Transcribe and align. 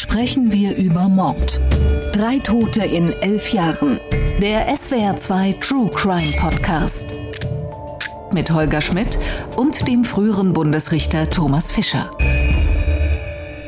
sprechen 0.00 0.50
wir 0.50 0.76
über 0.76 1.10
Mord. 1.10 1.60
Drei 2.14 2.38
Tote 2.38 2.82
in 2.82 3.12
elf 3.20 3.52
Jahren. 3.52 4.00
Der 4.40 4.74
SWR2 4.74 5.60
True 5.60 5.90
Crime 5.90 6.32
Podcast. 6.38 7.14
Mit 8.32 8.50
Holger 8.50 8.80
Schmidt 8.80 9.18
und 9.56 9.86
dem 9.86 10.04
früheren 10.04 10.54
Bundesrichter 10.54 11.28
Thomas 11.28 11.70
Fischer. 11.70 12.10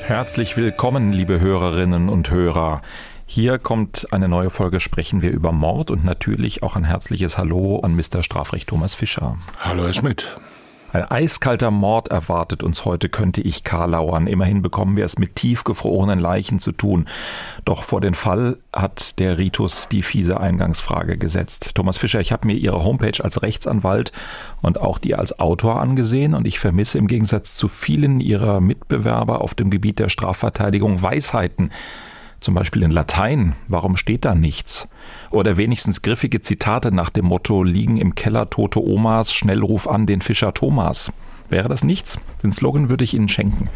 Herzlich 0.04 0.56
willkommen, 0.56 1.12
liebe 1.12 1.38
Hörerinnen 1.38 2.08
und 2.08 2.30
Hörer. 2.30 2.80
Hier 3.26 3.58
kommt 3.58 4.08
eine 4.10 4.28
neue 4.28 4.48
Folge 4.48 4.80
Sprechen 4.80 5.20
wir 5.20 5.32
über 5.32 5.52
Mord 5.52 5.90
und 5.90 6.02
natürlich 6.02 6.62
auch 6.62 6.76
ein 6.76 6.84
herzliches 6.84 7.36
Hallo 7.36 7.80
an 7.80 7.94
Mr. 7.94 8.22
Strafrecht 8.22 8.70
Thomas 8.70 8.94
Fischer. 8.94 9.36
Hallo, 9.60 9.84
Herr 9.84 9.94
Schmidt. 9.94 10.34
Ein 10.92 11.10
eiskalter 11.10 11.70
Mord 11.70 12.08
erwartet 12.08 12.62
uns 12.62 12.84
heute, 12.84 13.08
könnte 13.08 13.40
ich 13.40 13.64
karlauern. 13.64 14.26
Immerhin 14.26 14.60
bekommen 14.60 14.94
wir 14.94 15.06
es 15.06 15.18
mit 15.18 15.36
tiefgefrorenen 15.36 16.18
Leichen 16.18 16.58
zu 16.58 16.70
tun. 16.70 17.06
Doch 17.64 17.82
vor 17.82 18.02
den 18.02 18.14
Fall 18.14 18.58
hat 18.74 19.18
der 19.18 19.38
Ritus 19.38 19.88
die 19.88 20.02
fiese 20.02 20.38
Eingangsfrage 20.38 21.16
gesetzt. 21.16 21.74
Thomas 21.74 21.96
Fischer, 21.96 22.20
ich 22.20 22.30
habe 22.30 22.46
mir 22.46 22.56
Ihre 22.56 22.84
Homepage 22.84 23.24
als 23.24 23.42
Rechtsanwalt 23.42 24.12
und 24.60 24.82
auch 24.82 24.98
die 24.98 25.14
als 25.14 25.38
Autor 25.38 25.80
angesehen 25.80 26.34
und 26.34 26.46
ich 26.46 26.58
vermisse 26.58 26.98
im 26.98 27.06
Gegensatz 27.06 27.54
zu 27.54 27.68
vielen 27.68 28.20
Ihrer 28.20 28.60
Mitbewerber 28.60 29.40
auf 29.40 29.54
dem 29.54 29.70
Gebiet 29.70 29.98
der 29.98 30.10
Strafverteidigung 30.10 31.00
Weisheiten 31.00 31.70
zum 32.42 32.54
Beispiel 32.54 32.82
in 32.82 32.90
Latein, 32.90 33.54
warum 33.68 33.96
steht 33.96 34.24
da 34.24 34.34
nichts? 34.34 34.88
Oder 35.30 35.56
wenigstens 35.56 36.02
griffige 36.02 36.42
Zitate 36.42 36.92
nach 36.92 37.10
dem 37.10 37.26
Motto 37.26 37.62
liegen 37.62 37.96
im 37.96 38.14
Keller 38.14 38.50
tote 38.50 38.82
Omas, 38.82 39.32
schnell 39.32 39.60
ruf 39.60 39.88
an 39.88 40.06
den 40.06 40.20
Fischer 40.20 40.52
Thomas. 40.52 41.12
Wäre 41.48 41.68
das 41.68 41.84
nichts? 41.84 42.18
Den 42.42 42.52
Slogan 42.52 42.88
würde 42.88 43.04
ich 43.04 43.14
Ihnen 43.14 43.28
schenken. 43.28 43.68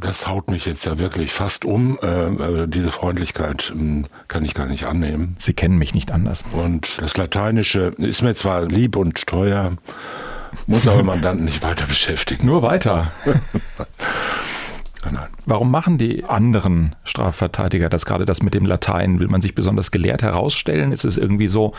Das 0.00 0.26
haut 0.26 0.50
mich 0.50 0.66
jetzt 0.66 0.84
ja 0.84 0.98
wirklich 0.98 1.32
fast 1.32 1.64
um. 1.64 1.98
Äh, 2.02 2.66
diese 2.66 2.90
Freundlichkeit 2.90 3.72
äh, 3.74 4.02
kann 4.28 4.44
ich 4.44 4.54
gar 4.54 4.66
nicht 4.66 4.84
annehmen. 4.84 5.36
Sie 5.38 5.54
kennen 5.54 5.78
mich 5.78 5.94
nicht 5.94 6.10
anders. 6.10 6.44
Und 6.52 7.00
das 7.00 7.16
Lateinische 7.16 7.92
ist 7.98 8.22
mir 8.22 8.34
zwar 8.34 8.66
lieb 8.66 8.96
und 8.96 9.26
teuer, 9.26 9.72
muss 10.66 10.88
aber 10.88 11.02
Mandanten 11.02 11.44
nicht 11.44 11.62
weiter 11.62 11.86
beschäftigen. 11.86 12.46
Nur 12.46 12.62
weiter. 12.62 13.12
Nein. 15.12 15.28
Warum 15.46 15.70
machen 15.70 15.98
die 15.98 16.24
anderen 16.24 16.96
Strafverteidiger 17.04 17.88
das 17.88 18.06
gerade 18.06 18.24
das 18.24 18.42
mit 18.42 18.54
dem 18.54 18.64
Latein? 18.64 19.20
Will 19.20 19.28
man 19.28 19.42
sich 19.42 19.54
besonders 19.54 19.90
gelehrt 19.90 20.22
herausstellen? 20.22 20.92
Ist 20.92 21.04
es 21.04 21.16
irgendwie 21.18 21.48
so 21.48 21.72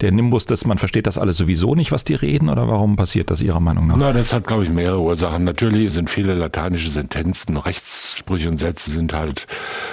der 0.00 0.10
Nimbus, 0.12 0.46
dass 0.46 0.64
man 0.64 0.78
versteht 0.78 1.06
das 1.06 1.18
alles 1.18 1.36
sowieso 1.36 1.74
nicht, 1.74 1.92
was 1.92 2.04
die 2.04 2.14
reden? 2.14 2.48
Oder 2.48 2.68
warum 2.68 2.96
passiert 2.96 3.30
das 3.30 3.40
Ihrer 3.40 3.60
Meinung 3.60 3.86
nach? 3.86 3.96
Na, 3.96 4.12
das 4.12 4.32
hat, 4.32 4.46
glaube 4.46 4.64
ich, 4.64 4.70
mehrere 4.70 5.00
Ursachen. 5.00 5.44
Natürlich 5.44 5.92
sind 5.92 6.10
viele 6.10 6.34
lateinische 6.34 6.90
Sentenzen, 6.90 7.56
Rechtssprüche 7.56 8.48
und 8.48 8.56
Sätze 8.56 8.90
sind 8.90 9.12
halt 9.12 9.46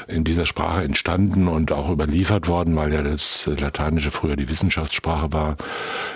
in 0.07 0.23
dieser 0.23 0.45
Sprache 0.45 0.83
entstanden 0.83 1.47
und 1.47 1.71
auch 1.71 1.89
überliefert 1.89 2.47
worden, 2.47 2.75
weil 2.75 2.93
ja 2.93 3.03
das 3.03 3.49
Lateinische 3.59 4.11
früher 4.11 4.35
die 4.35 4.49
Wissenschaftssprache 4.49 5.31
war, 5.31 5.57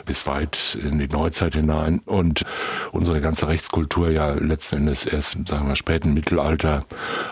bis 0.06 0.26
weit 0.26 0.78
in 0.82 1.00
die 1.00 1.08
Neuzeit 1.08 1.54
hinein. 1.54 2.02
Und 2.06 2.44
unsere 2.92 3.22
ganze 3.22 3.48
Rechtskultur 3.48 4.10
ja 4.10 4.34
letzten 4.34 4.78
Endes 4.78 5.06
erst, 5.06 5.38
sagen 5.48 5.68
wir, 5.68 5.76
späten 5.76 6.14
Mittelalter 6.14 6.63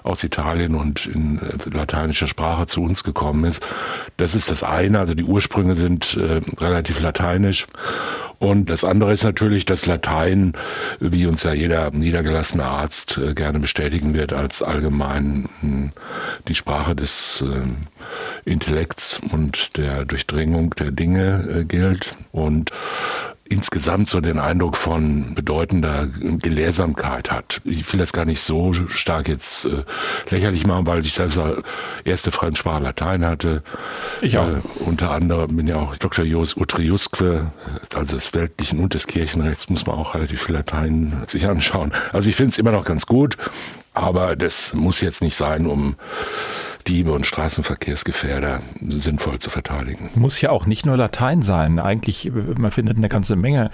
aus 0.04 0.24
Italien 0.24 0.76
und 0.76 1.06
in 1.06 1.40
äh, 1.40 1.70
lateinischer 1.76 2.28
Sprache 2.28 2.68
zu 2.68 2.84
uns 2.84 3.04
gekommen 3.04 3.46
ist. 3.46 3.64
Das 4.18 4.36
ist 4.36 4.52
das 4.52 4.64
eine, 4.64 5.00
also 5.00 5.14
die 5.14 5.24
Ursprünge 5.24 5.76
sind 5.76 6.18
äh, 6.18 6.42
relativ 6.62 7.00
lateinisch. 7.00 7.68
Und 8.42 8.72
das 8.72 8.84
andere 8.84 9.14
ist 9.14 9.24
natürlich, 9.24 9.66
dass 9.66 9.86
Latein, 9.86 10.54
wie 11.00 11.28
uns 11.28 11.44
ja 11.44 11.54
jeder 11.54 11.92
niedergelassene 11.92 12.66
Arzt 12.66 13.20
äh, 13.20 13.36
gerne 13.36 13.60
bestätigen 13.60 14.16
wird, 14.16 14.34
als 14.34 14.64
allgemein 14.64 15.48
hm, 15.60 15.92
die 16.48 16.56
Sprache 16.56 16.96
des 16.96 17.44
äh, 17.48 18.50
Intellekts 18.50 19.22
und 19.32 19.78
der 19.78 20.06
Durchdringung 20.06 20.72
der 20.72 20.90
Dinge 20.90 21.48
äh, 21.60 21.66
gilt. 21.66 22.14
Und 22.32 22.72
insgesamt 23.52 24.08
so 24.08 24.22
den 24.22 24.40
Eindruck 24.40 24.78
von 24.78 25.36
bedeutender 25.36 26.08
Gelehrsamkeit 26.08 27.30
hat. 27.32 27.60
Ich 27.66 27.92
will 27.92 28.00
das 28.00 28.14
gar 28.14 28.24
nicht 28.24 28.42
so 28.42 28.72
stark 28.74 29.28
jetzt 29.28 29.66
äh, 29.66 29.84
lächerlich 30.30 30.66
machen, 30.66 30.88
weil 30.88 31.06
ich 31.06 31.14
selbst 31.14 31.38
erste 32.06 32.32
Fremdsprache 32.32 32.82
Latein 32.82 33.26
hatte. 33.26 33.62
Ich 34.22 34.38
auch. 34.38 34.48
Äh, 34.48 34.62
unter 34.80 35.12
anderem 35.12 35.58
bin 35.58 35.68
ja 35.68 35.76
auch 35.76 35.98
Dr. 35.98 36.24
Jos 36.24 36.56
Utriusque, 36.56 37.52
also 37.94 38.16
des 38.16 38.34
weltlichen 38.34 38.80
und 38.80 38.94
des 38.94 39.06
Kirchenrechts 39.06 39.70
muss 39.70 39.86
man 39.86 39.98
auch 39.98 40.16
relativ 40.16 40.44
viel 40.44 40.56
Latein 40.56 41.24
sich 41.28 41.46
anschauen. 41.46 41.92
Also 42.14 42.30
ich 42.30 42.38
finde 42.38 42.52
es 42.52 42.58
immer 42.58 42.72
noch 42.72 42.86
ganz 42.86 43.06
gut, 43.06 43.38
aber 43.94 44.38
das 44.38 44.74
muss 44.74 45.02
jetzt 45.02 45.22
nicht 45.22 45.36
sein, 45.36 45.68
um 45.68 45.98
Diebe 46.82 47.12
und 47.12 47.26
Straßenverkehrsgefährder 47.26 48.60
sinnvoll 48.82 49.40
zu 49.40 49.50
verteidigen. 49.50 50.10
Muss 50.16 50.42
ja 50.42 50.50
auch 50.50 50.66
nicht 50.66 50.86
nur 50.86 50.98
Latein 50.98 51.42
sein. 51.42 51.80
Eigentlich, 51.80 52.32
man 52.34 52.72
findet 52.72 52.98
eine 52.98 53.10
ganze 53.10 53.36
Menge 53.36 53.72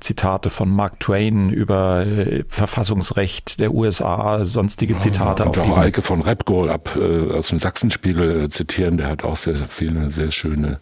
Zitate 0.00 0.50
von 0.50 0.68
Mark 0.68 1.00
Twain 1.00 1.50
über 1.50 2.06
äh, 2.06 2.44
Verfassungsrecht 2.48 3.60
der 3.60 3.72
USA, 3.72 4.44
sonstige 4.44 4.98
Zitate. 4.98 5.44
Ja, 5.44 5.62
auch 5.62 5.78
Eike 5.78 6.02
von 6.02 6.22
Repgold 6.22 6.70
ab 6.70 6.96
äh, 6.96 7.32
aus 7.32 7.48
dem 7.48 7.58
Sachsenspiegel 7.58 8.44
äh, 8.44 8.48
zitieren, 8.48 8.96
der 8.96 9.08
hat 9.08 9.24
auch 9.24 9.36
sehr, 9.36 9.56
viele, 9.68 10.10
sehr 10.10 10.32
schöne 10.32 10.80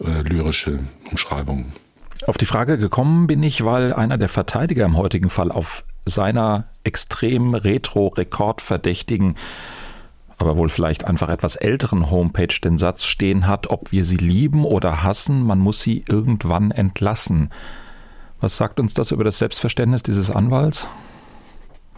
äh, 0.00 0.22
lyrische 0.22 0.78
Umschreibungen. 1.10 1.72
Auf 2.26 2.38
die 2.38 2.46
Frage 2.46 2.78
gekommen 2.78 3.26
bin 3.26 3.42
ich, 3.42 3.64
weil 3.64 3.92
einer 3.92 4.16
der 4.16 4.28
Verteidiger 4.28 4.84
im 4.84 4.96
heutigen 4.96 5.28
Fall 5.28 5.50
auf 5.50 5.84
seiner 6.04 6.68
extrem 6.84 7.54
retro-rekordverdächtigen 7.54 9.36
aber 10.42 10.56
wohl 10.56 10.68
vielleicht 10.68 11.04
einfach 11.04 11.28
etwas 11.28 11.56
älteren 11.56 12.10
Homepage 12.10 12.54
den 12.62 12.76
Satz 12.76 13.04
stehen 13.04 13.46
hat, 13.46 13.70
ob 13.70 13.92
wir 13.92 14.04
sie 14.04 14.16
lieben 14.16 14.64
oder 14.64 15.02
hassen, 15.02 15.42
man 15.42 15.58
muss 15.58 15.80
sie 15.80 16.04
irgendwann 16.06 16.70
entlassen. 16.70 17.50
Was 18.40 18.56
sagt 18.56 18.80
uns 18.80 18.92
das 18.92 19.12
über 19.12 19.24
das 19.24 19.38
Selbstverständnis 19.38 20.02
dieses 20.02 20.30
Anwalts? 20.30 20.88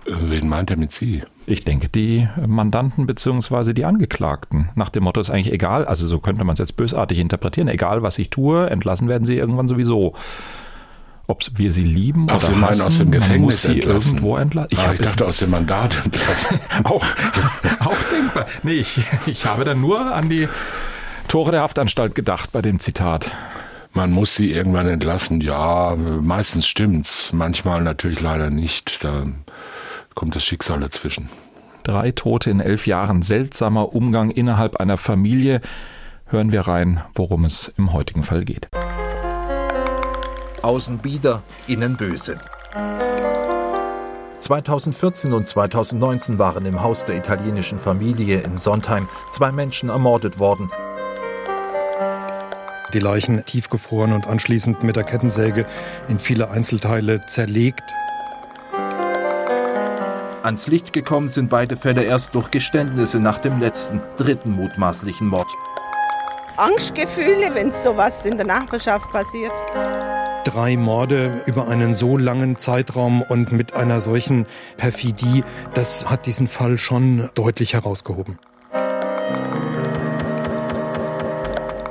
Äh, 0.07 0.13
wen 0.27 0.49
meint 0.49 0.71
er 0.71 0.77
mit 0.77 0.93
Sie? 0.93 1.23
Ich 1.47 1.65
denke, 1.65 1.89
die 1.89 2.29
Mandanten 2.47 3.07
bzw. 3.07 3.73
die 3.73 3.85
Angeklagten. 3.85 4.69
Nach 4.75 4.91
dem 4.91 5.05
Motto 5.05 5.21
ist 5.21 5.31
eigentlich 5.31 5.53
egal, 5.53 5.87
also 5.87 6.07
so 6.07 6.21
könnte 6.21 6.45
man 6.45 6.53
es 6.53 6.59
jetzt 6.59 6.77
bösartig 6.77 7.19
interpretieren, 7.19 7.69
egal 7.69 8.03
was 8.03 8.19
ich 8.19 8.31
tue, 8.31 8.69
entlassen 8.69 9.09
werden 9.09 9.25
sie 9.25 9.37
irgendwann 9.37 9.69
sowieso 9.69 10.15
ob 11.27 11.43
wir 11.55 11.73
sie 11.73 11.85
lieben 11.85 12.27
Ach, 12.29 12.37
oder 12.37 12.55
sie 12.55 12.61
hassen, 12.61 12.83
aus 12.83 12.99
dem 12.99 13.11
Gefängnis 13.11 13.63
sie 13.63 13.81
entlassen. 13.81 14.17
irgendwo 14.17 14.37
entlassen. 14.37 14.69
Ich, 14.73 14.79
ah, 14.79 14.93
ich 14.93 15.01
dachte 15.01 15.27
aus 15.27 15.39
dem 15.39 15.51
Mandat 15.51 16.05
entlassen. 16.05 16.61
auch, 16.85 17.05
auch 17.81 17.94
Nee, 18.63 18.75
ich, 18.75 19.01
ich 19.27 19.47
habe 19.47 19.65
dann 19.65 19.81
nur 19.81 20.15
an 20.15 20.29
die 20.29 20.49
Tore 21.29 21.51
der 21.51 21.63
Haftanstalt 21.63 22.15
gedacht 22.15 22.53
bei 22.53 22.63
dem 22.63 22.79
Zitat. 22.79 23.31
Man 23.93 24.11
muss 24.11 24.35
sie 24.35 24.53
irgendwann 24.53 24.89
entlassen. 24.89 25.41
Ja, 25.41 25.95
meistens 25.97 26.67
stimmt's. 26.67 27.33
Manchmal 27.33 27.83
natürlich 27.83 28.21
leider 28.21 28.51
nicht. 28.51 29.05
Da 29.05 29.27
kommt 30.15 30.35
das 30.35 30.45
Schicksal 30.45 30.81
dazwischen. 30.81 31.29
Drei 31.85 32.11
Tote 32.11 32.51
in 32.51 32.61
elf 32.61 32.87
Jahren. 32.87 33.23
Seltsamer 33.23 33.95
Umgang 33.95 34.31
innerhalb 34.31 34.77
einer 34.77 34.97
Familie. 34.97 35.61
Hören 36.27 36.51
wir 36.51 36.63
rein, 36.63 37.05
worum 37.15 37.45
es 37.45 37.73
im 37.77 37.93
heutigen 37.93 38.25
Fall 38.25 38.45
geht 38.45 38.69
außen 40.65 40.99
bieder, 40.99 41.43
innen 41.67 41.97
böse. 41.97 42.39
2014 44.45 45.33
und 45.33 45.49
2019 45.49 46.39
waren 46.39 46.67
im 46.67 46.83
Haus 46.83 47.07
der 47.07 47.17
italienischen 47.17 47.79
Familie 47.79 48.43
in 48.43 48.59
Sondheim 48.59 49.09
zwei 49.33 49.51
Menschen 49.51 49.89
ermordet 49.89 50.39
worden. 50.39 50.71
Die 52.93 52.99
Leichen 52.99 53.43
tiefgefroren 53.47 54.13
und 54.13 54.27
anschließend 54.27 54.83
mit 54.83 54.97
der 54.97 55.05
Kettensäge 55.05 55.65
in 56.09 56.19
viele 56.19 56.51
Einzelteile 56.51 57.25
zerlegt. 57.25 57.95
Ans 60.43 60.67
Licht 60.67 60.93
gekommen 60.93 61.31
sind 61.31 61.49
beide 61.49 61.79
Fälle 61.79 62.03
erst 62.03 62.35
durch 62.35 62.51
Geständnisse 62.51 63.21
nach 63.21 63.39
dem 63.39 63.61
letzten, 63.61 64.03
dritten 64.19 64.51
mutmaßlichen 64.51 65.27
Mord. 65.27 65.49
Angstgefühle, 66.59 67.55
wenn 67.55 67.73
sowas 67.73 68.27
in 68.27 68.37
der 68.37 68.47
Nachbarschaft 68.47 69.11
passiert 69.11 69.55
drei 70.45 70.77
Morde 70.77 71.43
über 71.47 71.69
einen 71.69 71.95
so 71.95 72.17
langen 72.17 72.57
Zeitraum 72.57 73.23
und 73.23 73.53
mit 73.53 73.75
einer 73.75 74.01
solchen 74.01 74.47
Perfidie, 74.77 75.45
das 75.75 76.09
hat 76.09 76.27
diesen 76.27 76.47
Fall 76.47 76.79
schon 76.79 77.31
deutlich 77.35 77.75
herausgehoben. 77.75 78.39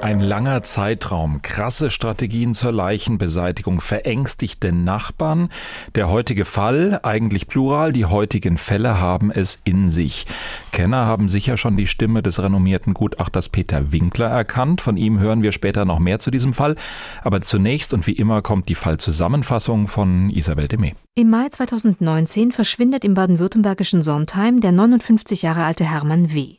Ein 0.04 0.20
langer 0.20 0.64
Zeitraum, 0.64 1.42
krasse 1.44 1.90
Strategien 1.90 2.54
zur 2.54 2.74
Leichenbeseitigung, 2.74 3.80
verängstigte 3.80 4.74
Nachbarn. 4.74 5.48
Der 5.96 6.10
heutige 6.10 6.44
Fall, 6.44 7.00
eigentlich 7.04 7.48
plural, 7.48 7.94
die 7.94 8.04
heutigen 8.04 8.58
Fälle 8.58 9.00
haben 9.00 9.32
es 9.32 9.62
in 9.64 9.90
sich. 9.90 10.28
Kenner 10.74 11.06
haben 11.06 11.30
sicher 11.30 11.56
schon 11.56 11.78
die 11.78 11.88
Stimme 11.88 12.22
des 12.22 12.44
renommierten 12.44 12.94
Gutachters 12.94 13.48
Peter 13.48 13.94
Winkler 13.94 14.28
erkannt. 14.28 14.82
Von 14.82 14.98
ihm 14.98 15.20
hören 15.20 15.42
wir 15.42 15.54
später 15.54 15.86
noch 15.86 16.00
mehr 16.00 16.20
zu 16.20 16.32
diesem 16.32 16.52
Fall. 16.52 16.76
Aber 17.24 17.42
zunächst 17.42 17.94
und 17.94 18.06
wie 18.06 18.12
immer 18.12 18.42
kommt 18.42 18.68
die 18.68 18.76
Fallzusammenfassung 18.76 19.88
von 19.88 20.30
Isabel 20.32 20.68
Demey. 20.68 20.96
Im 21.16 21.30
Mai 21.30 21.48
2019 21.48 22.52
verschwindet 22.52 23.06
im 23.06 23.14
baden-württembergischen 23.14 24.02
Sondheim 24.02 24.60
der 24.60 24.74
59 24.74 25.44
Jahre 25.44 25.64
alte 25.64 25.86
Hermann 25.86 26.34
W. 26.34 26.56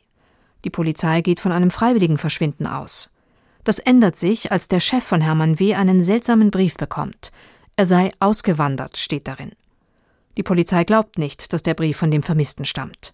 Die 0.63 0.71
Polizei 0.71 1.21
geht 1.21 1.39
von 1.39 1.51
einem 1.51 1.69
freiwilligen 1.69 2.17
Verschwinden 2.17 2.65
aus. 2.65 3.11
Das 3.65 3.79
ändert 3.79 4.15
sich, 4.15 4.51
als 4.51 4.67
der 4.67 4.79
Chef 4.79 5.03
von 5.03 5.21
Hermann 5.21 5.59
W. 5.59 5.73
einen 5.73 6.03
seltsamen 6.03 6.51
Brief 6.51 6.77
bekommt. 6.77 7.31
Er 7.75 7.87
sei 7.87 8.11
ausgewandert, 8.19 8.95
steht 8.95 9.27
darin. 9.27 9.51
Die 10.37 10.43
Polizei 10.43 10.83
glaubt 10.83 11.17
nicht, 11.17 11.51
dass 11.51 11.63
der 11.63 11.73
Brief 11.73 11.97
von 11.97 12.11
dem 12.11 12.21
Vermissten 12.21 12.65
stammt. 12.65 13.13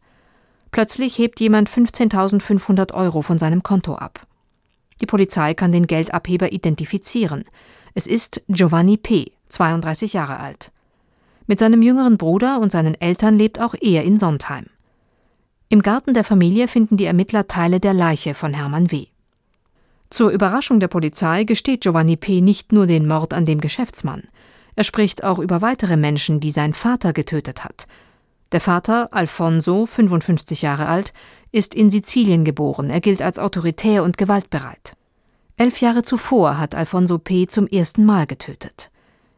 Plötzlich 0.72 1.18
hebt 1.18 1.40
jemand 1.40 1.70
15.500 1.70 2.94
Euro 2.94 3.22
von 3.22 3.40
seinem 3.40 3.64
Konto 3.64 3.96
ab. 3.96 4.28
Die 5.00 5.06
Polizei 5.06 5.54
kann 5.54 5.72
den 5.72 5.88
Geldabheber 5.88 6.52
identifizieren. 6.52 7.46
Es 7.94 8.06
ist 8.06 8.44
Giovanni 8.50 8.98
P., 8.98 9.32
32 9.48 10.14
Jahre 10.14 10.40
alt. 10.40 10.72
Mit 11.48 11.60
seinem 11.60 11.82
jüngeren 11.82 12.18
Bruder 12.18 12.60
und 12.60 12.74
seinen 12.74 13.00
Eltern 13.00 13.38
lebt 13.38 13.60
auch 13.62 13.74
er 13.80 14.04
in 14.04 14.20
Sondheim. 14.20 14.66
Im 15.70 15.82
Garten 15.82 16.14
der 16.14 16.26
Familie 16.26 16.68
finden 16.68 16.98
die 16.98 17.06
Ermittler 17.06 17.48
Teile 17.48 17.80
der 17.80 17.94
Leiche 17.94 18.34
von 18.34 18.54
Hermann 18.54 18.92
W. 18.92 19.08
Zur 20.12 20.32
Überraschung 20.32 20.82
der 20.82 20.90
Polizei 20.90 21.46
gesteht 21.46 21.82
Giovanni 21.82 22.18
P. 22.18 22.42
nicht 22.42 22.74
nur 22.74 22.86
den 22.86 23.08
Mord 23.08 23.34
an 23.34 23.46
dem 23.46 23.62
Geschäftsmann. 23.62 24.24
Er 24.76 24.84
spricht 24.84 25.24
auch 25.24 25.40
über 25.40 25.62
weitere 25.62 25.96
Menschen, 25.96 26.42
die 26.42 26.50
sein 26.50 26.74
Vater 26.74 27.14
getötet 27.14 27.64
hat. 27.64 27.88
Der 28.52 28.60
Vater, 28.60 29.08
Alfonso, 29.12 29.86
55 29.86 30.64
Jahre 30.64 30.88
alt, 30.88 31.14
ist 31.54 31.74
in 31.74 31.90
Sizilien 31.90 32.44
geboren. 32.44 32.90
Er 32.90 33.00
gilt 33.00 33.22
als 33.22 33.40
autoritär 33.40 34.04
und 34.04 34.18
gewaltbereit. 34.18 34.98
Elf 35.56 35.80
Jahre 35.80 36.04
zuvor 36.04 36.58
hat 36.58 36.76
Alfonso 36.76 37.18
P. 37.18 37.48
zum 37.48 37.66
ersten 37.68 38.04
Mal 38.04 38.28
getötet. 38.28 38.92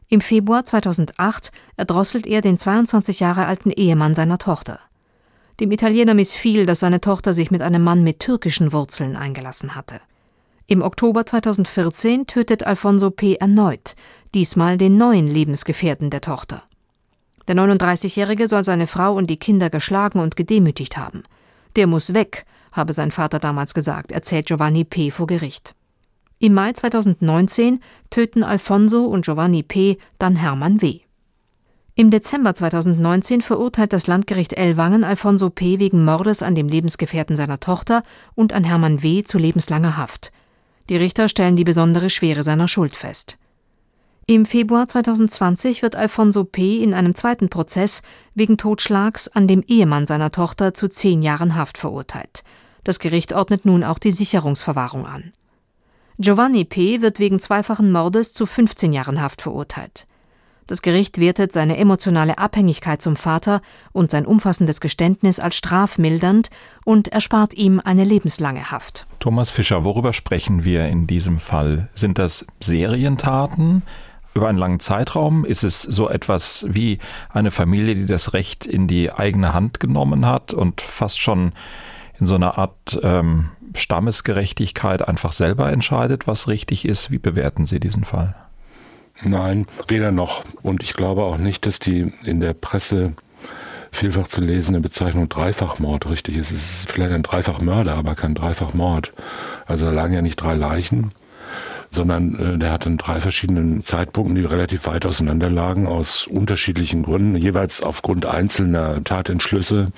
Im 0.08 0.22
Februar 0.22 0.64
2008 0.64 1.52
erdrosselt 1.78 2.26
er 2.26 2.42
den 2.42 2.58
22 2.58 3.19
Jahre 3.19 3.46
alten 3.46 3.69
Ehemann 3.69 4.16
seiner 4.16 4.40
Tochter. 4.40 4.80
Dem 5.60 5.72
Italiener 5.72 6.16
missfiel, 6.16 6.66
dass 6.66 6.80
seine 6.80 7.00
Tochter 7.00 7.36
sich 7.36 7.52
mit 7.52 7.62
einem 7.62 7.84
Mann 7.84 8.02
mit 8.04 8.19
türkischen 8.19 8.74
Wurzeln 8.74 9.16
eingelassen 9.16 9.76
hatte. 9.76 10.02
Im 10.65 10.81
Oktober 10.81 11.25
2014 11.25 12.25
tötet 12.25 12.65
Alfonso 12.65 13.12
P. 13.12 13.36
erneut, 13.36 13.95
diesmal 14.33 14.77
den 14.77 14.98
neuen 14.98 15.27
Lebensgefährten 15.27 16.10
der 16.10 16.21
Tochter. 16.21 16.63
Der 17.50 17.56
39-Jährige 17.56 18.48
soll 18.48 18.63
seine 18.63 18.88
Frau 18.88 19.13
und 19.13 19.30
die 19.30 19.38
Kinder 19.38 19.69
geschlagen 19.69 20.19
und 20.19 20.38
gedemütigt 20.38 20.95
haben. 20.95 21.24
Der 21.75 21.88
muss 21.88 22.13
weg, 22.13 22.45
habe 22.71 22.94
sein 22.94 23.12
Vater 23.12 23.39
damals 23.39 23.74
gesagt, 23.74 24.13
erzählt 24.13 24.45
Giovanni 24.45 24.86
P. 24.86 25.12
vor 25.12 25.27
Gericht. 25.27 25.75
Im 26.39 26.54
Mai 26.54 26.71
2019 26.71 27.81
töten 28.09 28.44
Alfonso 28.44 29.04
und 29.04 29.25
Giovanni 29.25 29.63
P. 29.63 29.98
dann 30.18 30.38
Hermann 30.38 30.81
W. 30.81 31.01
Im 31.95 32.09
Dezember 32.09 32.56
2019 32.56 33.42
verurteilt 33.42 33.92
das 33.92 34.07
Landgericht 34.07 34.54
Ellwangen 34.54 35.04
Alfonso 35.04 35.50
P. 35.50 35.80
wegen 35.80 36.06
Mordes 36.06 36.42
an 36.42 36.56
dem 36.56 36.69
Lebensgefährten 36.69 37.36
seiner 37.36 37.59
Tochter 37.59 38.04
und 38.33 38.54
an 38.54 38.63
Hermann 38.63 39.04
W. 39.04 39.24
zu 39.24 39.38
lebenslanger 39.38 39.98
Haft. 39.98 40.31
Die 40.89 40.97
Richter 40.97 41.30
stellen 41.30 41.56
die 41.56 41.63
besondere 41.63 42.09
Schwere 42.09 42.44
seiner 42.44 42.68
Schuld 42.68 42.95
fest. 42.95 43.38
Im 44.25 44.45
Februar 44.45 44.88
2020 44.88 45.81
wird 45.81 45.95
Alfonso 45.95 46.45
P. 46.45 46.81
in 46.81 46.94
einem 46.94 47.13
zweiten 47.13 47.50
Prozess 47.50 48.03
wegen 48.35 48.57
Totschlags 48.57 49.27
an 49.27 49.47
dem 49.47 49.63
Ehemann 49.68 50.06
seiner 50.06 50.31
Tochter 50.31 50.74
zu 50.74 50.88
zehn 50.88 51.21
Jahren 51.21 51.56
Haft 51.56 51.77
verurteilt. 51.77 52.44
Das 52.85 53.00
Gericht 53.00 53.33
ordnet 53.33 53.65
nun 53.65 53.83
auch 53.83 54.00
die 54.00 54.13
Sicherungsverwahrung 54.13 55.06
an. 55.06 55.33
Giovanni 56.19 56.63
P. 56.63 57.01
wird 57.01 57.19
wegen 57.19 57.41
zweifachen 57.41 57.91
Mordes 57.91 58.33
zu 58.33 58.45
15 58.45 58.94
Jahren 58.94 59.21
Haft 59.21 59.41
verurteilt. 59.41 60.06
Das 60.68 60.81
Gericht 60.81 61.19
wertet 61.19 61.51
seine 61.51 61.77
emotionale 61.77 62.38
Abhängigkeit 62.38 63.01
zum 63.01 63.15
Vater 63.15 63.62
und 63.92 64.12
sein 64.12 64.25
umfassendes 64.25 64.80
Geständnis 64.80 65.39
als 65.39 65.56
strafmildernd 65.56 66.50
und 66.86 67.10
erspart 67.10 67.54
ihm 67.54 67.81
eine 67.83 68.04
lebenslange 68.04 68.71
Haft. 68.71 69.06
Thomas 69.19 69.50
Fischer, 69.50 69.83
worüber 69.83 70.13
sprechen 70.13 70.63
wir 70.63 70.88
in 70.88 71.07
diesem 71.07 71.39
Fall? 71.39 71.89
Sind 71.95 72.18
das 72.18 72.45
Serientaten? 72.60 73.83
Über 74.36 74.48
einen 74.48 74.57
langen 74.57 74.80
Zeitraum 74.80 75.45
ist 75.45 75.63
es 75.63 75.81
so 75.81 76.10
etwas 76.10 76.66
wie 76.69 77.00
eine 77.30 77.51
Familie, 77.51 77.95
die 77.95 78.06
das 78.06 78.33
Recht 78.33 78.66
in 78.66 78.88
die 78.88 79.12
eigene 79.12 79.54
Hand 79.54 79.80
genommen 79.80 80.25
hat 80.25 80.54
und 80.54 80.81
fast 80.81 81.21
schon 81.21 81.51
in 82.19 82.25
so 82.25 82.36
einer 82.36 82.57
Art 82.57 83.00
ähm, 83.04 83.50
Stammesgerechtigkeit 83.75 85.07
einfach 85.07 85.33
selber 85.33 85.71
entscheidet, 85.71 86.27
was 86.27 86.48
richtig 86.48 86.86
ist. 86.86 87.12
Wie 87.12 87.19
bewerten 87.19 87.66
Sie 87.66 87.80
diesen 87.80 88.04
Fall? 88.04 88.36
Nein, 89.21 89.68
weder 89.88 90.12
noch. 90.12 90.44
Und 90.62 90.83
ich 90.83 90.94
glaube 90.94 91.24
auch 91.24 91.38
nicht, 91.38 91.65
dass 91.65 91.80
die 91.80 92.12
in 92.25 92.39
der 92.39 92.54
Presse 92.54 93.13
vielfach 93.92 94.27
zu 94.27 94.42
lesende 94.42 94.80
Bezeichnung 94.80 95.30
Dreifachmord 95.30 96.10
richtig 96.10 96.38
ist. 96.38 96.51
Es 96.51 96.81
ist 96.81 96.92
vielleicht 96.92 97.13
ein 97.13 97.24
Dreifachmörder, 97.24 97.94
aber 97.94 98.15
kein 98.15 98.33
Dreifachmord. 98.33 99.13
Also 99.65 99.86
da 99.86 99.92
lagen 99.92 100.13
ja 100.13 100.21
nicht 100.21 100.38
drei 100.38 100.56
Leichen, 100.56 101.12
sondern 101.92 102.56
äh, 102.56 102.57
der 102.57 102.71
hat 102.71 102.88
in 102.88 102.98
drei 102.98 103.21
verschiedenen 103.21 103.81
Zeitpunkten, 103.81 104.36
die 104.36 104.45
relativ 104.45 104.88
weit 104.88 105.06
auseinander 105.06 105.50
lagen, 105.50 105.86
aus 105.88 106.25
unterschiedlichen 106.25 107.04
Gründen, 107.04 107.36
jeweils 107.36 107.83
aufgrund 107.83 108.25
einzelner 108.25 109.04
Tatentschlüsse, 109.04 109.92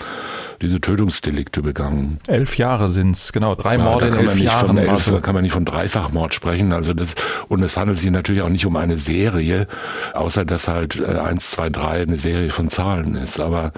diese 0.62 0.80
Tötungsdelikte 0.82 1.62
begangen. 1.62 2.20
Elf 2.28 2.58
Jahre 2.58 2.90
sind's, 2.90 3.34
genau, 3.34 3.56
drei 3.56 3.76
ja, 3.76 3.84
Morde 3.84 4.08
in 4.08 4.14
elf 4.14 4.38
Jahren. 4.38 4.78
Elf, 4.78 4.90
also. 4.90 5.20
kann 5.20 5.34
man 5.34 5.44
nicht 5.44 5.54
von 5.54 5.66
Dreifachmord 5.66 6.34
sprechen. 6.34 6.74
Also 6.74 6.94
das, 6.94 7.16
und 7.48 7.62
es 7.62 7.78
handelt 7.78 7.98
sich 8.00 8.12
natürlich 8.12 8.42
auch 8.42 8.50
nicht 8.50 8.66
um 8.66 8.76
eine 8.76 8.98
Serie, 8.98 9.68
außer 10.14 10.46
dass 10.46 10.68
halt 10.68 11.00
äh, 11.00 11.20
eins, 11.20 11.52
zwei, 11.52 11.70
drei 11.70 12.02
eine 12.02 12.18
Serie 12.18 12.50
von 12.50 12.70
Zahlen 12.70 13.16
ist. 13.16 13.40
Aber 13.40 13.72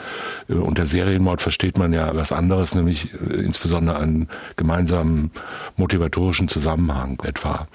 äh, 0.50 0.54
unter 0.54 0.86
Serienmord 0.86 1.42
versteht 1.42 1.78
man 1.78 1.94
ja 1.94 2.16
was 2.16 2.32
anderes, 2.32 2.76
nämlich 2.76 3.14
äh, 3.14 3.36
insbesondere 3.36 3.98
einen 3.98 4.28
gemeinsamen 4.56 5.32
motivatorischen 5.76 6.48
Zusammenhang 6.48 7.20
etwa. 7.24 7.68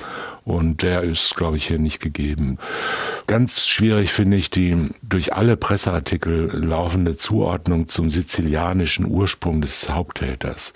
Und 0.44 0.82
der 0.82 1.02
ist, 1.02 1.36
glaube 1.36 1.56
ich, 1.56 1.68
hier 1.68 1.78
nicht 1.78 2.00
gegeben. 2.00 2.58
Ganz 3.26 3.64
schwierig 3.64 4.12
finde 4.12 4.36
ich 4.36 4.50
die 4.50 4.88
durch 5.02 5.34
alle 5.34 5.56
Presseartikel 5.56 6.50
laufende 6.52 7.16
Zuordnung 7.16 7.86
zum 7.86 8.10
sizilianischen 8.10 9.06
Ursprung 9.06 9.60
des 9.60 9.88
Haupttäters. 9.88 10.74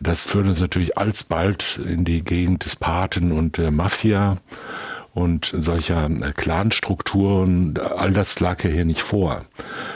Das 0.00 0.24
führt 0.24 0.46
uns 0.46 0.60
natürlich 0.60 0.96
alsbald 0.96 1.78
in 1.86 2.04
die 2.04 2.24
Gegend 2.24 2.64
des 2.64 2.76
Paten 2.76 3.32
und 3.32 3.58
der 3.58 3.70
Mafia 3.70 4.38
und 5.14 5.52
solcher 5.56 6.10
Clanstrukturen, 6.34 7.78
all 7.78 8.12
das 8.12 8.40
lag 8.40 8.64
ja 8.64 8.70
hier 8.70 8.84
nicht 8.84 9.02
vor, 9.02 9.44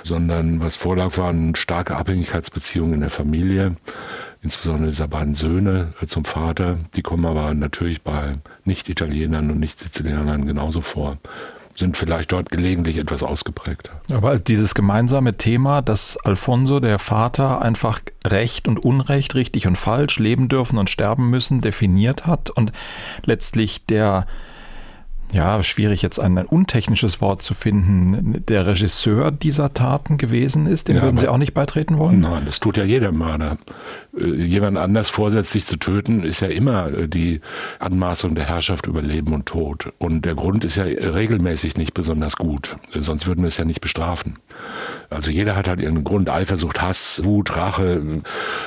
sondern 0.04 0.60
was 0.60 0.76
vorlag, 0.76 1.18
waren 1.18 1.56
starke 1.56 1.96
Abhängigkeitsbeziehungen 1.96 2.94
in 2.94 3.00
der 3.00 3.10
Familie 3.10 3.76
insbesondere 4.42 4.90
dieser 4.90 5.08
beiden 5.08 5.34
Söhne 5.34 5.94
äh, 6.00 6.06
zum 6.06 6.24
Vater, 6.24 6.78
die 6.94 7.02
kommen 7.02 7.24
aber 7.26 7.54
natürlich 7.54 8.02
bei 8.02 8.38
Nicht-Italienern 8.64 9.50
und 9.50 9.60
Nicht-Sizilianern 9.60 10.46
genauso 10.46 10.80
vor 10.80 11.18
sind 11.78 11.96
vielleicht 11.96 12.32
dort 12.32 12.50
gelegentlich 12.50 12.98
etwas 12.98 13.22
ausgeprägter. 13.22 13.92
Aber 14.12 14.38
dieses 14.38 14.74
gemeinsame 14.74 15.36
Thema, 15.36 15.80
dass 15.80 16.16
Alfonso, 16.16 16.80
der 16.80 16.98
Vater, 16.98 17.62
einfach 17.62 18.00
Recht 18.26 18.66
und 18.68 18.78
Unrecht, 18.78 19.34
richtig 19.34 19.66
und 19.66 19.76
falsch, 19.76 20.18
leben 20.18 20.48
dürfen 20.48 20.78
und 20.78 20.90
sterben 20.90 21.30
müssen, 21.30 21.60
definiert 21.60 22.26
hat 22.26 22.50
und 22.50 22.72
letztlich 23.24 23.86
der 23.86 24.26
ja, 25.30 25.62
schwierig 25.62 26.00
jetzt 26.02 26.18
ein, 26.18 26.38
ein, 26.38 26.46
untechnisches 26.46 27.20
Wort 27.20 27.42
zu 27.42 27.54
finden, 27.54 28.44
der 28.46 28.66
Regisseur 28.66 29.30
dieser 29.30 29.74
Taten 29.74 30.16
gewesen 30.16 30.66
ist, 30.66 30.88
dem 30.88 30.96
ja, 30.96 31.02
würden 31.02 31.18
Sie 31.18 31.28
auch 31.28 31.36
nicht 31.36 31.52
beitreten 31.52 31.98
wollen? 31.98 32.20
Nein, 32.20 32.44
das 32.46 32.60
tut 32.60 32.78
ja 32.78 32.84
jeder 32.84 33.12
Mörder. 33.12 33.58
Äh, 34.18 34.34
jemand 34.42 34.78
anders 34.78 35.08
vorsätzlich 35.08 35.64
zu 35.64 35.76
töten, 35.76 36.22
ist 36.22 36.40
ja 36.40 36.48
immer 36.48 36.88
äh, 36.88 37.08
die 37.08 37.40
Anmaßung 37.78 38.34
der 38.34 38.46
Herrschaft 38.46 38.86
über 38.86 39.02
Leben 39.02 39.32
und 39.32 39.46
Tod. 39.46 39.92
Und 39.98 40.24
der 40.24 40.34
Grund 40.34 40.64
ist 40.64 40.76
ja 40.76 40.84
regelmäßig 40.84 41.76
nicht 41.76 41.94
besonders 41.94 42.36
gut. 42.36 42.76
Äh, 42.94 43.00
sonst 43.00 43.26
würden 43.26 43.42
wir 43.42 43.48
es 43.48 43.56
ja 43.56 43.64
nicht 43.64 43.80
bestrafen. 43.80 44.36
Also 45.10 45.30
jeder 45.30 45.56
hat 45.56 45.68
halt 45.68 45.80
irgendeinen 45.80 46.04
Grund. 46.04 46.28
Eifersucht, 46.28 46.82
Hass, 46.82 47.24
Wut, 47.24 47.56
Rache, 47.56 48.20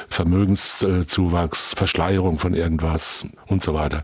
Vermögenszuwachs, 0.10 1.74
Verschleierung 1.76 2.40
von 2.40 2.54
irgendwas 2.54 3.28
und 3.48 3.62
so 3.62 3.74
weiter. 3.74 4.04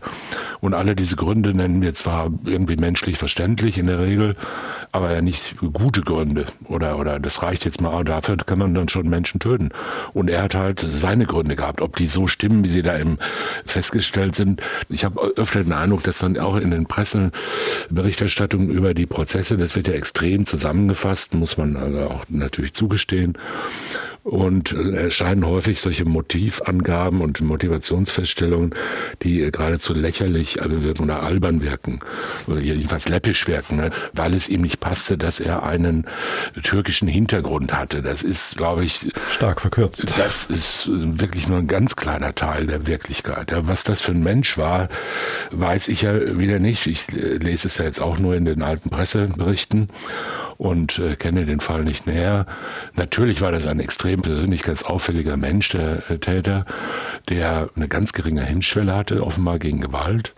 Und 0.60 0.74
alle 0.74 0.94
diese 0.94 1.16
Gründe 1.16 1.54
nennen 1.54 1.82
wir 1.82 1.94
zwar 1.94 2.30
irgendwie 2.44 2.76
menschlich 2.76 3.18
verständlich 3.18 3.78
in 3.78 3.86
der 3.86 3.98
Regel, 3.98 4.36
aber 4.92 5.12
ja 5.12 5.20
nicht 5.20 5.56
gute 5.58 6.02
Gründe 6.02 6.46
oder, 6.64 6.98
oder 6.98 7.18
das 7.18 7.42
reicht 7.42 7.64
jetzt 7.64 7.80
mal, 7.80 8.04
dafür 8.04 8.36
kann 8.36 8.58
man 8.58 8.74
dann 8.74 8.88
schon 8.88 9.08
Menschen 9.08 9.40
töten. 9.40 9.70
Und 10.14 10.30
er 10.30 10.42
hat 10.42 10.54
halt 10.54 10.80
seine 10.80 11.26
Gründe 11.26 11.37
gehabt, 11.44 11.80
ob 11.80 11.96
die 11.96 12.06
so 12.06 12.26
stimmen, 12.26 12.64
wie 12.64 12.68
sie 12.68 12.82
da 12.82 12.98
eben 12.98 13.18
festgestellt 13.64 14.34
sind. 14.34 14.62
Ich 14.88 15.04
habe 15.04 15.20
öfter 15.36 15.62
den 15.62 15.72
Eindruck, 15.72 16.02
dass 16.02 16.18
dann 16.18 16.38
auch 16.38 16.56
in 16.56 16.70
den 16.70 16.86
Presseberichterstattungen 16.86 18.70
über 18.70 18.94
die 18.94 19.06
Prozesse, 19.06 19.56
das 19.56 19.76
wird 19.76 19.88
ja 19.88 19.94
extrem 19.94 20.46
zusammengefasst, 20.46 21.34
muss 21.34 21.56
man 21.56 21.76
also 21.76 22.00
auch 22.10 22.24
natürlich 22.28 22.72
zugestehen. 22.72 23.38
Und 24.22 24.72
äh, 24.72 25.04
erscheinen 25.04 25.46
häufig 25.46 25.80
solche 25.80 26.04
Motivangaben 26.04 27.20
und 27.20 27.40
Motivationsfeststellungen, 27.40 28.74
die 29.22 29.42
äh, 29.42 29.50
geradezu 29.50 29.94
lächerlich 29.94 30.58
wirken 30.62 31.04
oder 31.04 31.22
albern 31.22 31.62
wirken 31.62 32.00
oder 32.46 32.60
jedenfalls 32.60 33.08
läppisch 33.08 33.46
wirken, 33.48 33.76
ne? 33.76 33.90
weil 34.12 34.34
es 34.34 34.48
ihm 34.48 34.62
nicht 34.62 34.80
passte, 34.80 35.16
dass 35.16 35.40
er 35.40 35.62
einen 35.62 36.06
türkischen 36.62 37.08
Hintergrund 37.08 37.72
hatte. 37.72 38.02
Das 38.02 38.22
ist, 38.22 38.56
glaube 38.56 38.84
ich, 38.84 39.10
stark 39.30 39.60
verkürzt. 39.60 40.14
Das 40.18 40.46
ist 40.46 40.88
wirklich 40.90 41.48
nur 41.48 41.58
ein 41.58 41.66
ganz 41.66 41.96
kleiner 41.96 42.34
Teil 42.34 42.66
der 42.66 42.86
Wirklichkeit. 42.86 43.52
Was 43.56 43.84
das 43.84 44.02
für 44.02 44.12
ein 44.12 44.22
Mensch 44.22 44.58
war, 44.58 44.88
weiß 45.50 45.88
ich 45.88 46.02
ja 46.02 46.38
wieder 46.38 46.58
nicht. 46.58 46.86
Ich 46.86 47.08
äh, 47.12 47.36
lese 47.36 47.68
es 47.68 47.78
ja 47.78 47.84
jetzt 47.84 48.00
auch 48.00 48.18
nur 48.18 48.34
in 48.34 48.44
den 48.44 48.62
alten 48.62 48.90
Presseberichten 48.90 49.88
und 50.58 50.98
äh, 50.98 51.14
kenne 51.16 51.46
den 51.46 51.60
Fall 51.60 51.84
nicht 51.84 52.06
näher. 52.06 52.44
Natürlich 52.94 53.40
war 53.40 53.52
das 53.52 53.66
ein 53.66 53.78
extrem 53.78 54.22
persönlichkeitsauffälliger 54.22 55.36
Mensch, 55.36 55.68
der 55.70 56.10
äh, 56.10 56.18
Täter, 56.18 56.66
der 57.28 57.70
eine 57.76 57.88
ganz 57.88 58.12
geringe 58.12 58.42
Hemmschwelle 58.42 58.94
hatte, 58.94 59.24
offenbar 59.24 59.60
gegen 59.60 59.80
Gewalt. 59.80 60.34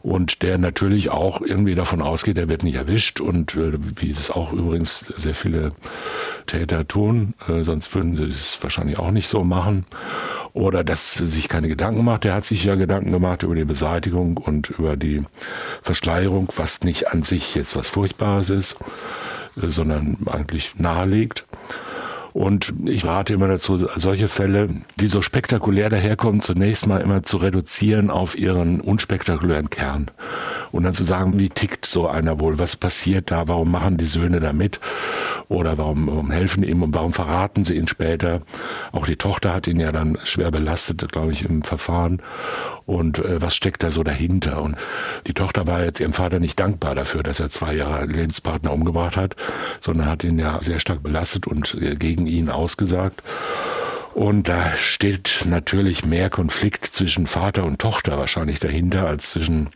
Und 0.00 0.42
der 0.42 0.58
natürlich 0.58 1.10
auch 1.10 1.42
irgendwie 1.42 1.74
davon 1.74 2.00
ausgeht, 2.00 2.38
er 2.38 2.48
wird 2.48 2.62
nicht 2.62 2.76
erwischt. 2.76 3.20
Und 3.20 3.56
äh, 3.56 3.72
wie 3.96 4.10
es 4.10 4.30
auch 4.30 4.52
übrigens 4.52 5.12
sehr 5.16 5.34
viele 5.34 5.72
Täter 6.46 6.88
tun, 6.88 7.34
äh, 7.46 7.62
sonst 7.62 7.94
würden 7.94 8.16
sie 8.16 8.24
es 8.24 8.58
wahrscheinlich 8.62 8.98
auch 8.98 9.10
nicht 9.10 9.28
so 9.28 9.44
machen 9.44 9.84
oder 10.52 10.84
dass 10.84 11.14
sich 11.14 11.48
keine 11.48 11.68
Gedanken 11.68 12.04
macht. 12.04 12.24
Er 12.24 12.34
hat 12.34 12.44
sich 12.44 12.64
ja 12.64 12.74
Gedanken 12.74 13.12
gemacht 13.12 13.42
über 13.42 13.54
die 13.54 13.64
Beseitigung 13.64 14.36
und 14.36 14.70
über 14.70 14.96
die 14.96 15.24
Verschleierung, 15.82 16.48
was 16.56 16.82
nicht 16.82 17.08
an 17.08 17.22
sich 17.22 17.54
jetzt 17.54 17.76
was 17.76 17.88
Furchtbares 17.88 18.50
ist 18.50 18.76
sondern 19.60 20.16
eigentlich 20.26 20.78
nahelegt. 20.78 21.46
Und 22.32 22.74
ich 22.84 23.04
rate 23.04 23.34
immer 23.34 23.48
dazu, 23.48 23.88
solche 23.96 24.28
Fälle, 24.28 24.68
die 24.96 25.08
so 25.08 25.22
spektakulär 25.22 25.90
daherkommen, 25.90 26.40
zunächst 26.40 26.86
mal 26.86 27.00
immer 27.00 27.24
zu 27.24 27.38
reduzieren 27.38 28.10
auf 28.10 28.38
ihren 28.38 28.80
unspektakulären 28.80 29.70
Kern. 29.70 30.10
Und 30.72 30.84
dann 30.84 30.92
zu 30.92 31.04
sagen, 31.04 31.38
wie 31.38 31.48
tickt 31.48 31.86
so 31.86 32.08
einer 32.08 32.40
wohl? 32.40 32.58
Was 32.58 32.76
passiert 32.76 33.30
da? 33.30 33.48
Warum 33.48 33.70
machen 33.70 33.96
die 33.96 34.04
Söhne 34.04 34.40
da 34.40 34.52
mit? 34.52 34.80
Oder 35.48 35.78
warum, 35.78 36.06
warum 36.08 36.30
helfen 36.30 36.62
ihm 36.62 36.82
und 36.82 36.94
warum 36.94 37.12
verraten 37.12 37.64
sie 37.64 37.76
ihn 37.76 37.88
später? 37.88 38.42
Auch 38.92 39.06
die 39.06 39.16
Tochter 39.16 39.54
hat 39.54 39.66
ihn 39.66 39.80
ja 39.80 39.92
dann 39.92 40.18
schwer 40.24 40.50
belastet, 40.50 41.10
glaube 41.10 41.32
ich, 41.32 41.44
im 41.44 41.62
Verfahren. 41.62 42.20
Und 42.84 43.18
äh, 43.18 43.40
was 43.40 43.54
steckt 43.54 43.82
da 43.82 43.90
so 43.90 44.02
dahinter? 44.02 44.62
Und 44.62 44.76
die 45.26 45.34
Tochter 45.34 45.66
war 45.66 45.84
jetzt 45.84 46.00
ihrem 46.00 46.12
Vater 46.12 46.38
nicht 46.38 46.60
dankbar 46.60 46.94
dafür, 46.94 47.22
dass 47.22 47.40
er 47.40 47.48
zwei 47.48 47.74
Jahre 47.74 48.04
Lebenspartner 48.06 48.72
umgebracht 48.72 49.16
hat, 49.16 49.36
sondern 49.80 50.08
hat 50.08 50.24
ihn 50.24 50.38
ja 50.38 50.58
sehr 50.60 50.80
stark 50.80 51.02
belastet 51.02 51.46
und 51.46 51.74
äh, 51.80 51.96
gegen 51.96 52.26
ihn 52.26 52.50
ausgesagt. 52.50 53.22
Und 54.14 54.48
da 54.48 54.72
steht 54.72 55.44
natürlich 55.48 56.04
mehr 56.04 56.28
Konflikt 56.28 56.86
zwischen 56.86 57.28
Vater 57.28 57.64
und 57.64 57.78
Tochter 57.78 58.18
wahrscheinlich 58.18 58.58
dahinter 58.58 59.06
als 59.06 59.30
zwischen 59.30 59.68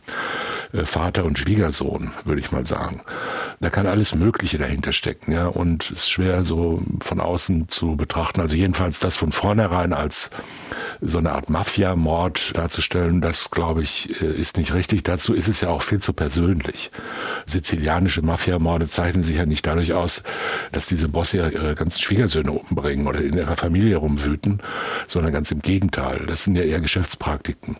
Vater 0.85 1.23
und 1.23 1.37
Schwiegersohn, 1.37 2.11
würde 2.25 2.41
ich 2.41 2.51
mal 2.51 2.65
sagen. 2.65 3.01
Da 3.59 3.69
kann 3.69 3.85
alles 3.85 4.15
Mögliche 4.15 4.57
dahinter 4.57 4.91
stecken, 4.91 5.31
ja, 5.31 5.47
und 5.47 5.85
es 5.85 5.91
ist 5.91 6.09
schwer 6.09 6.43
so 6.43 6.81
von 7.01 7.19
außen 7.19 7.69
zu 7.69 7.95
betrachten. 7.95 8.41
Also 8.41 8.55
jedenfalls 8.55 8.99
das 8.99 9.15
von 9.15 9.31
vornherein 9.31 9.93
als 9.93 10.31
so 10.99 11.19
eine 11.19 11.33
Art 11.33 11.49
Mafia-Mord 11.49 12.57
darzustellen, 12.57 13.21
das 13.21 13.51
glaube 13.51 13.83
ich 13.83 14.21
äh, 14.21 14.25
ist 14.25 14.57
nicht 14.57 14.73
richtig. 14.73 15.03
Dazu 15.03 15.33
ist 15.33 15.47
es 15.47 15.61
ja 15.61 15.69
auch 15.69 15.81
viel 15.81 15.99
zu 15.99 16.13
persönlich. 16.13 16.91
Sizilianische 17.45 18.21
Mafia-Morde 18.21 18.87
zeichnen 18.87 19.23
sich 19.23 19.37
ja 19.37 19.45
nicht 19.45 19.65
dadurch 19.65 19.93
aus, 19.93 20.23
dass 20.71 20.87
diese 20.87 21.07
Bosse 21.07 21.37
ihre 21.37 21.75
ganzen 21.75 22.01
Schwiegersöhne 22.01 22.51
umbringen 22.51 23.07
oder 23.07 23.21
in 23.21 23.37
ihrer 23.37 23.55
Familie 23.55 23.97
rumwüten, 23.97 24.61
sondern 25.07 25.33
ganz 25.33 25.51
im 25.51 25.61
Gegenteil. 25.61 26.25
Das 26.27 26.43
sind 26.43 26.55
ja 26.55 26.63
eher 26.63 26.81
Geschäftspraktiken 26.81 27.77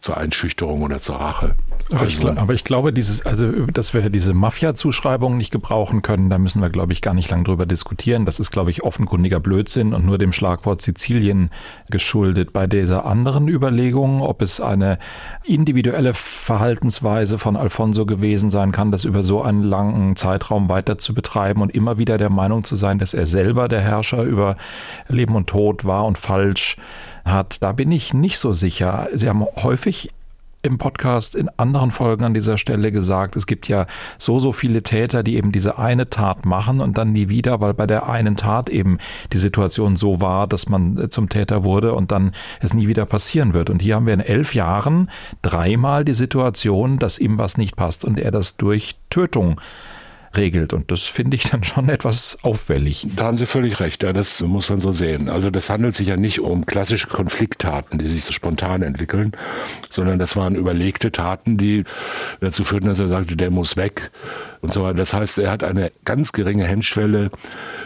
zur 0.00 0.16
Einschüchterung 0.16 0.82
oder 0.82 0.98
zur 0.98 1.16
Rache. 1.16 1.56
Aber, 1.90 2.00
also, 2.00 2.28
ich, 2.28 2.35
aber 2.36 2.54
ich 2.54 2.64
glaube, 2.64 2.92
dieses, 2.92 3.24
also, 3.24 3.50
dass 3.66 3.94
wir 3.94 4.10
diese 4.10 4.34
Mafia-Zuschreibung 4.34 5.36
nicht 5.36 5.50
gebrauchen 5.50 6.02
können, 6.02 6.30
da 6.30 6.38
müssen 6.38 6.60
wir, 6.60 6.70
glaube 6.70 6.92
ich, 6.92 7.02
gar 7.02 7.14
nicht 7.14 7.30
lang 7.30 7.44
drüber 7.44 7.66
diskutieren. 7.66 8.26
Das 8.26 8.40
ist, 8.40 8.50
glaube 8.50 8.70
ich, 8.70 8.82
offenkundiger 8.82 9.40
Blödsinn 9.40 9.94
und 9.94 10.04
nur 10.04 10.18
dem 10.18 10.32
Schlagwort 10.32 10.82
Sizilien 10.82 11.50
geschuldet. 11.90 12.52
Bei 12.52 12.66
dieser 12.66 13.06
anderen 13.06 13.48
Überlegung, 13.48 14.20
ob 14.20 14.42
es 14.42 14.60
eine 14.60 14.98
individuelle 15.44 16.14
Verhaltensweise 16.14 17.38
von 17.38 17.56
Alfonso 17.56 18.06
gewesen 18.06 18.50
sein 18.50 18.72
kann, 18.72 18.90
das 18.90 19.04
über 19.04 19.22
so 19.22 19.42
einen 19.42 19.62
langen 19.62 20.16
Zeitraum 20.16 20.68
weiter 20.68 20.98
zu 20.98 21.14
betreiben 21.14 21.62
und 21.62 21.74
immer 21.74 21.98
wieder 21.98 22.18
der 22.18 22.30
Meinung 22.30 22.64
zu 22.64 22.76
sein, 22.76 22.98
dass 22.98 23.14
er 23.14 23.26
selber 23.26 23.68
der 23.68 23.80
Herrscher 23.80 24.22
über 24.22 24.56
Leben 25.08 25.34
und 25.36 25.48
Tod 25.48 25.84
war 25.84 26.04
und 26.04 26.18
falsch 26.18 26.76
hat, 27.24 27.62
da 27.62 27.72
bin 27.72 27.90
ich 27.90 28.14
nicht 28.14 28.38
so 28.38 28.54
sicher. 28.54 29.08
Sie 29.12 29.28
haben 29.28 29.44
häufig 29.56 30.10
im 30.66 30.78
Podcast 30.78 31.34
in 31.34 31.48
anderen 31.56 31.90
Folgen 31.90 32.24
an 32.24 32.34
dieser 32.34 32.58
Stelle 32.58 32.92
gesagt, 32.92 33.36
es 33.36 33.46
gibt 33.46 33.68
ja 33.68 33.86
so, 34.18 34.38
so 34.38 34.52
viele 34.52 34.82
Täter, 34.82 35.22
die 35.22 35.36
eben 35.36 35.52
diese 35.52 35.78
eine 35.78 36.10
Tat 36.10 36.44
machen 36.44 36.80
und 36.80 36.98
dann 36.98 37.12
nie 37.12 37.28
wieder, 37.28 37.60
weil 37.60 37.74
bei 37.74 37.86
der 37.86 38.08
einen 38.08 38.36
Tat 38.36 38.68
eben 38.68 38.98
die 39.32 39.38
Situation 39.38 39.96
so 39.96 40.20
war, 40.20 40.46
dass 40.46 40.68
man 40.68 40.98
äh, 40.98 41.08
zum 41.08 41.28
Täter 41.28 41.64
wurde 41.64 41.94
und 41.94 42.12
dann 42.12 42.32
es 42.60 42.74
nie 42.74 42.88
wieder 42.88 43.06
passieren 43.06 43.54
wird. 43.54 43.70
Und 43.70 43.80
hier 43.80 43.96
haben 43.96 44.06
wir 44.06 44.14
in 44.14 44.20
elf 44.20 44.54
Jahren 44.54 45.10
dreimal 45.42 46.04
die 46.04 46.14
Situation, 46.14 46.98
dass 46.98 47.18
ihm 47.18 47.38
was 47.38 47.56
nicht 47.56 47.76
passt 47.76 48.04
und 48.04 48.18
er 48.18 48.30
das 48.30 48.56
durch 48.56 48.96
Tötung 49.10 49.60
regelt. 50.36 50.72
Und 50.72 50.90
das 50.90 51.02
finde 51.02 51.36
ich 51.36 51.50
dann 51.50 51.64
schon 51.64 51.88
etwas 51.88 52.38
auffällig. 52.42 53.08
Da 53.16 53.24
haben 53.24 53.36
Sie 53.36 53.46
völlig 53.46 53.80
recht, 53.80 54.02
ja, 54.02 54.12
das 54.12 54.40
muss 54.42 54.68
man 54.70 54.80
so 54.80 54.92
sehen. 54.92 55.28
Also 55.28 55.50
das 55.50 55.70
handelt 55.70 55.94
sich 55.94 56.08
ja 56.08 56.16
nicht 56.16 56.40
um 56.40 56.66
klassische 56.66 57.06
Konflikttaten, 57.06 57.98
die 57.98 58.06
sich 58.06 58.24
so 58.24 58.32
spontan 58.32 58.82
entwickeln, 58.82 59.32
sondern 59.90 60.18
das 60.18 60.36
waren 60.36 60.54
überlegte 60.54 61.12
Taten, 61.12 61.56
die 61.56 61.84
dazu 62.40 62.64
führten, 62.64 62.86
dass 62.86 62.98
er 62.98 63.08
sagte, 63.08 63.36
der 63.36 63.50
muss 63.50 63.76
weg 63.76 64.10
und 64.66 64.72
so 64.72 64.82
weiter. 64.82 64.98
Das 64.98 65.14
heißt, 65.14 65.38
er 65.38 65.50
hat 65.50 65.62
eine 65.62 65.92
ganz 66.04 66.32
geringe 66.32 66.64
Hemmschwelle 66.64 67.30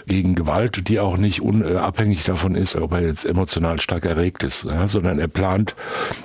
gegen 0.07 0.35
Gewalt, 0.35 0.89
die 0.89 0.99
auch 0.99 1.19
nicht 1.19 1.43
unabhängig 1.43 2.25
davon 2.25 2.55
ist, 2.55 2.75
ob 2.75 2.93
er 2.93 3.03
jetzt 3.03 3.27
emotional 3.27 3.81
stark 3.81 4.07
erregt 4.07 4.43
ist, 4.45 4.65
ja, 4.65 4.89
sondern 4.89 5.19
er 5.19 5.29
plant 5.29 5.75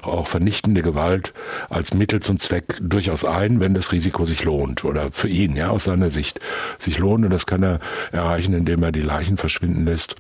auch 0.02 0.28
vernichtende 0.28 0.82
Gewalt 0.82 1.34
als 1.70 1.94
Mittel 1.94 2.22
zum 2.22 2.40
Zweck 2.40 2.78
durchaus 2.80 3.26
ein, 3.26 3.60
wenn 3.60 3.74
das 3.74 3.92
Risiko 3.92 4.26
sich 4.26 4.46
lohnt 4.46 4.86
oder 4.86 5.12
für 5.12 5.28
ihn, 5.28 5.58
ja, 5.58 5.72
aus 5.72 5.84
seiner 5.84 6.10
Sicht 6.10 6.40
sich 6.80 7.00
lohnt 7.00 7.26
und 7.26 7.32
das 7.32 7.46
kann 7.46 7.62
er 7.62 7.82
erreichen, 8.14 8.54
indem 8.54 8.82
er 8.82 8.94
die 8.94 9.02
Leichen 9.02 9.36
verschwinden 9.36 9.84
lässt 9.84 10.16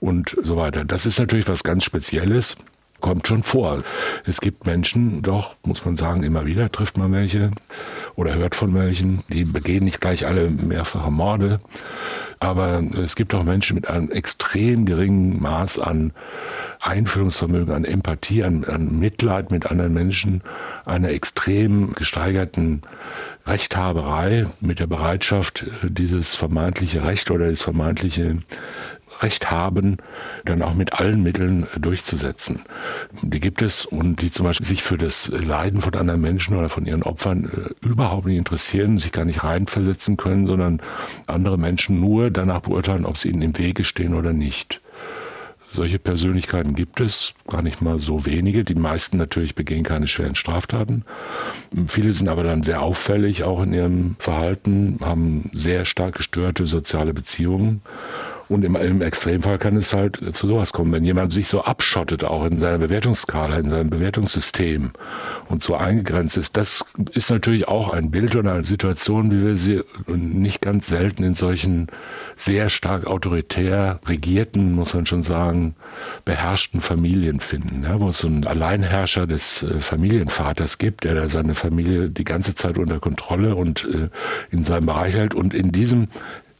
und 0.00 0.36
so 0.42 0.56
weiter. 0.56 0.86
Das 0.86 1.04
ist 1.04 1.18
natürlich 1.18 1.48
was 1.48 1.64
ganz 1.64 1.84
Spezielles 1.84 2.56
kommt 3.06 3.28
schon 3.28 3.44
vor. 3.44 3.84
Es 4.24 4.40
gibt 4.40 4.66
Menschen, 4.66 5.22
doch, 5.22 5.54
muss 5.62 5.84
man 5.84 5.94
sagen, 5.94 6.24
immer 6.24 6.44
wieder 6.44 6.72
trifft 6.72 6.98
man 6.98 7.12
welche 7.12 7.52
oder 8.16 8.34
hört 8.34 8.56
von 8.56 8.74
welchen, 8.74 9.22
die 9.28 9.44
begehen 9.44 9.84
nicht 9.84 10.00
gleich 10.00 10.26
alle 10.26 10.50
mehrfache 10.50 11.12
Morde, 11.12 11.60
aber 12.40 12.82
es 13.04 13.14
gibt 13.14 13.32
auch 13.32 13.44
Menschen 13.44 13.76
mit 13.76 13.86
einem 13.86 14.10
extrem 14.10 14.86
geringen 14.86 15.40
Maß 15.40 15.78
an 15.78 16.12
Einfühlungsvermögen, 16.82 17.72
an 17.72 17.84
Empathie, 17.84 18.42
an, 18.42 18.64
an 18.64 18.98
Mitleid 18.98 19.52
mit 19.52 19.66
anderen 19.66 19.94
Menschen, 19.94 20.42
einer 20.84 21.10
extrem 21.10 21.92
gesteigerten 21.92 22.82
Rechthaberei 23.46 24.46
mit 24.60 24.80
der 24.80 24.88
Bereitschaft, 24.88 25.64
dieses 25.84 26.34
vermeintliche 26.34 27.04
Recht 27.04 27.30
oder 27.30 27.48
das 27.48 27.62
vermeintliche 27.62 28.38
Recht 29.20 29.50
haben, 29.50 29.96
dann 30.44 30.62
auch 30.62 30.74
mit 30.74 30.94
allen 30.94 31.22
Mitteln 31.22 31.66
durchzusetzen. 31.78 32.60
Die 33.22 33.40
gibt 33.40 33.62
es 33.62 33.84
und 33.84 34.22
die 34.22 34.30
zum 34.30 34.44
Beispiel 34.44 34.66
sich 34.66 34.82
für 34.82 34.98
das 34.98 35.28
Leiden 35.28 35.80
von 35.80 35.94
anderen 35.94 36.20
Menschen 36.20 36.56
oder 36.56 36.68
von 36.68 36.86
ihren 36.86 37.02
Opfern 37.02 37.44
äh, 37.44 37.86
überhaupt 37.86 38.26
nicht 38.26 38.38
interessieren, 38.38 38.98
sich 38.98 39.12
gar 39.12 39.24
nicht 39.24 39.44
reinversetzen 39.44 40.16
können, 40.16 40.46
sondern 40.46 40.80
andere 41.26 41.58
Menschen 41.58 42.00
nur 42.00 42.30
danach 42.30 42.60
beurteilen, 42.60 43.06
ob 43.06 43.16
sie 43.16 43.30
ihnen 43.30 43.42
im 43.42 43.58
Wege 43.58 43.84
stehen 43.84 44.14
oder 44.14 44.32
nicht. 44.32 44.80
Solche 45.68 45.98
Persönlichkeiten 45.98 46.74
gibt 46.74 47.00
es, 47.00 47.34
gar 47.48 47.60
nicht 47.60 47.82
mal 47.82 47.98
so 47.98 48.24
wenige. 48.24 48.64
Die 48.64 48.74
meisten 48.74 49.18
natürlich 49.18 49.54
begehen 49.54 49.82
keine 49.82 50.08
schweren 50.08 50.34
Straftaten. 50.34 51.04
Viele 51.88 52.12
sind 52.12 52.28
aber 52.28 52.44
dann 52.44 52.62
sehr 52.62 52.80
auffällig, 52.80 53.44
auch 53.44 53.62
in 53.62 53.74
ihrem 53.74 54.16
Verhalten, 54.18 54.98
haben 55.02 55.50
sehr 55.52 55.84
stark 55.84 56.14
gestörte 56.14 56.66
soziale 56.66 57.12
Beziehungen 57.12 57.82
Und 58.48 58.64
im, 58.64 58.76
im 58.76 59.02
Extremfall 59.02 59.58
kann 59.58 59.76
es 59.76 59.92
halt 59.92 60.20
zu 60.36 60.46
sowas 60.46 60.72
kommen, 60.72 60.92
wenn 60.92 61.04
jemand 61.04 61.32
sich 61.32 61.48
so 61.48 61.62
abschottet, 61.62 62.22
auch 62.22 62.44
in 62.44 62.60
seiner 62.60 62.78
Bewertungsskala, 62.78 63.56
in 63.56 63.68
seinem 63.68 63.90
Bewertungssystem 63.90 64.92
und 65.48 65.62
so 65.62 65.74
eingegrenzt 65.74 66.36
ist. 66.36 66.56
Das 66.56 66.84
ist 67.12 67.30
natürlich 67.30 67.66
auch 67.66 67.92
ein 67.92 68.10
Bild 68.10 68.36
oder 68.36 68.54
eine 68.54 68.64
Situation, 68.64 69.32
wie 69.32 69.44
wir 69.44 69.56
sie 69.56 69.82
nicht 70.06 70.60
ganz 70.60 70.86
selten 70.86 71.24
in 71.24 71.34
solchen 71.34 71.88
sehr 72.36 72.68
stark 72.68 73.06
autoritär 73.06 73.98
regierten, 74.06 74.72
muss 74.72 74.94
man 74.94 75.06
schon 75.06 75.22
sagen, 75.24 75.74
beherrschten 76.24 76.80
Familien 76.80 77.40
finden, 77.40 77.82
ja, 77.82 77.98
wo 78.00 78.10
es 78.10 78.18
so 78.18 78.28
einen 78.28 78.46
Alleinherrscher 78.46 79.26
des 79.26 79.64
äh, 79.64 79.80
Familienvaters 79.80 80.78
gibt, 80.78 81.04
der 81.04 81.14
da 81.14 81.28
seine 81.28 81.54
Familie 81.54 82.10
die 82.10 82.24
ganze 82.24 82.54
Zeit 82.54 82.78
unter 82.78 83.00
Kontrolle 83.00 83.56
und 83.56 83.84
äh, 83.84 84.08
in 84.50 84.62
seinem 84.62 84.86
Bereich 84.86 85.14
hält 85.14 85.34
und 85.34 85.52
in 85.54 85.72
diesem 85.72 86.08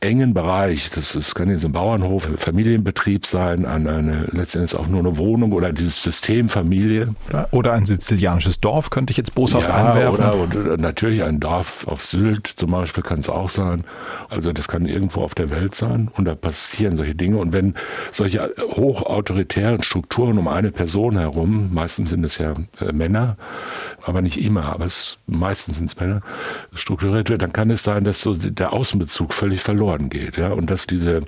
engen 0.00 0.34
Bereich, 0.34 0.90
das, 0.90 1.12
das 1.12 1.34
kann 1.34 1.50
jetzt 1.50 1.64
ein 1.64 1.72
Bauernhof, 1.72 2.26
ein 2.26 2.36
Familienbetrieb 2.36 3.24
sein, 3.24 3.64
eine, 3.64 3.94
eine, 3.94 4.24
letztendlich 4.30 4.78
auch 4.78 4.88
nur 4.88 5.00
eine 5.00 5.16
Wohnung 5.16 5.52
oder 5.52 5.72
dieses 5.72 6.02
System 6.02 6.48
Familie. 6.48 7.14
Oder 7.50 7.72
ein 7.72 7.86
sizilianisches 7.86 8.60
Dorf 8.60 8.90
könnte 8.90 9.10
ich 9.10 9.16
jetzt 9.16 9.34
boshaft 9.34 9.68
ja, 9.68 9.74
einwerfen. 9.74 10.24
Oder, 10.24 10.60
oder 10.60 10.76
natürlich 10.76 11.22
ein 11.22 11.40
Dorf 11.40 11.86
auf 11.86 12.04
Sylt 12.04 12.46
zum 12.46 12.72
Beispiel 12.72 13.02
kann 13.02 13.20
es 13.20 13.30
auch 13.30 13.48
sein. 13.48 13.84
Also 14.28 14.52
das 14.52 14.68
kann 14.68 14.86
irgendwo 14.86 15.22
auf 15.22 15.34
der 15.34 15.50
Welt 15.50 15.74
sein 15.74 16.10
und 16.14 16.26
da 16.26 16.34
passieren 16.34 16.96
solche 16.96 17.14
Dinge. 17.14 17.38
Und 17.38 17.54
wenn 17.54 17.74
solche 18.12 18.52
hochautoritären 18.58 19.82
Strukturen 19.82 20.36
um 20.36 20.48
eine 20.48 20.72
Person 20.72 21.18
herum, 21.18 21.72
meistens 21.72 22.10
sind 22.10 22.22
es 22.24 22.36
ja 22.36 22.54
äh, 22.80 22.92
Männer, 22.92 23.36
aber 24.02 24.20
nicht 24.20 24.44
immer, 24.44 24.66
aber 24.66 24.84
es, 24.84 25.18
meistens 25.26 25.78
sind 25.78 25.86
es 25.86 25.98
Männer, 25.98 26.20
strukturiert 26.74 27.30
wird, 27.30 27.40
dann 27.40 27.52
kann 27.52 27.70
es 27.70 27.82
sein, 27.82 28.04
dass 28.04 28.20
so 28.20 28.34
der 28.34 28.72
Außenbezug 28.72 29.32
völlig 29.32 29.62
verloren 29.62 29.85
geht. 30.08 30.36
Ja? 30.36 30.48
Und 30.48 30.70
dass 30.70 30.86
diese 30.86 31.22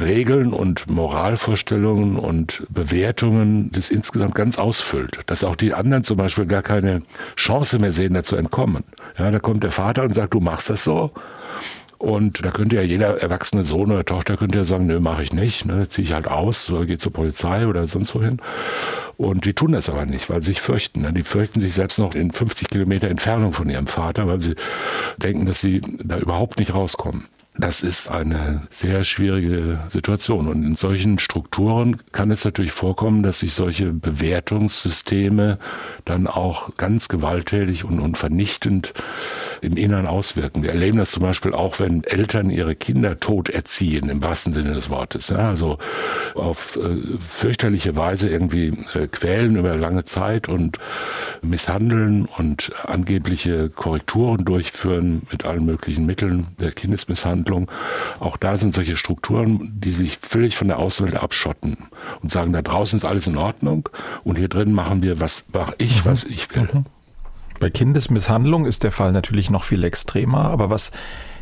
Regeln 0.00 0.52
und 0.52 0.88
Moralvorstellungen 0.88 2.16
und 2.16 2.64
Bewertungen 2.68 3.70
das 3.72 3.90
insgesamt 3.90 4.34
ganz 4.34 4.58
ausfüllt. 4.58 5.20
Dass 5.26 5.44
auch 5.44 5.56
die 5.56 5.74
anderen 5.74 6.04
zum 6.04 6.16
Beispiel 6.16 6.46
gar 6.46 6.62
keine 6.62 7.02
Chance 7.36 7.78
mehr 7.78 7.92
sehen, 7.92 8.14
dazu 8.14 8.36
entkommen. 8.36 8.84
Ja, 9.18 9.30
da 9.30 9.38
kommt 9.38 9.62
der 9.62 9.70
Vater 9.70 10.02
und 10.02 10.14
sagt, 10.14 10.34
du 10.34 10.40
machst 10.40 10.70
das 10.70 10.84
so. 10.84 11.12
Und 12.02 12.44
da 12.44 12.50
könnte 12.50 12.74
ja 12.74 12.82
jeder 12.82 13.22
erwachsene 13.22 13.62
Sohn 13.62 13.92
oder 13.92 14.04
Tochter 14.04 14.36
könnte 14.36 14.58
ja 14.58 14.64
sagen, 14.64 14.86
nö, 14.86 14.98
mache 14.98 15.22
ich 15.22 15.32
nicht, 15.32 15.66
ne, 15.66 15.88
ziehe 15.88 16.04
ich 16.04 16.12
halt 16.12 16.26
aus, 16.26 16.68
oder 16.68 16.84
gehe 16.84 16.98
zur 16.98 17.12
Polizei 17.12 17.68
oder 17.68 17.86
sonst 17.86 18.12
wohin. 18.16 18.40
Und 19.16 19.44
die 19.44 19.52
tun 19.52 19.70
das 19.70 19.88
aber 19.88 20.04
nicht, 20.04 20.28
weil 20.28 20.40
sie 20.40 20.48
sich 20.48 20.60
fürchten. 20.60 21.02
Ne? 21.02 21.12
Die 21.12 21.22
fürchten 21.22 21.60
sich 21.60 21.74
selbst 21.74 22.00
noch 22.00 22.16
in 22.16 22.32
50 22.32 22.68
Kilometer 22.68 23.08
Entfernung 23.08 23.52
von 23.52 23.70
ihrem 23.70 23.86
Vater, 23.86 24.26
weil 24.26 24.40
sie 24.40 24.56
denken, 25.18 25.46
dass 25.46 25.60
sie 25.60 25.80
da 26.02 26.18
überhaupt 26.18 26.58
nicht 26.58 26.74
rauskommen. 26.74 27.26
Das 27.54 27.82
ist 27.82 28.10
eine 28.10 28.66
sehr 28.70 29.04
schwierige 29.04 29.80
Situation. 29.90 30.48
Und 30.48 30.64
in 30.64 30.74
solchen 30.74 31.18
Strukturen 31.18 31.98
kann 32.10 32.30
es 32.30 32.46
natürlich 32.46 32.72
vorkommen, 32.72 33.22
dass 33.22 33.40
sich 33.40 33.52
solche 33.52 33.92
Bewertungssysteme 33.92 35.58
dann 36.06 36.26
auch 36.26 36.76
ganz 36.78 37.08
gewalttätig 37.08 37.84
und, 37.84 38.00
und 38.00 38.16
vernichtend 38.16 38.94
im 39.60 39.76
Innern 39.76 40.06
auswirken. 40.06 40.62
Wir 40.62 40.70
erleben 40.70 40.96
das 40.96 41.10
zum 41.10 41.22
Beispiel 41.22 41.52
auch, 41.52 41.78
wenn 41.78 42.04
Eltern 42.04 42.48
ihre 42.48 42.74
Kinder 42.74 43.20
tot 43.20 43.50
erziehen, 43.50 44.08
im 44.08 44.22
wahrsten 44.22 44.54
Sinne 44.54 44.72
des 44.72 44.88
Wortes. 44.88 45.28
Ja, 45.28 45.50
also 45.50 45.76
auf 46.34 46.76
äh, 46.76 46.96
fürchterliche 47.20 47.96
Weise 47.96 48.30
irgendwie 48.30 48.68
äh, 48.94 49.08
quälen 49.08 49.56
über 49.56 49.76
lange 49.76 50.04
Zeit 50.04 50.48
und 50.48 50.78
misshandeln 51.42 52.24
und 52.24 52.72
angebliche 52.84 53.68
Korrekturen 53.68 54.46
durchführen 54.46 55.22
mit 55.30 55.44
allen 55.44 55.66
möglichen 55.66 56.06
Mitteln 56.06 56.46
der 56.58 56.72
Kindesmisshandlung. 56.72 57.41
Auch 58.20 58.36
da 58.36 58.56
sind 58.56 58.74
solche 58.74 58.96
Strukturen, 58.96 59.72
die 59.74 59.92
sich 59.92 60.18
völlig 60.18 60.56
von 60.56 60.68
der 60.68 60.78
Außenwelt 60.78 61.16
abschotten 61.16 61.76
und 62.22 62.30
sagen, 62.30 62.52
da 62.52 62.62
draußen 62.62 62.96
ist 62.96 63.04
alles 63.04 63.26
in 63.26 63.36
Ordnung 63.36 63.88
und 64.24 64.36
hier 64.36 64.48
drin 64.48 64.72
machen 64.72 65.02
wir, 65.02 65.20
was 65.20 65.46
mache 65.52 65.74
ich, 65.78 66.04
was 66.04 66.24
ich 66.24 66.54
will. 66.54 66.68
Mhm. 66.72 66.86
Bei 67.60 67.70
Kindesmisshandlung 67.70 68.66
ist 68.66 68.82
der 68.82 68.90
Fall 68.90 69.12
natürlich 69.12 69.48
noch 69.48 69.62
viel 69.62 69.84
extremer, 69.84 70.46
aber 70.46 70.68
was 70.68 70.90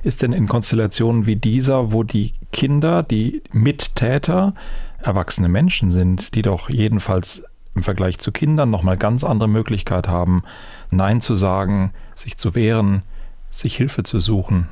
ist 0.02 0.22
denn 0.22 0.32
in 0.32 0.48
Konstellationen 0.48 1.26
wie 1.26 1.36
dieser, 1.36 1.92
wo 1.92 2.02
die 2.02 2.34
Kinder, 2.52 3.02
die 3.02 3.42
Mittäter, 3.52 4.54
erwachsene 5.02 5.48
Menschen 5.48 5.90
sind, 5.90 6.34
die 6.34 6.42
doch 6.42 6.68
jedenfalls 6.68 7.44
im 7.74 7.82
Vergleich 7.82 8.18
zu 8.18 8.32
Kindern 8.32 8.70
nochmal 8.70 8.96
ganz 8.96 9.24
andere 9.24 9.48
Möglichkeit 9.48 10.08
haben, 10.08 10.42
Nein 10.90 11.20
zu 11.20 11.34
sagen, 11.34 11.92
sich 12.14 12.36
zu 12.36 12.54
wehren, 12.54 13.02
sich 13.50 13.76
Hilfe 13.76 14.02
zu 14.02 14.20
suchen? 14.20 14.68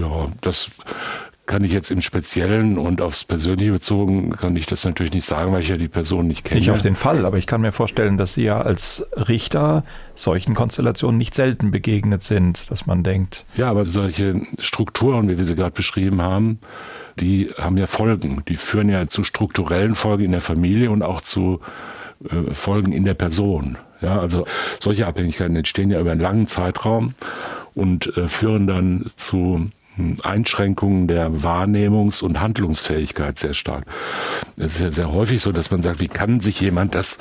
Ja, 0.00 0.26
das 0.40 0.70
kann 1.50 1.64
ich 1.64 1.72
jetzt 1.72 1.90
im 1.90 2.00
Speziellen 2.00 2.78
und 2.78 3.00
aufs 3.00 3.24
Persönliche 3.24 3.72
bezogen, 3.72 4.30
kann 4.30 4.54
ich 4.54 4.66
das 4.66 4.84
natürlich 4.84 5.12
nicht 5.12 5.26
sagen, 5.26 5.52
weil 5.52 5.62
ich 5.62 5.68
ja 5.68 5.76
die 5.76 5.88
Person 5.88 6.28
nicht 6.28 6.44
kenne. 6.44 6.60
Nicht 6.60 6.70
auf 6.70 6.82
den 6.82 6.94
Fall, 6.94 7.26
aber 7.26 7.38
ich 7.38 7.48
kann 7.48 7.60
mir 7.60 7.72
vorstellen, 7.72 8.16
dass 8.18 8.34
Sie 8.34 8.44
ja 8.44 8.60
als 8.60 9.04
Richter 9.16 9.82
solchen 10.14 10.54
Konstellationen 10.54 11.18
nicht 11.18 11.34
selten 11.34 11.72
begegnet 11.72 12.22
sind, 12.22 12.70
dass 12.70 12.86
man 12.86 13.02
denkt. 13.02 13.44
Ja, 13.56 13.68
aber 13.68 13.84
solche 13.84 14.42
Strukturen, 14.60 15.28
wie 15.28 15.38
wir 15.38 15.44
sie 15.44 15.56
gerade 15.56 15.74
beschrieben 15.74 16.22
haben, 16.22 16.60
die 17.18 17.50
haben 17.58 17.76
ja 17.76 17.88
Folgen. 17.88 18.44
Die 18.46 18.56
führen 18.56 18.88
ja 18.88 19.08
zu 19.08 19.24
strukturellen 19.24 19.96
Folgen 19.96 20.26
in 20.26 20.32
der 20.32 20.40
Familie 20.40 20.92
und 20.92 21.02
auch 21.02 21.20
zu 21.20 21.58
äh, 22.30 22.54
Folgen 22.54 22.92
in 22.92 23.04
der 23.04 23.14
Person. 23.14 23.76
Ja, 24.00 24.20
also 24.20 24.46
solche 24.78 25.04
Abhängigkeiten 25.08 25.56
entstehen 25.56 25.90
ja 25.90 25.98
über 25.98 26.12
einen 26.12 26.20
langen 26.20 26.46
Zeitraum 26.46 27.14
und 27.74 28.16
äh, 28.16 28.28
führen 28.28 28.68
dann 28.68 29.10
zu 29.16 29.70
Einschränkungen 30.22 31.06
der 31.06 31.30
Wahrnehmungs- 31.30 32.22
und 32.22 32.40
Handlungsfähigkeit 32.40 33.38
sehr 33.38 33.54
stark. 33.54 33.84
Es 34.56 34.74
ist 34.74 34.80
ja 34.80 34.92
sehr 34.92 35.12
häufig 35.12 35.40
so, 35.40 35.52
dass 35.52 35.70
man 35.70 35.82
sagt, 35.82 36.00
wie 36.00 36.08
kann 36.08 36.40
sich 36.40 36.60
jemand 36.60 36.94
das 36.94 37.18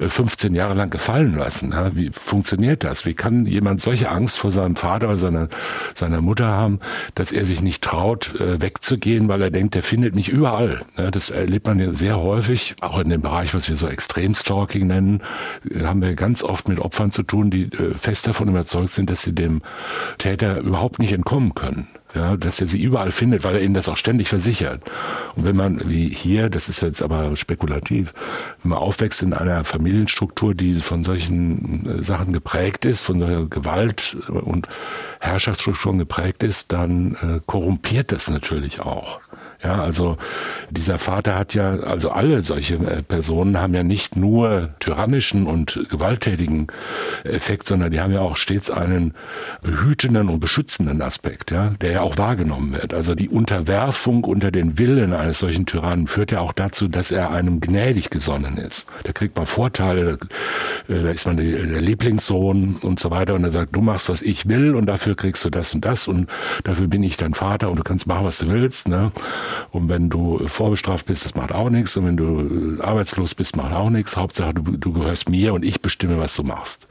15 0.00 0.54
äh, 0.54 0.58
Jahre 0.58 0.74
lang 0.74 0.90
gefallen 0.90 1.36
lassen? 1.36 1.74
Wie 1.94 2.10
funktioniert 2.10 2.84
das? 2.84 3.04
Wie 3.04 3.14
kann 3.14 3.46
jemand 3.46 3.80
solche 3.80 4.10
Angst 4.10 4.38
vor 4.38 4.52
seinem 4.52 4.76
Vater 4.76 5.08
oder 5.08 5.18
seiner, 5.18 5.48
seiner 5.94 6.20
Mutter 6.20 6.46
haben, 6.46 6.80
dass 7.14 7.32
er 7.32 7.44
sich 7.44 7.60
nicht 7.60 7.82
traut, 7.82 8.34
äh, 8.40 8.60
wegzugehen, 8.60 9.28
weil 9.28 9.42
er 9.42 9.50
denkt, 9.50 9.76
er 9.76 9.82
findet 9.82 10.14
mich 10.14 10.28
überall. 10.28 10.82
Das 10.96 11.30
erlebt 11.30 11.66
man 11.66 11.78
ja 11.78 11.92
sehr 11.92 12.18
häufig, 12.18 12.76
auch 12.80 12.98
in 12.98 13.10
dem 13.10 13.20
Bereich, 13.20 13.54
was 13.54 13.68
wir 13.68 13.76
so 13.76 13.86
Extremstalking 13.86 14.86
nennen, 14.86 15.22
äh, 15.70 15.84
haben 15.84 16.00
wir 16.00 16.14
ganz 16.14 16.42
oft 16.42 16.68
mit 16.68 16.78
Opfern 16.78 17.10
zu 17.10 17.22
tun, 17.22 17.50
die 17.50 17.70
fest 17.94 18.26
davon 18.26 18.48
überzeugt 18.48 18.92
sind, 18.92 19.10
dass 19.10 19.22
sie 19.22 19.34
dem 19.34 19.62
Täter 20.18 20.58
überhaupt 20.58 20.98
nicht 20.98 21.12
entkommen 21.12 21.54
können 21.54 21.86
ja, 22.18 22.36
dass 22.36 22.60
er 22.60 22.66
sie 22.66 22.82
überall 22.82 23.12
findet, 23.12 23.44
weil 23.44 23.54
er 23.54 23.62
ihnen 23.62 23.74
das 23.74 23.88
auch 23.88 23.96
ständig 23.96 24.28
versichert. 24.28 24.82
Und 25.36 25.44
wenn 25.44 25.56
man, 25.56 25.88
wie 25.88 26.08
hier, 26.08 26.50
das 26.50 26.68
ist 26.68 26.80
jetzt 26.80 27.00
aber 27.00 27.36
spekulativ, 27.36 28.12
wenn 28.62 28.70
man 28.70 28.78
aufwächst 28.78 29.22
in 29.22 29.32
einer 29.32 29.62
Familienstruktur, 29.64 30.54
die 30.54 30.74
von 30.76 31.04
solchen 31.04 31.86
äh, 31.86 32.02
Sachen 32.02 32.32
geprägt 32.32 32.84
ist, 32.84 33.02
von 33.02 33.20
solcher 33.20 33.46
Gewalt 33.46 34.16
und 34.28 34.68
Herrschaftsstrukturen 35.20 35.98
geprägt 35.98 36.42
ist, 36.42 36.72
dann 36.72 37.14
äh, 37.14 37.40
korrumpiert 37.46 38.12
das 38.12 38.28
natürlich 38.28 38.80
auch. 38.80 39.20
Ja, 39.62 39.82
also 39.82 40.16
dieser 40.70 40.98
Vater 40.98 41.34
hat 41.36 41.52
ja, 41.52 41.80
also 41.80 42.10
alle 42.10 42.44
solche 42.44 42.76
äh, 42.76 43.02
Personen 43.02 43.58
haben 43.58 43.74
ja 43.74 43.82
nicht 43.82 44.14
nur 44.14 44.70
tyrannischen 44.78 45.48
und 45.48 45.80
gewalttätigen 45.90 46.68
Effekt, 47.24 47.66
sondern 47.66 47.90
die 47.90 48.00
haben 48.00 48.12
ja 48.12 48.20
auch 48.20 48.36
stets 48.36 48.70
einen 48.70 49.14
behütenden 49.60 50.28
und 50.28 50.38
beschützenden 50.38 51.02
Aspekt, 51.02 51.50
ja, 51.50 51.70
der 51.80 51.90
ja 51.90 52.00
auch 52.02 52.18
wahrgenommen 52.18 52.72
wird. 52.72 52.94
Also 52.94 53.16
die 53.16 53.28
Unterwerfung 53.28 54.22
unter 54.22 54.52
den 54.52 54.78
Willen 54.78 55.12
eines 55.12 55.40
solchen 55.40 55.66
Tyrannen 55.66 56.06
führt 56.06 56.30
ja 56.30 56.38
auch 56.38 56.52
dazu, 56.52 56.86
dass 56.86 57.10
er 57.10 57.30
einem 57.30 57.60
gnädig 57.60 58.10
gesonnen 58.10 58.58
ist. 58.58 58.86
Da 59.02 59.12
kriegt 59.12 59.34
man 59.34 59.46
Vorteile, 59.46 60.18
da, 60.86 60.94
äh, 60.94 61.02
da 61.02 61.10
ist 61.10 61.26
man 61.26 61.36
der 61.36 61.80
Lieblingssohn 61.80 62.76
und 62.82 63.00
so 63.00 63.10
weiter 63.10 63.34
und 63.34 63.42
er 63.42 63.50
sagt, 63.50 63.74
du 63.74 63.80
machst, 63.80 64.08
was 64.08 64.22
ich 64.22 64.46
will 64.46 64.76
und 64.76 64.86
dafür 64.86 65.16
kriegst 65.16 65.44
du 65.44 65.50
das 65.50 65.74
und 65.74 65.84
das 65.84 66.06
und 66.06 66.30
dafür 66.62 66.86
bin 66.86 67.02
ich 67.02 67.16
dein 67.16 67.34
Vater 67.34 67.70
und 67.70 67.76
du 67.76 67.82
kannst 67.82 68.06
machen, 68.06 68.24
was 68.24 68.38
du 68.38 68.48
willst, 68.48 68.86
ne? 68.86 69.10
Und 69.70 69.88
wenn 69.88 70.10
du 70.10 70.46
vorbestraft 70.48 71.06
bist, 71.06 71.24
das 71.24 71.34
macht 71.34 71.52
auch 71.52 71.70
nichts. 71.70 71.96
Und 71.96 72.06
wenn 72.06 72.16
du 72.16 72.82
arbeitslos 72.82 73.34
bist, 73.34 73.56
macht 73.56 73.72
auch 73.72 73.90
nichts. 73.90 74.16
Hauptsache, 74.16 74.54
du, 74.54 74.62
du 74.62 74.92
gehörst 74.92 75.28
mir 75.28 75.54
und 75.54 75.64
ich 75.64 75.80
bestimme, 75.80 76.18
was 76.18 76.34
du 76.34 76.42
machst. 76.42 76.88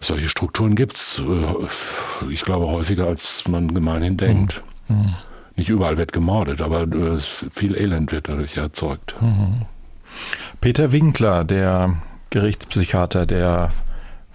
Solche 0.00 0.28
Strukturen 0.28 0.74
gibt's, 0.74 1.20
äh, 1.20 2.30
ich 2.30 2.42
glaube, 2.42 2.66
häufiger, 2.66 3.06
als 3.06 3.46
man 3.48 3.72
gemeinhin 3.72 4.16
denkt. 4.16 4.62
Mhm. 4.88 5.14
Nicht 5.56 5.68
überall 5.68 5.96
wird 5.96 6.12
gemordet, 6.12 6.60
aber 6.60 6.82
äh, 6.82 7.18
viel 7.18 7.76
Elend 7.76 8.12
wird 8.12 8.28
dadurch 8.28 8.56
erzeugt. 8.56 9.14
Mhm. 9.20 9.62
Peter 10.60 10.92
Winkler, 10.92 11.44
der 11.44 11.94
Gerichtspsychiater, 12.30 13.26
der 13.26 13.70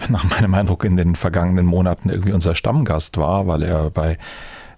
nach 0.09 0.23
meinem 0.23 0.53
Eindruck 0.53 0.85
in 0.85 0.95
den 0.95 1.15
vergangenen 1.15 1.65
Monaten 1.65 2.09
irgendwie 2.09 2.31
unser 2.31 2.55
Stammgast 2.55 3.17
war, 3.17 3.47
weil 3.47 3.63
er 3.63 3.89
bei 3.89 4.17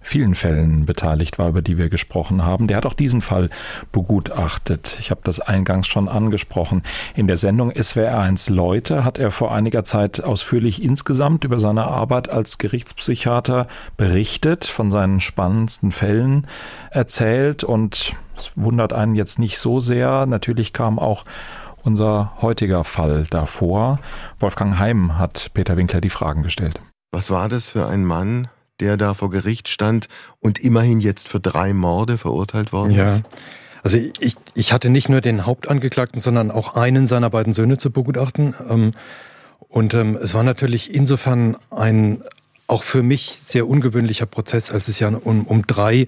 vielen 0.02 0.34
Fällen 0.34 0.84
beteiligt 0.84 1.38
war, 1.38 1.48
über 1.48 1.62
die 1.62 1.78
wir 1.78 1.88
gesprochen 1.88 2.44
haben. 2.44 2.66
Der 2.66 2.76
hat 2.76 2.86
auch 2.86 2.92
diesen 2.92 3.22
Fall 3.22 3.48
begutachtet. 3.92 4.96
Ich 5.00 5.10
habe 5.10 5.20
das 5.24 5.40
eingangs 5.40 5.86
schon 5.86 6.08
angesprochen. 6.08 6.82
In 7.14 7.26
der 7.26 7.36
Sendung 7.36 7.70
SWR1 7.72 8.52
Leute 8.52 9.04
hat 9.04 9.18
er 9.18 9.30
vor 9.30 9.54
einiger 9.54 9.84
Zeit 9.84 10.22
ausführlich 10.22 10.82
insgesamt 10.82 11.44
über 11.44 11.60
seine 11.60 11.84
Arbeit 11.84 12.28
als 12.28 12.58
Gerichtspsychiater 12.58 13.68
berichtet, 13.96 14.64
von 14.64 14.90
seinen 14.90 15.20
spannendsten 15.20 15.92
Fällen 15.92 16.46
erzählt 16.90 17.64
und 17.64 18.14
es 18.36 18.52
wundert 18.56 18.92
einen 18.92 19.14
jetzt 19.14 19.38
nicht 19.38 19.58
so 19.58 19.80
sehr. 19.80 20.26
Natürlich 20.26 20.72
kam 20.72 20.98
auch 20.98 21.24
unser 21.84 22.32
heutiger 22.40 22.84
Fall 22.84 23.24
davor. 23.30 23.98
Wolfgang 24.38 24.78
Heim 24.78 25.18
hat 25.18 25.50
Peter 25.54 25.76
Winkler 25.76 26.00
die 26.00 26.10
Fragen 26.10 26.42
gestellt. 26.42 26.80
Was 27.12 27.30
war 27.30 27.48
das 27.48 27.68
für 27.68 27.86
ein 27.86 28.04
Mann, 28.04 28.48
der 28.82 28.96
da 28.96 29.14
vor 29.14 29.30
Gericht 29.30 29.68
stand 29.68 30.08
und 30.40 30.58
immerhin 30.58 31.00
jetzt 31.00 31.28
für 31.28 31.38
drei 31.38 31.72
Morde 31.72 32.18
verurteilt 32.18 32.72
worden 32.72 32.90
ja. 32.90 33.04
ist? 33.04 33.22
Also 33.84 33.98
ich, 33.98 34.36
ich 34.54 34.72
hatte 34.72 34.90
nicht 34.90 35.08
nur 35.08 35.20
den 35.20 35.46
Hauptangeklagten, 35.46 36.20
sondern 36.20 36.50
auch 36.50 36.74
einen 36.74 37.06
seiner 37.06 37.30
beiden 37.30 37.52
Söhne 37.52 37.78
zu 37.78 37.90
begutachten. 37.90 38.54
Ähm, 38.68 38.92
und 39.68 39.94
ähm, 39.94 40.18
es 40.20 40.34
war 40.34 40.42
natürlich 40.42 40.92
insofern 40.92 41.56
ein 41.70 42.22
auch 42.72 42.84
für 42.84 43.02
mich 43.02 43.38
sehr 43.42 43.68
ungewöhnlicher 43.68 44.24
Prozess, 44.24 44.70
als 44.70 44.88
es 44.88 44.98
ja 44.98 45.08
um, 45.08 45.44
um 45.44 45.66
drei 45.66 46.06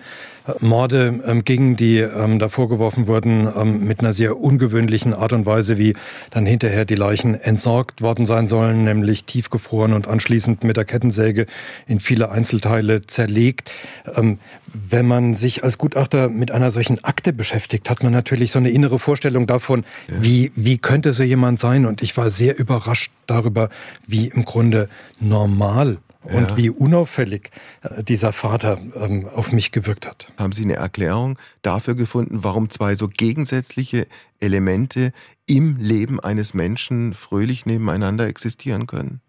Morde 0.61 1.22
ähm, 1.27 1.44
ging, 1.44 1.77
die 1.77 1.98
ähm, 1.98 2.38
da 2.38 2.48
vorgeworfen 2.48 3.07
wurden, 3.07 3.46
ähm, 3.55 3.85
mit 3.85 4.00
einer 4.00 4.14
sehr 4.14 4.38
ungewöhnlichen 4.38 5.12
Art 5.12 5.35
und 5.35 5.44
Weise, 5.44 5.77
wie 5.77 5.94
dann 6.31 6.46
hinterher 6.46 6.87
die 6.87 6.94
Leichen 6.94 7.35
entsorgt 7.35 8.00
worden 8.00 8.24
sein 8.24 8.48
sollen, 8.48 8.85
nämlich 8.85 9.24
tiefgefroren 9.24 9.92
und 9.92 10.09
anschließend 10.09 10.64
mit 10.64 10.79
der 10.79 10.87
Kettensäge 10.87 11.44
in 11.87 12.00
viele 12.00 12.31
Einzelteile 12.31 13.07
zerlegt. 13.07 13.70
Ähm, 14.16 14.38
wenn 14.72 15.07
man 15.07 15.35
sich 15.35 15.64
als 15.64 15.77
Gutachter 15.77 16.31
mit 16.31 16.50
einer 16.50 16.70
solchen 16.70 17.03
Akte 17.05 17.35
beschäftigt, 17.35 17.90
hat 17.90 18.03
man 18.03 18.12
natürlich 18.12 18.53
so 18.53 18.59
eine 18.59 18.70
innere 18.70 18.98
Vorstellung 18.98 19.46
davon, 19.46 19.85
ja. 20.09 20.14
wie, 20.20 20.53
wie 20.55 20.79
könnte 20.79 21.12
so 21.12 21.22
jemand 21.22 21.61
sein. 21.61 21.85
Und 21.85 22.03
ich 22.03 22.16
war 22.16 22.31
sehr 22.31 22.59
überrascht 22.59 23.12
darüber, 23.27 23.68
wie 24.07 24.29
im 24.29 24.46
Grunde 24.46 24.88
normal 25.20 25.98
und 26.24 26.50
ja. 26.50 26.56
wie 26.56 26.70
unauffällig 26.70 27.50
äh, 27.82 28.02
dieser 28.02 28.32
Vater 28.32 28.78
ähm, 28.96 29.28
auf 29.28 29.52
mich 29.52 29.72
gewirkt 29.72 30.06
hat. 30.06 30.32
Haben 30.37 30.52
Sie 30.52 30.64
eine 30.64 30.74
Erklärung 30.74 31.38
dafür 31.62 31.94
gefunden, 31.94 32.42
warum 32.42 32.70
zwei 32.70 32.96
so 32.96 33.08
gegensätzliche 33.08 34.06
Elemente 34.40 35.12
im 35.46 35.76
Leben 35.76 36.20
eines 36.20 36.54
Menschen 36.54 37.14
fröhlich 37.14 37.66
nebeneinander 37.66 38.26
existieren 38.26 38.87
können? 38.87 39.20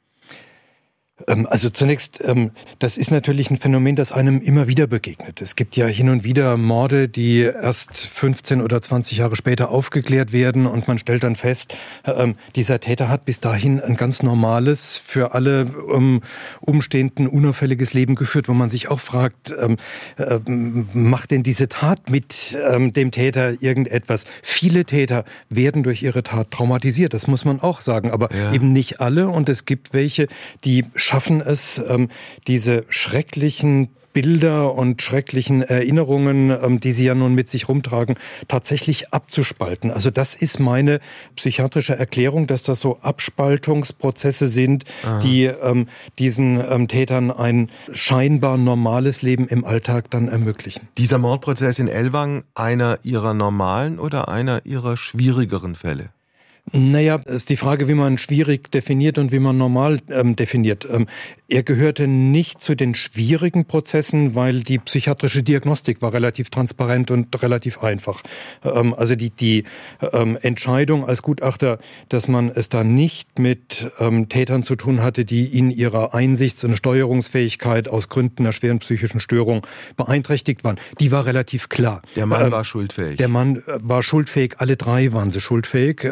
Ähm, 1.28 1.48
also 1.50 1.70
zunächst, 1.70 2.22
ähm, 2.26 2.52
das 2.80 2.98
ist 2.98 3.10
natürlich 3.10 3.50
ein 3.50 3.58
Phänomen, 3.58 3.96
das 3.96 4.12
einem 4.12 4.42
immer 4.42 4.68
wieder 4.68 4.86
begegnet. 4.86 5.42
Es 5.42 5.56
gibt 5.56 5.78
ja 5.78 5.88
hin 5.88 6.10
und 6.10 6.26
wieder 6.26 6.58
Morde, 6.58 7.08
die 7.08 7.40
erst 7.40 8.08
15 8.08 8.62
oder 8.62 8.82
20 8.82 9.20
Jahre 9.20 9.38
später 9.38 9.70
aufgeklärt 9.70 10.34
werden 10.34 10.66
und 10.66 10.88
man 10.88 10.98
stellt 10.98 11.24
dann 11.24 11.36
fest, 11.36 11.74
ähm, 12.06 12.36
dieser 12.56 12.82
Täter 12.82 13.08
hat 13.08 13.24
bis 13.24 13.40
dahin 13.40 13.80
ein 13.80 13.96
ganz 13.96 14.24
normales, 14.24 14.98
für 14.98 15.34
alle 15.34 15.66
Umstehenden 16.62 17.28
unauffälliges 17.28 17.94
Leben 17.94 18.16
geführt, 18.16 18.48
wo 18.50 18.54
man 18.54 18.70
sich 18.70 18.90
auch 18.90 19.00
fragt, 19.00 19.54
macht 20.48 21.32
denn 21.32 21.44
diese 21.44 21.70
Tat 21.70 22.10
mit 22.10 22.58
dem 22.58 23.12
Täter 23.12 23.62
irgendetwas? 23.62 24.26
Viele 24.42 24.86
Täter 24.86 25.26
werden 25.50 25.84
durch 25.84 26.04
ihre 26.04 26.24
Tat 26.24 26.52
traumatisiert, 26.52 27.14
das 27.14 27.28
muss 27.28 27.46
man 27.46 27.60
auch 27.62 27.82
sagen, 27.82 28.12
aber 28.12 28.34
ja. 28.34 28.54
eben 28.54 28.74
nicht 28.74 29.00
alle 29.00 29.28
und 29.28 29.50
es 29.50 29.66
gibt 29.66 29.94
welche, 29.94 30.28
die 30.64 30.86
schaffen 31.06 31.42
es, 31.42 31.82
ähm, 31.88 32.10
diese 32.48 32.84
schrecklichen 32.90 33.90
Bilder 34.12 34.74
und 34.74 35.02
schrecklichen 35.02 35.62
Erinnerungen, 35.62 36.50
ähm, 36.50 36.80
die 36.80 36.94
sie 36.94 37.06
ja 37.06 37.14
nun 37.14 37.36
mit 37.36 37.50
sich 37.50 37.68
rumtragen, 37.68 38.16
tatsächlich 38.48 39.14
abzuspalten. 39.14 39.92
Also 39.92 40.10
das 40.10 40.36
ist 40.36 40.60
meine 40.60 41.02
psychiatrische 41.36 41.98
Erklärung, 41.98 42.48
dass 42.48 42.64
das 42.64 42.80
so 42.80 42.98
Abspaltungsprozesse 43.02 44.48
sind, 44.48 44.86
Aha. 45.04 45.20
die 45.20 45.44
ähm, 45.44 45.90
diesen 46.18 46.64
ähm, 46.66 46.88
Tätern 46.88 47.30
ein 47.30 47.70
scheinbar 47.92 48.58
normales 48.58 49.22
Leben 49.22 49.50
im 49.50 49.66
Alltag 49.66 50.10
dann 50.10 50.30
ermöglichen. 50.30 50.88
Dieser 50.98 51.18
Mordprozess 51.18 51.78
in 51.78 51.90
Elwang 51.90 52.46
einer 52.56 53.00
ihrer 53.04 53.34
normalen 53.34 54.00
oder 54.00 54.30
einer 54.30 54.66
ihrer 54.66 54.96
schwierigeren 54.96 55.76
Fälle? 55.76 56.10
Naja, 56.72 57.18
ist 57.26 57.52
die 57.52 57.58
Frage, 57.58 57.88
wie 57.88 57.94
man 57.94 58.18
schwierig 58.18 58.72
definiert 58.72 59.20
und 59.20 59.32
wie 59.32 59.38
man 59.38 59.56
normal 59.56 60.00
ähm, 60.10 60.36
definiert. 60.36 60.88
Ähm, 60.92 61.06
er 61.48 61.62
gehörte 61.62 62.08
nicht 62.08 62.60
zu 62.60 62.74
den 62.74 62.96
schwierigen 62.96 63.66
Prozessen, 63.66 64.34
weil 64.34 64.64
die 64.64 64.80
psychiatrische 64.80 65.44
Diagnostik 65.44 66.02
war 66.02 66.12
relativ 66.14 66.50
transparent 66.50 67.12
und 67.12 67.40
relativ 67.44 67.84
einfach. 67.84 68.24
Ähm, 68.64 68.96
also 68.96 69.16
die, 69.16 69.30
die 69.30 69.64
ähm, 70.12 70.40
Entscheidung 70.42 71.06
als 71.06 71.22
Gutachter, 71.22 71.78
dass 72.10 72.28
man 72.28 72.50
es 72.50 72.70
da 72.70 72.84
nicht 72.84 73.38
mit 73.38 73.92
ähm, 74.00 74.28
Tätern 74.28 74.64
zu 74.64 74.76
tun 74.76 75.04
hatte, 75.04 75.24
die 75.24 75.46
in 75.46 75.70
ihrer 75.70 76.16
Einsichts- 76.16 76.64
und 76.64 76.76
Steuerungsfähigkeit 76.76 77.88
aus 77.88 78.10
Gründen 78.10 78.42
einer 78.42 78.54
schweren 78.54 78.80
psychischen 78.80 79.20
Störung 79.20 79.68
beeinträchtigt 79.98 80.64
waren, 80.64 80.78
die 81.00 81.12
war 81.12 81.28
relativ 81.28 81.70
klar. 81.70 82.02
Der 82.16 82.26
Mann 82.26 82.48
ähm, 82.48 82.52
war 82.52 82.64
schuldfähig. 82.64 83.18
Der 83.18 83.28
Mann 83.28 83.58
äh, 83.58 83.62
war 83.82 84.02
schuldfähig, 84.02 84.56
alle 84.58 84.78
drei 84.78 85.14
waren 85.14 85.30
sie 85.30 85.42
schuldfähig. 85.42 86.08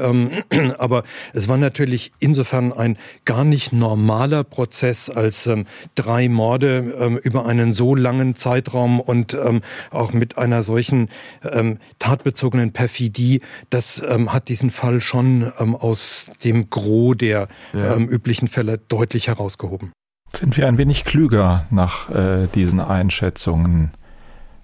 Aber 0.77 1.03
es 1.33 1.47
war 1.47 1.57
natürlich 1.57 2.11
insofern 2.19 2.73
ein 2.73 2.97
gar 3.25 3.43
nicht 3.43 3.73
normaler 3.73 4.43
Prozess, 4.43 5.09
als 5.09 5.47
ähm, 5.47 5.65
drei 5.95 6.29
Morde 6.29 6.95
ähm, 6.99 7.17
über 7.17 7.45
einen 7.45 7.73
so 7.73 7.95
langen 7.95 8.35
Zeitraum 8.35 8.99
und 8.99 9.33
ähm, 9.33 9.61
auch 9.91 10.13
mit 10.13 10.37
einer 10.37 10.63
solchen 10.63 11.09
ähm, 11.43 11.79
tatbezogenen 11.99 12.71
Perfidie, 12.73 13.41
das 13.69 14.03
ähm, 14.07 14.33
hat 14.33 14.49
diesen 14.49 14.69
Fall 14.69 15.01
schon 15.01 15.51
ähm, 15.59 15.75
aus 15.75 16.31
dem 16.43 16.69
Gros 16.69 17.17
der 17.17 17.47
ja. 17.73 17.97
üblichen 17.97 18.47
Fälle 18.47 18.77
deutlich 18.77 19.27
herausgehoben. 19.27 19.91
Sind 20.35 20.57
wir 20.57 20.67
ein 20.67 20.77
wenig 20.77 21.03
klüger 21.03 21.67
nach 21.69 22.09
äh, 22.09 22.47
diesen 22.55 22.79
Einschätzungen, 22.79 23.91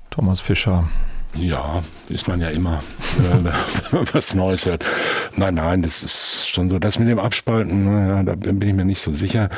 Thomas 0.09 0.39
Fischer? 0.39 0.89
Ja, 1.35 1.83
ist 2.09 2.27
man 2.27 2.41
ja 2.41 2.49
immer, 2.49 2.79
wenn 3.17 3.43
man 3.43 3.53
was 4.13 4.33
Neues 4.33 4.65
hört. 4.65 4.83
Nein, 5.35 5.55
nein, 5.55 5.81
das 5.83 6.03
ist 6.03 6.49
schon 6.49 6.69
so. 6.69 6.79
Das 6.79 6.99
mit 6.99 7.07
dem 7.07 7.19
Abspalten, 7.19 7.85
ja, 7.85 8.23
da 8.23 8.35
bin 8.35 8.61
ich 8.61 8.73
mir 8.73 8.85
nicht 8.85 9.01
so 9.01 9.13
sicher. 9.13 9.49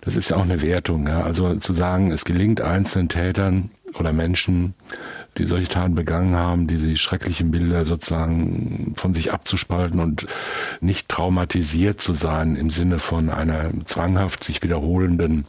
Das 0.00 0.16
ist 0.16 0.30
ja 0.30 0.36
auch 0.36 0.44
eine 0.44 0.62
Wertung. 0.62 1.06
Ja. 1.06 1.22
Also 1.22 1.54
zu 1.56 1.72
sagen, 1.72 2.10
es 2.10 2.24
gelingt 2.24 2.60
einzelnen 2.60 3.08
Tätern 3.08 3.70
oder 3.98 4.12
Menschen, 4.12 4.74
die 5.38 5.46
solche 5.46 5.68
Taten 5.68 5.94
begangen 5.94 6.34
haben, 6.34 6.66
diese 6.66 6.94
schrecklichen 6.96 7.50
Bilder 7.50 7.84
sozusagen 7.84 8.92
von 8.96 9.14
sich 9.14 9.32
abzuspalten 9.32 10.00
und 10.00 10.26
nicht 10.80 11.08
traumatisiert 11.08 12.00
zu 12.00 12.12
sein 12.12 12.56
im 12.56 12.68
Sinne 12.68 12.98
von 12.98 13.30
einer 13.30 13.70
zwanghaft 13.86 14.44
sich 14.44 14.62
wiederholenden 14.62 15.46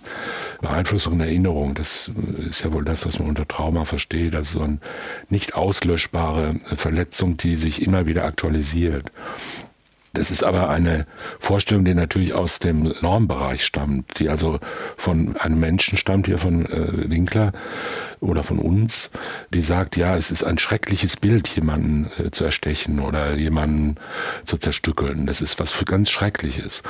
Beeinflussung 0.62 1.13
und 1.13 1.22
Erinnerung. 1.22 1.74
Das 1.74 2.10
ist 2.50 2.63
ja 2.63 2.72
wohl 2.72 2.86
das, 2.86 3.06
was 3.06 3.19
man 3.19 3.28
unter 3.28 3.48
Trauma 3.48 3.84
versteht. 3.84 4.36
Also 4.36 4.60
so 4.60 4.63
eine 4.63 4.78
nicht 5.30 5.56
auslöschbare 5.56 6.56
Verletzung, 6.76 7.36
die 7.36 7.58
sich 7.58 7.82
immer 7.82 8.06
wieder 8.06 8.24
aktualisiert. 8.24 9.12
Das 10.15 10.30
ist 10.30 10.43
aber 10.43 10.69
eine 10.69 11.08
Vorstellung, 11.39 11.86
die 11.86 11.96
natürlich 11.96 12.34
aus 12.36 12.60
dem 12.60 12.93
Normbereich 13.02 13.65
stammt, 13.65 14.19
die 14.19 14.30
also 14.30 14.60
von 14.96 15.36
einem 15.38 15.60
Menschen 15.60 15.98
stammt, 15.98 16.28
hier 16.28 16.38
von 16.38 16.67
äh, 16.67 17.10
Winkler, 17.10 17.52
oder 18.24 18.44
von 18.44 18.60
uns, 18.60 19.12
die 19.54 19.62
sagt, 19.62 19.98
ja, 19.98 20.16
es 20.16 20.32
ist 20.32 20.44
ein 20.44 20.58
schreckliches 20.58 21.18
Bild, 21.18 21.48
jemanden 21.50 22.10
äh, 22.18 22.32
zu 22.32 22.46
erstechen 22.46 23.00
oder 23.00 23.36
jemanden 23.36 23.96
zu 24.46 24.58
zerstückeln. 24.58 25.28
Das 25.28 25.42
ist 25.42 25.60
was 25.60 25.72
für 25.72 25.86
ganz 25.86 26.10
Schreckliches. 26.10 26.84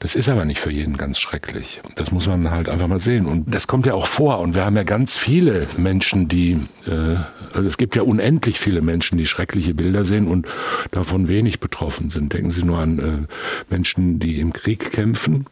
Das 0.00 0.16
ist 0.16 0.28
aber 0.28 0.44
nicht 0.44 0.60
für 0.60 0.70
jeden 0.70 0.96
ganz 0.96 1.18
schrecklich. 1.18 1.80
Das 1.94 2.10
muss 2.10 2.26
man 2.26 2.50
halt 2.50 2.68
einfach 2.68 2.88
mal 2.88 3.00
sehen. 3.00 3.26
Und 3.26 3.54
das 3.54 3.66
kommt 3.66 3.86
ja 3.86 3.94
auch 3.94 4.06
vor. 4.06 4.40
Und 4.40 4.54
wir 4.54 4.64
haben 4.64 4.76
ja 4.76 4.82
ganz 4.82 5.16
viele 5.16 5.66
Menschen, 5.76 6.28
die, 6.28 6.58
äh, 6.86 7.16
also 7.54 7.68
es 7.68 7.78
gibt 7.78 7.96
ja 7.96 8.02
unendlich 8.02 8.58
viele 8.58 8.82
Menschen, 8.82 9.16
die 9.16 9.26
schreckliche 9.26 9.74
Bilder 9.74 10.04
sehen 10.04 10.26
und 10.26 10.46
davon 10.90 11.28
wenig 11.28 11.60
betroffen 11.60 12.10
sind. 12.10 12.32
Denken 12.32 12.50
Sie 12.50 12.64
nur 12.64 12.78
an 12.78 12.98
äh, 12.98 13.72
Menschen, 13.72 14.18
die 14.18 14.40
im 14.40 14.52
Krieg 14.52 14.90
kämpfen. 14.90 15.46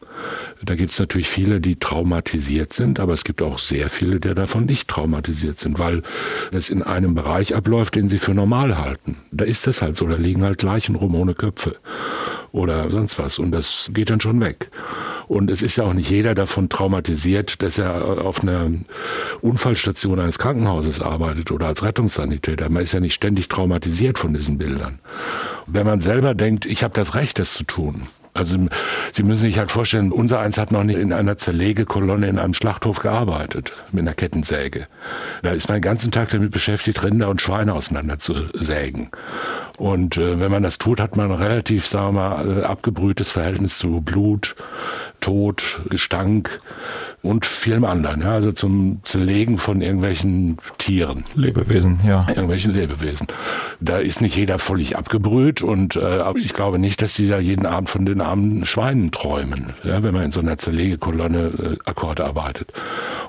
Da 0.62 0.74
gibt 0.74 0.90
es 0.90 0.98
natürlich 0.98 1.28
viele, 1.28 1.60
die 1.60 1.76
traumatisiert 1.76 2.72
sind, 2.72 2.98
aber 2.98 3.12
es 3.12 3.22
gibt 3.22 3.40
auch 3.40 3.60
sehr 3.60 3.88
viele, 3.88 4.18
die 4.18 4.34
davon 4.34 4.66
nicht 4.66 4.88
traumatisiert 4.88 5.27
traumatisiert 5.28 5.58
sind, 5.58 5.78
weil 5.78 6.02
es 6.52 6.70
in 6.70 6.82
einem 6.82 7.14
Bereich 7.14 7.54
abläuft, 7.54 7.94
den 7.94 8.08
sie 8.08 8.18
für 8.18 8.34
normal 8.34 8.78
halten. 8.78 9.16
Da 9.30 9.44
ist 9.44 9.66
es 9.66 9.82
halt 9.82 9.96
so, 9.96 10.06
da 10.06 10.16
liegen 10.16 10.42
halt 10.42 10.62
Leichen 10.62 10.94
rum 10.94 11.14
ohne 11.14 11.34
Köpfe 11.34 11.76
oder 12.52 12.88
sonst 12.90 13.18
was 13.18 13.38
und 13.38 13.52
das 13.52 13.90
geht 13.92 14.10
dann 14.10 14.20
schon 14.20 14.40
weg. 14.40 14.70
Und 15.26 15.50
es 15.50 15.60
ist 15.60 15.76
ja 15.76 15.84
auch 15.84 15.92
nicht 15.92 16.10
jeder 16.10 16.34
davon 16.34 16.70
traumatisiert, 16.70 17.62
dass 17.62 17.76
er 17.76 18.24
auf 18.24 18.42
einer 18.42 18.70
Unfallstation 19.42 20.18
eines 20.18 20.38
Krankenhauses 20.38 21.02
arbeitet 21.02 21.52
oder 21.52 21.66
als 21.66 21.82
Rettungssanitäter. 21.82 22.70
Man 22.70 22.82
ist 22.82 22.92
ja 22.92 23.00
nicht 23.00 23.14
ständig 23.14 23.48
traumatisiert 23.48 24.18
von 24.18 24.32
diesen 24.32 24.56
Bildern. 24.56 25.00
Wenn 25.66 25.84
man 25.84 26.00
selber 26.00 26.34
denkt, 26.34 26.64
ich 26.64 26.82
habe 26.82 26.94
das 26.94 27.14
Recht, 27.14 27.38
das 27.38 27.52
zu 27.52 27.64
tun, 27.64 28.04
Also 28.38 28.56
Sie 29.12 29.24
müssen 29.24 29.40
sich 29.40 29.58
halt 29.58 29.72
vorstellen, 29.72 30.12
unser 30.12 30.38
eins 30.38 30.58
hat 30.58 30.70
noch 30.70 30.84
nicht 30.84 30.98
in 30.98 31.12
einer 31.12 31.36
Zerlegekolonne 31.36 32.28
in 32.28 32.38
einem 32.38 32.54
Schlachthof 32.54 33.00
gearbeitet, 33.00 33.72
mit 33.90 34.02
einer 34.02 34.14
Kettensäge. 34.14 34.86
Da 35.42 35.50
ist 35.50 35.68
man 35.68 35.78
den 35.78 35.82
ganzen 35.82 36.12
Tag 36.12 36.30
damit 36.30 36.52
beschäftigt, 36.52 37.02
Rinder 37.02 37.30
und 37.30 37.42
Schweine 37.42 37.74
auseinander 37.74 38.18
zu 38.18 38.34
sägen. 38.54 39.10
Und 39.76 40.16
äh, 40.16 40.38
wenn 40.38 40.52
man 40.52 40.62
das 40.62 40.78
tut, 40.78 41.00
hat 41.00 41.16
man 41.16 41.32
ein 41.32 41.38
relativ, 41.38 41.86
sagen 41.86 42.14
wir 42.14 42.28
mal, 42.28 42.58
äh, 42.58 42.62
abgebrühtes 42.62 43.32
Verhältnis 43.32 43.78
zu 43.78 44.00
Blut, 44.00 44.54
Tod, 45.20 45.80
Gestank 45.90 46.60
und 47.22 47.46
vielem 47.46 47.84
anderen. 47.84 48.22
Ja, 48.22 48.32
also 48.32 48.52
zum 48.52 49.00
Zerlegen 49.02 49.58
von 49.58 49.80
irgendwelchen 49.80 50.58
Tieren. 50.78 51.24
Lebewesen, 51.34 52.00
ja. 52.06 52.26
Irgendwelchen 52.28 52.72
Lebewesen. 52.72 53.26
Da 53.80 53.98
ist 53.98 54.20
nicht 54.20 54.36
jeder 54.36 54.58
völlig 54.58 54.96
abgebrüht 54.96 55.62
und 55.62 55.96
äh, 55.96 56.00
aber 56.00 56.38
ich 56.38 56.54
glaube 56.54 56.78
nicht, 56.78 57.02
dass 57.02 57.14
die 57.14 57.28
da 57.28 57.38
jeden 57.38 57.66
Abend 57.66 57.90
von 57.90 58.06
den 58.06 58.20
armen 58.20 58.64
Schweinen 58.64 59.10
träumen, 59.10 59.72
ja, 59.82 60.02
wenn 60.02 60.14
man 60.14 60.24
in 60.24 60.30
so 60.30 60.40
einer 60.40 60.58
Zerlegekolonne 60.58 61.38
äh, 61.38 61.88
Akkorde 61.88 62.24
arbeitet. 62.24 62.72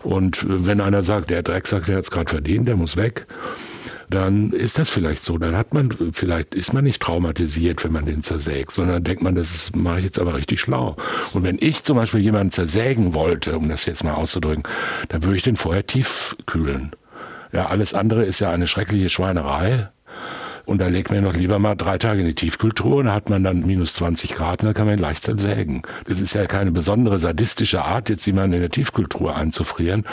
Und 0.03 0.43
äh, 0.43 0.67
wenn 0.67 0.81
einer 0.81 1.03
sagt, 1.03 1.29
der 1.29 1.43
Drecksack, 1.43 1.85
der 1.87 1.97
hat's 1.97 2.11
gerade 2.11 2.29
verdient, 2.29 2.67
der 2.67 2.75
muss 2.75 2.95
weg, 2.95 3.25
dann 4.09 4.51
ist 4.51 4.79
das 4.79 4.89
vielleicht 4.89 5.23
so. 5.23 5.37
Dann 5.37 5.55
hat 5.55 5.73
man, 5.73 5.93
vielleicht 6.11 6.55
ist 6.55 6.73
man 6.73 6.83
nicht 6.83 7.01
traumatisiert, 7.01 7.83
wenn 7.83 7.91
man 7.91 8.05
den 8.05 8.23
zersägt, 8.23 8.71
sondern 8.71 9.03
denkt 9.03 9.21
man, 9.21 9.35
das 9.35 9.71
mache 9.75 9.99
ich 9.99 10.05
jetzt 10.05 10.19
aber 10.19 10.35
richtig 10.35 10.59
schlau. 10.61 10.95
Und 11.33 11.43
wenn 11.43 11.57
ich 11.59 11.83
zum 11.83 11.95
Beispiel 11.97 12.19
jemanden 12.19 12.51
zersägen 12.51 13.13
wollte, 13.13 13.57
um 13.57 13.69
das 13.69 13.85
jetzt 13.85 14.03
mal 14.03 14.13
auszudrücken, 14.13 14.63
dann 15.09 15.23
würde 15.23 15.37
ich 15.37 15.43
den 15.43 15.57
vorher 15.57 15.85
tief 15.85 16.35
kühlen. 16.45 16.91
Ja, 17.51 17.67
alles 17.67 17.93
andere 17.93 18.25
ist 18.25 18.39
ja 18.39 18.51
eine 18.51 18.67
schreckliche 18.67 19.09
Schweinerei. 19.09 19.89
Und 20.69 20.77
da 20.77 20.87
legt 20.87 21.09
man 21.09 21.23
noch 21.23 21.33
lieber 21.33 21.57
mal 21.57 21.73
drei 21.73 21.97
Tage 21.97 22.21
in 22.21 22.27
die 22.27 22.35
Tiefkultur 22.35 22.97
und 22.97 23.05
da 23.05 23.13
hat 23.13 23.31
man 23.31 23.43
dann 23.43 23.65
minus 23.65 23.95
20 23.95 24.35
Grad 24.35 24.61
und 24.61 24.67
dann 24.67 24.75
kann 24.75 24.85
man 24.85 24.97
ihn 24.97 25.01
leicht 25.01 25.23
zersägen. 25.23 25.81
Das 26.05 26.21
ist 26.21 26.35
ja 26.35 26.45
keine 26.45 26.71
besondere 26.71 27.17
sadistische 27.17 27.83
Art, 27.83 28.07
jetzt 28.09 28.27
jemanden 28.27 28.53
in 28.53 28.61
der 28.61 28.69
Tiefkultur 28.69 29.35
einzufrieren, 29.35 30.03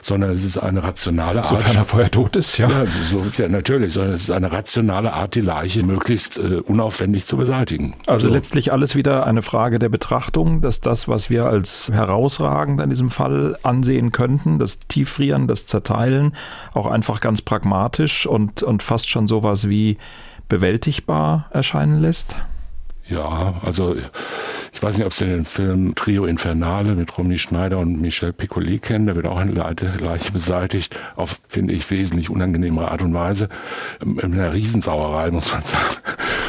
sondern 0.00 0.30
es 0.30 0.44
ist 0.44 0.56
eine 0.56 0.82
rationale 0.82 1.40
Art. 1.40 1.46
Sofern 1.46 1.76
er 1.76 1.84
vorher 1.84 2.10
tot 2.10 2.36
ist, 2.36 2.56
ja. 2.56 2.70
Ja, 2.70 2.86
so, 2.86 3.22
ja 3.36 3.48
natürlich, 3.48 3.92
sondern 3.92 4.14
es 4.14 4.22
ist 4.22 4.30
eine 4.30 4.50
rationale 4.50 5.12
Art, 5.12 5.34
die 5.34 5.42
Leiche 5.42 5.82
möglichst 5.82 6.38
äh, 6.38 6.62
unaufwendig 6.64 7.26
zu 7.26 7.36
beseitigen. 7.36 7.94
Also 8.06 8.28
so. 8.28 8.34
letztlich 8.34 8.72
alles 8.72 8.96
wieder 8.96 9.26
eine 9.26 9.42
Frage 9.42 9.78
der 9.78 9.90
Betrachtung, 9.90 10.62
dass 10.62 10.80
das, 10.80 11.08
was 11.08 11.28
wir 11.28 11.44
als 11.44 11.90
herausragend 11.92 12.80
in 12.80 12.88
diesem 12.88 13.10
Fall 13.10 13.58
ansehen 13.62 14.10
könnten, 14.10 14.58
das 14.58 14.80
Tieffrieren, 14.80 15.48
das 15.48 15.66
Zerteilen, 15.66 16.32
auch 16.72 16.86
einfach 16.86 17.20
ganz 17.20 17.42
pragmatisch 17.42 18.26
und, 18.26 18.62
und 18.62 18.82
fast 18.82 19.10
schon 19.10 19.28
sowas 19.28 19.68
wie 19.68 19.97
bewältigbar 20.48 21.46
erscheinen 21.50 22.00
lässt? 22.00 22.36
Ja, 23.08 23.54
also 23.64 23.96
ich 24.72 24.82
weiß 24.82 24.96
nicht, 24.96 25.06
ob 25.06 25.12
Sie 25.12 25.24
den 25.24 25.44
Film 25.44 25.94
Trio 25.94 26.26
Infernale 26.26 26.94
mit 26.94 27.16
Romney 27.16 27.38
Schneider 27.38 27.78
und 27.78 28.00
Michel 28.00 28.32
Piccoli 28.32 28.78
kennen. 28.78 29.06
Da 29.06 29.16
wird 29.16 29.26
auch 29.26 29.38
eine 29.38 29.52
Leiche 29.52 30.32
beseitigt, 30.32 30.94
auf, 31.16 31.40
finde 31.48 31.74
ich, 31.74 31.90
wesentlich 31.90 32.28
unangenehmere 32.30 32.90
Art 32.90 33.02
und 33.02 33.14
Weise. 33.14 33.48
In 34.02 34.20
einer 34.20 34.52
Riesensauerei, 34.52 35.30
muss 35.32 35.52
man 35.52 35.62
sagen. 35.62 35.84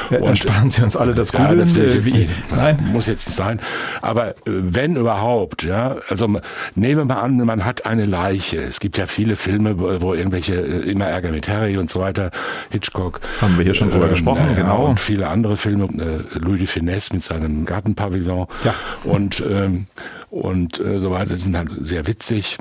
Ja, 0.09 0.19
dann 0.19 0.35
sparen 0.35 0.69
Sie 0.69 0.81
uns 0.81 0.95
alle 0.95 1.13
das 1.13 1.31
ja, 1.33 1.39
Googeln. 1.39 1.59
das 1.59 1.75
will 1.75 1.93
jetzt 1.93 2.05
Wie? 2.05 2.17
nicht, 2.19 2.51
Nein. 2.51 2.89
muss 2.91 3.05
jetzt 3.05 3.27
nicht 3.27 3.35
sein. 3.35 3.59
Aber 4.01 4.29
äh, 4.29 4.33
wenn 4.45 4.95
überhaupt, 4.95 5.63
ja, 5.63 5.97
also 6.09 6.27
nehmen 6.75 6.97
wir 6.97 7.05
mal 7.05 7.21
an, 7.21 7.37
man 7.37 7.63
hat 7.65 7.85
eine 7.85 8.05
Leiche. 8.05 8.57
Es 8.57 8.79
gibt 8.79 8.97
ja 8.97 9.05
viele 9.05 9.35
Filme, 9.35 9.79
wo, 9.79 10.01
wo 10.01 10.13
irgendwelche 10.13 10.55
äh, 10.55 10.89
immer 10.89 11.05
Ärger 11.05 11.31
mit 11.31 11.47
Harry 11.47 11.77
und 11.77 11.89
so 11.89 11.99
weiter, 11.99 12.31
Hitchcock. 12.69 13.21
Haben 13.41 13.57
wir 13.57 13.65
hier 13.65 13.73
schon 13.73 13.91
drüber 13.91 14.07
gesprochen, 14.07 14.45
ja, 14.49 14.55
genau. 14.55 14.85
Und 14.85 14.99
viele 14.99 15.27
andere 15.27 15.57
Filme, 15.57 15.85
äh, 15.85 16.39
Louis 16.49 16.59
de 16.59 16.67
Finesse 16.67 17.13
mit 17.13 17.23
seinem 17.23 17.65
Gartenpavillon. 17.65 18.47
Ja. 18.63 18.73
Und 19.03 19.43
ähm, 19.47 19.85
und 20.29 20.79
äh, 20.79 20.99
so 20.99 21.11
weiter 21.11 21.37
sind 21.37 21.57
halt 21.57 21.71
sehr 21.81 22.05
witzig 22.05 22.57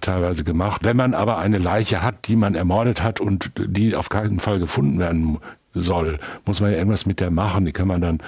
teilweise 0.00 0.44
gemacht. 0.44 0.82
Wenn 0.84 0.96
man 0.96 1.14
aber 1.14 1.38
eine 1.38 1.58
Leiche 1.58 2.02
hat, 2.02 2.26
die 2.26 2.36
man 2.36 2.54
ermordet 2.54 3.02
hat 3.02 3.20
und 3.20 3.52
die 3.56 3.94
auf 3.94 4.08
keinen 4.08 4.40
Fall 4.40 4.58
gefunden 4.58 4.98
werden 4.98 5.38
soll, 5.74 6.18
muss 6.44 6.60
man 6.60 6.72
ja 6.72 6.78
irgendwas 6.78 7.06
mit 7.06 7.20
der 7.20 7.30
machen. 7.30 7.66
Die 7.66 7.72
kann 7.72 7.88
man 7.88 8.00
dann 8.00 8.18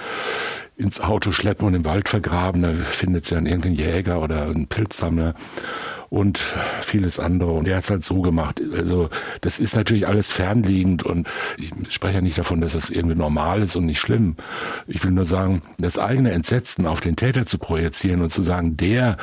ins 0.77 1.01
Auto 1.01 1.31
schleppen 1.31 1.67
und 1.67 1.73
im 1.73 1.85
Wald 1.85 2.07
vergraben. 2.07 2.61
Da 2.61 2.71
findet 2.73 3.25
sie 3.25 3.35
dann 3.35 3.45
irgendein 3.45 3.73
Jäger 3.73 4.21
oder 4.21 4.45
ein 4.45 4.67
Pilzsammler 4.67 5.35
und 6.11 6.39
vieles 6.81 7.19
andere. 7.19 7.51
Und 7.51 7.69
er 7.69 7.77
hat 7.77 7.85
es 7.85 7.89
halt 7.89 8.03
so 8.03 8.21
gemacht. 8.21 8.61
Also 8.75 9.09
das 9.39 9.59
ist 9.59 9.77
natürlich 9.77 10.07
alles 10.09 10.29
fernliegend 10.29 11.03
und 11.03 11.25
ich 11.57 11.71
spreche 11.89 12.15
ja 12.15 12.21
nicht 12.21 12.37
davon, 12.37 12.59
dass 12.59 12.73
das 12.73 12.89
irgendwie 12.89 13.15
normal 13.15 13.61
ist 13.61 13.77
und 13.77 13.85
nicht 13.85 14.01
schlimm. 14.01 14.35
Ich 14.87 15.01
will 15.05 15.11
nur 15.11 15.25
sagen, 15.25 15.61
das 15.77 15.97
eigene 15.97 16.31
Entsetzen 16.31 16.85
auf 16.85 16.99
den 16.99 17.15
Täter 17.15 17.45
zu 17.45 17.57
projizieren 17.57 18.21
und 18.21 18.29
zu 18.29 18.43
sagen, 18.43 18.75
der 18.75 19.15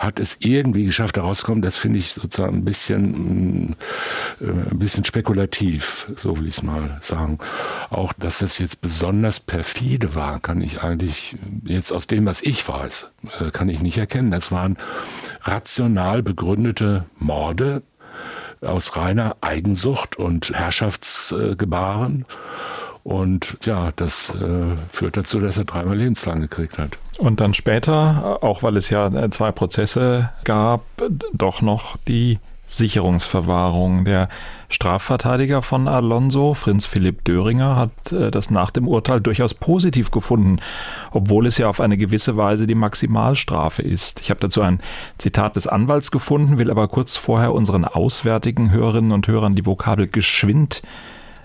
hat 0.00 0.18
es 0.18 0.38
irgendwie 0.40 0.84
geschafft, 0.84 1.16
da 1.16 1.20
rauszukommen, 1.20 1.62
das 1.62 1.78
finde 1.78 2.00
ich 2.00 2.12
sozusagen 2.12 2.56
ein 2.56 2.64
bisschen, 2.64 3.68
mh, 3.68 3.74
äh, 4.40 4.70
ein 4.72 4.78
bisschen 4.80 5.04
spekulativ, 5.04 6.10
so 6.16 6.36
will 6.36 6.48
ich 6.48 6.56
es 6.56 6.62
mal 6.64 6.98
sagen. 7.02 7.38
Auch, 7.88 8.12
dass 8.14 8.40
das 8.40 8.58
jetzt 8.58 8.80
besonders 8.80 9.38
perfide 9.38 10.16
war, 10.16 10.40
kann 10.40 10.60
ich 10.60 10.82
eigentlich 10.82 11.36
jetzt 11.64 11.92
aus 11.92 12.08
dem, 12.08 12.26
was 12.26 12.42
ich 12.42 12.66
weiß, 12.66 13.10
äh, 13.38 13.52
kann 13.52 13.68
ich 13.68 13.80
nicht 13.80 13.98
erkennen. 13.98 14.32
Das 14.32 14.50
waren 14.50 14.76
rational 15.42 16.24
begründete 16.32 17.04
Morde 17.18 17.82
aus 18.62 18.96
reiner 18.96 19.36
Eigensucht 19.42 20.16
und 20.16 20.50
Herrschaftsgebaren. 20.50 22.24
Und 23.04 23.58
ja, 23.64 23.92
das 23.96 24.34
äh, 24.34 24.76
führt 24.90 25.16
dazu, 25.16 25.40
dass 25.40 25.58
er 25.58 25.64
dreimal 25.64 25.96
lebenslang 25.96 26.40
gekriegt 26.40 26.78
hat. 26.78 26.96
Und 27.18 27.40
dann 27.40 27.52
später, 27.52 28.38
auch 28.42 28.62
weil 28.62 28.76
es 28.76 28.88
ja 28.88 29.30
zwei 29.30 29.52
Prozesse 29.52 30.30
gab, 30.44 30.82
doch 31.32 31.60
noch 31.60 31.96
die 32.08 32.38
Sicherungsverwahrung. 32.72 34.04
Der 34.04 34.28
Strafverteidiger 34.68 35.62
von 35.62 35.86
Alonso, 35.88 36.56
Prinz 36.58 36.86
Philipp 36.86 37.24
Döringer, 37.24 37.76
hat 37.76 38.12
äh, 38.12 38.30
das 38.30 38.50
nach 38.50 38.70
dem 38.70 38.88
Urteil 38.88 39.20
durchaus 39.20 39.54
positiv 39.54 40.10
gefunden, 40.10 40.58
obwohl 41.10 41.46
es 41.46 41.58
ja 41.58 41.68
auf 41.68 41.80
eine 41.80 41.98
gewisse 41.98 42.36
Weise 42.36 42.66
die 42.66 42.74
Maximalstrafe 42.74 43.82
ist. 43.82 44.20
Ich 44.20 44.30
habe 44.30 44.40
dazu 44.40 44.62
ein 44.62 44.80
Zitat 45.18 45.56
des 45.56 45.66
Anwalts 45.66 46.10
gefunden, 46.10 46.58
will 46.58 46.70
aber 46.70 46.88
kurz 46.88 47.14
vorher 47.14 47.52
unseren 47.52 47.84
auswärtigen 47.84 48.70
Hörerinnen 48.70 49.12
und 49.12 49.28
Hörern 49.28 49.54
die 49.54 49.66
Vokabel 49.66 50.08
geschwind 50.08 50.82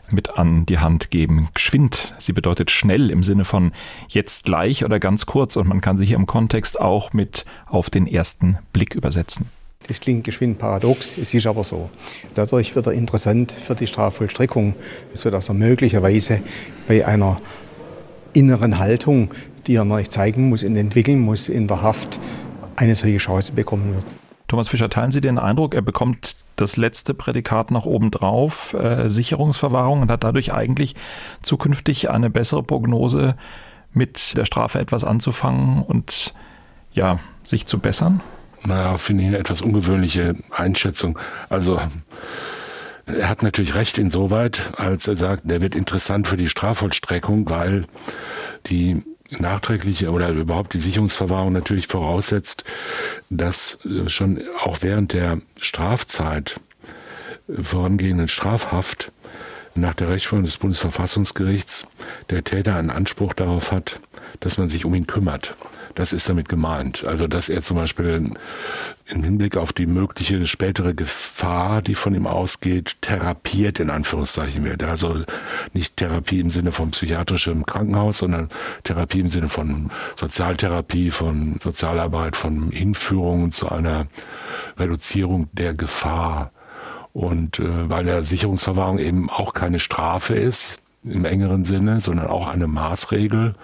mit 0.10 0.38
an 0.38 0.66
die 0.66 0.80
Hand 0.80 1.12
geben. 1.12 1.50
Geschwind. 1.54 2.14
Sie 2.18 2.32
bedeutet 2.32 2.72
schnell 2.72 3.10
im 3.10 3.24
Sinne 3.24 3.44
von 3.44 3.74
jetzt 4.08 4.46
gleich 4.46 4.86
oder 4.86 5.00
ganz 5.00 5.26
kurz 5.26 5.58
und 5.58 5.68
man 5.68 5.82
kann 5.82 5.98
sie 5.98 6.06
hier 6.06 6.16
im 6.16 6.26
Kontext 6.26 6.80
auch 6.80 7.12
mit 7.12 7.46
auf 7.66 7.90
den 7.90 8.08
ersten 8.08 8.58
Blick 8.72 8.96
übersetzen. 8.96 9.50
Das 9.88 10.02
klingt 10.02 10.26
geschwind 10.26 10.58
paradox, 10.58 11.18
es 11.18 11.34
ist 11.34 11.48
aber 11.48 11.64
so. 11.64 11.90
Dadurch 12.34 12.76
wird 12.76 12.88
er 12.88 12.94
interessant 12.94 13.52
für 13.54 13.74
die 13.74 13.88
Strafvollstreckung, 13.88 14.76
sodass 15.14 15.50
er 15.50 15.56
möglicherweise 15.56 16.42
bei 16.88 17.06
einer 17.06 17.40
inneren 18.34 18.80
Haltung, 18.80 19.34
die 19.66 19.76
er 19.76 19.86
noch 19.86 19.98
nicht 19.98 20.12
zeigen 20.12 20.50
muss 20.50 20.64
und 20.64 20.76
entwickeln 20.76 21.20
muss 21.20 21.48
in 21.48 21.68
der 21.68 21.82
Haft, 21.82 22.20
eine 22.76 22.96
solche 22.96 23.18
Chance 23.18 23.54
bekommen 23.54 23.96
wird. 23.96 24.06
Thomas 24.48 24.70
Fischer, 24.70 24.90
teilen 24.90 25.12
Sie 25.12 25.22
den 25.22 25.40
Eindruck, 25.40 25.74
er 25.74 25.82
bekommt 25.82 26.38
das 26.56 26.78
letzte 26.78 27.14
Prädikat 27.14 27.72
noch 27.72 27.86
obendrauf, 27.86 28.74
äh, 28.74 29.10
Sicherungsverwahrung, 29.10 30.02
und 30.02 30.12
hat 30.12 30.24
dadurch 30.24 30.54
eigentlich 30.54 30.96
zukünftig 31.42 32.10
eine 32.10 32.30
bessere 32.30 32.64
Prognose, 32.64 33.36
mit 33.94 34.38
der 34.38 34.46
Strafe 34.46 34.80
etwas 34.80 35.04
anzufangen 35.04 35.82
und 35.82 36.34
ja, 36.94 37.20
sich 37.44 37.66
zu 37.66 37.80
bessern? 37.80 38.22
Naja, 38.68 38.98
finde 38.98 39.24
ich 39.24 39.30
eine 39.30 39.38
etwas 39.38 39.62
ungewöhnliche 39.62 40.36
Einschätzung. 40.52 41.18
Also 41.48 41.80
er 43.06 43.30
hat 43.30 43.42
natürlich 43.42 43.76
recht 43.76 43.98
insoweit, 43.98 44.74
als 44.76 45.08
er 45.08 45.16
sagt, 45.16 45.50
der 45.50 45.62
wird 45.62 45.74
interessant 45.74 46.28
für 46.28 46.36
die 46.36 46.50
Strafvollstreckung, 46.50 47.50
weil 47.50 47.86
die 48.66 49.04
nachträgliche 49.40 50.12
oder 50.12 50.30
überhaupt 50.30 50.74
die 50.74 50.80
Sicherungsverwahrung 50.80 51.54
natürlich 51.54 51.88
voraussetzt, 51.88 52.66
dass 53.30 53.80
äh, 53.86 54.10
schon 54.10 54.42
auch 54.60 54.80
während 54.82 55.14
der 55.14 55.40
Strafzeit 55.60 56.60
vorangehenden 57.62 58.28
Strafhaft 58.28 59.14
nach 59.76 59.94
der 59.94 60.10
Rechtsprechung 60.10 60.44
des 60.44 60.58
Bundesverfassungsgerichts 60.58 61.88
der 62.30 62.44
Täter 62.44 62.76
einen 62.76 62.90
Anspruch 62.90 63.34
darauf 63.34 63.72
hat, 63.72 64.02
dass 64.42 64.58
man 64.58 64.68
sich 64.68 64.84
um 64.84 64.94
ihn 64.94 65.08
kümmert. 65.08 65.56
Das 65.98 66.14
ist 66.14 66.30
damit 66.30 66.48
gemeint. 66.48 67.06
Also, 67.06 67.26
dass 67.26 67.50
er 67.50 67.64
zum 67.64 67.76
Beispiel 67.76 68.32
im 69.08 69.24
Hinblick 69.24 69.58
auf 69.58 69.74
die 69.74 69.88
mögliche 69.88 70.46
spätere 70.46 70.94
Gefahr, 70.94 71.82
die 71.82 71.96
von 71.96 72.14
ihm 72.14 72.28
ausgeht, 72.28 72.98
therapiert 73.02 73.80
in 73.80 73.90
Anführungszeichen 73.90 74.64
wird. 74.64 74.84
Also 74.84 75.24
nicht 75.74 75.98
Therapie 75.98 76.40
im 76.40 76.52
Sinne 76.52 76.72
von 76.72 76.92
psychiatrischem 76.92 77.66
Krankenhaus, 77.66 78.20
sondern 78.20 78.50
Therapie 78.84 79.22
im 79.22 79.30
Sinne 79.30 79.50
von 79.50 79.90
Sozialtherapie, 80.16 81.10
von 81.10 81.56
Sozialarbeit, 81.64 82.36
von 82.36 82.70
Hinführung 82.70 83.50
zu 83.50 83.68
einer 83.70 84.06
Reduzierung 84.78 85.50
der 85.54 85.74
Gefahr. 85.74 86.52
Und 87.12 87.58
äh, 87.58 87.90
weil 87.90 88.06
der 88.06 88.24
Sicherungsverwahrung 88.24 89.00
eben 89.00 89.32
auch 89.32 89.56
keine 89.56 89.80
Strafe 89.80 90.36
ist, 90.36 90.78
im 91.04 91.26
engeren 91.26 91.64
Sinne, 91.64 92.02
sondern 92.02 92.28
auch 92.28 92.46
eine 92.46 92.68
Maßregel, 92.68 93.56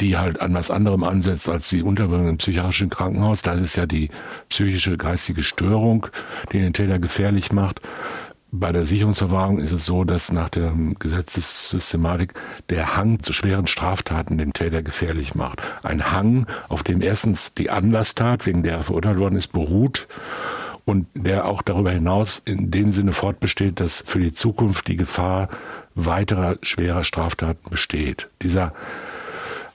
die 0.00 0.16
halt 0.16 0.40
an 0.40 0.54
was 0.54 0.70
anderem 0.70 1.04
ansetzt 1.04 1.48
als 1.48 1.68
die 1.68 1.82
Unterbringung 1.82 2.28
im 2.30 2.36
psychiatrischen 2.36 2.90
Krankenhaus. 2.90 3.42
Das 3.42 3.60
ist 3.60 3.76
ja 3.76 3.86
die 3.86 4.10
psychische 4.48 4.96
geistige 4.96 5.42
Störung, 5.42 6.06
die 6.52 6.60
den 6.60 6.72
Täter 6.72 6.98
gefährlich 6.98 7.52
macht. 7.52 7.80
Bei 8.52 8.72
der 8.72 8.86
Sicherungsverwahrung 8.86 9.58
ist 9.58 9.72
es 9.72 9.84
so, 9.84 10.04
dass 10.04 10.32
nach 10.32 10.48
der 10.48 10.72
Gesetzessystematik 10.98 12.34
der 12.70 12.96
Hang 12.96 13.20
zu 13.20 13.32
schweren 13.32 13.66
Straftaten 13.66 14.38
den 14.38 14.52
Täter 14.52 14.82
gefährlich 14.82 15.34
macht. 15.34 15.60
Ein 15.82 16.12
Hang, 16.12 16.46
auf 16.68 16.82
dem 16.82 17.02
erstens 17.02 17.54
die 17.54 17.70
Anlasstat, 17.70 18.46
wegen 18.46 18.62
der 18.62 18.76
er 18.76 18.82
verurteilt 18.84 19.18
worden 19.18 19.36
ist, 19.36 19.48
beruht 19.48 20.06
und 20.84 21.08
der 21.14 21.46
auch 21.46 21.60
darüber 21.60 21.90
hinaus 21.90 22.40
in 22.44 22.70
dem 22.70 22.90
Sinne 22.90 23.12
fortbesteht, 23.12 23.80
dass 23.80 24.04
für 24.06 24.20
die 24.20 24.32
Zukunft 24.32 24.86
die 24.86 24.96
Gefahr 24.96 25.48
weiterer 25.96 26.56
schwerer 26.62 27.04
Straftaten 27.04 27.68
besteht. 27.68 28.28
Dieser 28.42 28.72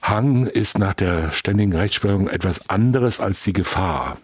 Hang 0.02 0.46
ist 0.46 0.78
nach 0.78 0.94
der 0.94 1.30
ständigen 1.30 1.74
Rechtsprechung 1.74 2.28
etwas 2.28 2.68
anderes 2.68 3.20
als 3.20 3.44
die 3.44 3.52
Gefahr. 3.52 4.16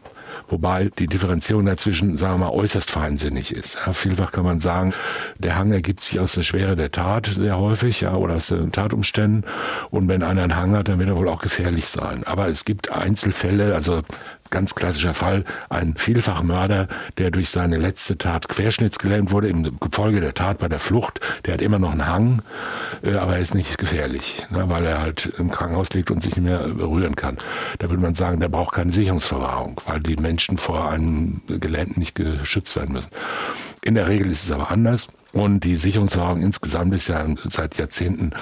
Wobei 0.48 0.90
die 0.98 1.06
Differenzierung 1.06 1.66
dazwischen, 1.66 2.16
sagen 2.16 2.34
wir 2.34 2.46
mal, 2.46 2.52
äußerst 2.52 2.90
feinsinnig 2.90 3.54
ist. 3.54 3.78
Ja, 3.84 3.92
vielfach 3.92 4.32
kann 4.32 4.44
man 4.44 4.58
sagen, 4.58 4.94
der 5.38 5.56
Hang 5.56 5.72
ergibt 5.72 6.00
sich 6.00 6.18
aus 6.20 6.32
der 6.32 6.42
Schwere 6.42 6.74
der 6.74 6.90
Tat 6.90 7.26
sehr 7.26 7.58
häufig, 7.58 8.00
ja, 8.00 8.14
oder 8.14 8.34
aus 8.34 8.48
den 8.48 8.72
Tatumständen. 8.72 9.44
Und 9.90 10.08
wenn 10.08 10.22
einer 10.22 10.42
einen 10.42 10.56
Hang 10.56 10.74
hat, 10.74 10.88
dann 10.88 10.98
wird 10.98 11.10
er 11.10 11.16
wohl 11.16 11.28
auch 11.28 11.42
gefährlich 11.42 11.86
sein. 11.86 12.24
Aber 12.24 12.48
es 12.48 12.64
gibt 12.64 12.90
Einzelfälle, 12.90 13.74
also 13.74 14.02
ganz 14.50 14.74
klassischer 14.74 15.14
Fall, 15.14 15.44
ein 15.68 15.96
Vielfachmörder, 15.96 16.88
der 17.18 17.30
durch 17.30 17.50
seine 17.50 17.76
letzte 17.76 18.18
Tat 18.18 18.48
querschnittsgelähmt 18.48 19.30
wurde 19.30 19.48
im 19.48 19.78
Gefolge 19.80 20.20
der 20.20 20.34
Tat 20.34 20.58
bei 20.58 20.68
der 20.68 20.78
Flucht, 20.78 21.20
der 21.44 21.54
hat 21.54 21.60
immer 21.60 21.78
noch 21.78 21.90
einen 21.90 22.06
Hang, 22.06 22.42
äh, 23.02 23.14
aber 23.14 23.36
er 23.36 23.40
ist 23.40 23.54
nicht 23.54 23.78
gefährlich, 23.78 24.46
ne, 24.50 24.68
weil 24.68 24.84
er 24.84 25.00
halt 25.00 25.32
im 25.38 25.50
Krankenhaus 25.50 25.92
liegt 25.92 26.10
und 26.10 26.22
sich 26.22 26.36
nicht 26.36 26.44
mehr 26.44 26.58
berühren 26.58 27.16
kann. 27.16 27.38
Da 27.78 27.90
würde 27.90 28.02
man 28.02 28.14
sagen, 28.14 28.40
der 28.40 28.48
braucht 28.48 28.74
keine 28.74 28.92
Sicherungsverwahrung, 28.92 29.80
weil 29.86 30.00
die 30.00 30.16
Menschen 30.16 30.58
vor 30.58 30.90
einem 30.90 31.40
Gelähmten 31.46 31.98
nicht 31.98 32.14
geschützt 32.14 32.76
werden 32.76 32.92
müssen. 32.92 33.10
In 33.82 33.94
der 33.94 34.08
Regel 34.08 34.30
ist 34.30 34.44
es 34.44 34.52
aber 34.52 34.70
anders. 34.70 35.08
Und 35.32 35.64
die 35.64 35.76
Sicherungsverwahrung 35.76 36.40
insgesamt 36.40 36.94
ist 36.94 37.08
ja 37.08 37.26
seit 37.48 37.76
Jahrzehnten 37.76 38.32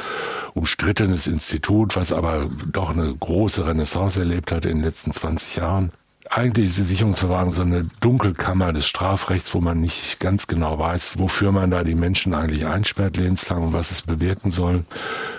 umstrittenes 0.55 1.27
Institut, 1.27 1.96
was 1.96 2.12
aber 2.12 2.49
doch 2.72 2.90
eine 2.90 3.12
große 3.14 3.66
Renaissance 3.66 4.20
erlebt 4.20 4.53
hat 4.53 4.64
in 4.64 4.79
den 4.79 4.85
letzten 4.85 5.11
20 5.11 5.57
Jahren. 5.57 5.90
Eigentlich 6.29 6.66
ist 6.66 6.79
die 6.79 6.85
Sicherungsverwahrung 6.85 7.51
so 7.51 7.62
eine 7.62 7.88
Dunkelkammer 8.01 8.72
des 8.72 8.87
Strafrechts, 8.87 9.55
wo 9.55 9.61
man 9.61 9.81
nicht 9.81 10.18
ganz 10.18 10.46
genau 10.46 10.79
weiß, 10.79 11.18
wofür 11.18 11.53
man 11.53 11.70
da 11.70 11.85
die 11.85 11.94
Menschen 11.94 12.35
eigentlich 12.35 12.66
einsperrt 12.66 13.16
lebenslang 13.16 13.62
und 13.62 13.72
was 13.72 13.92
es 13.92 14.03
bewirken 14.03 14.51
soll. 14.51 14.85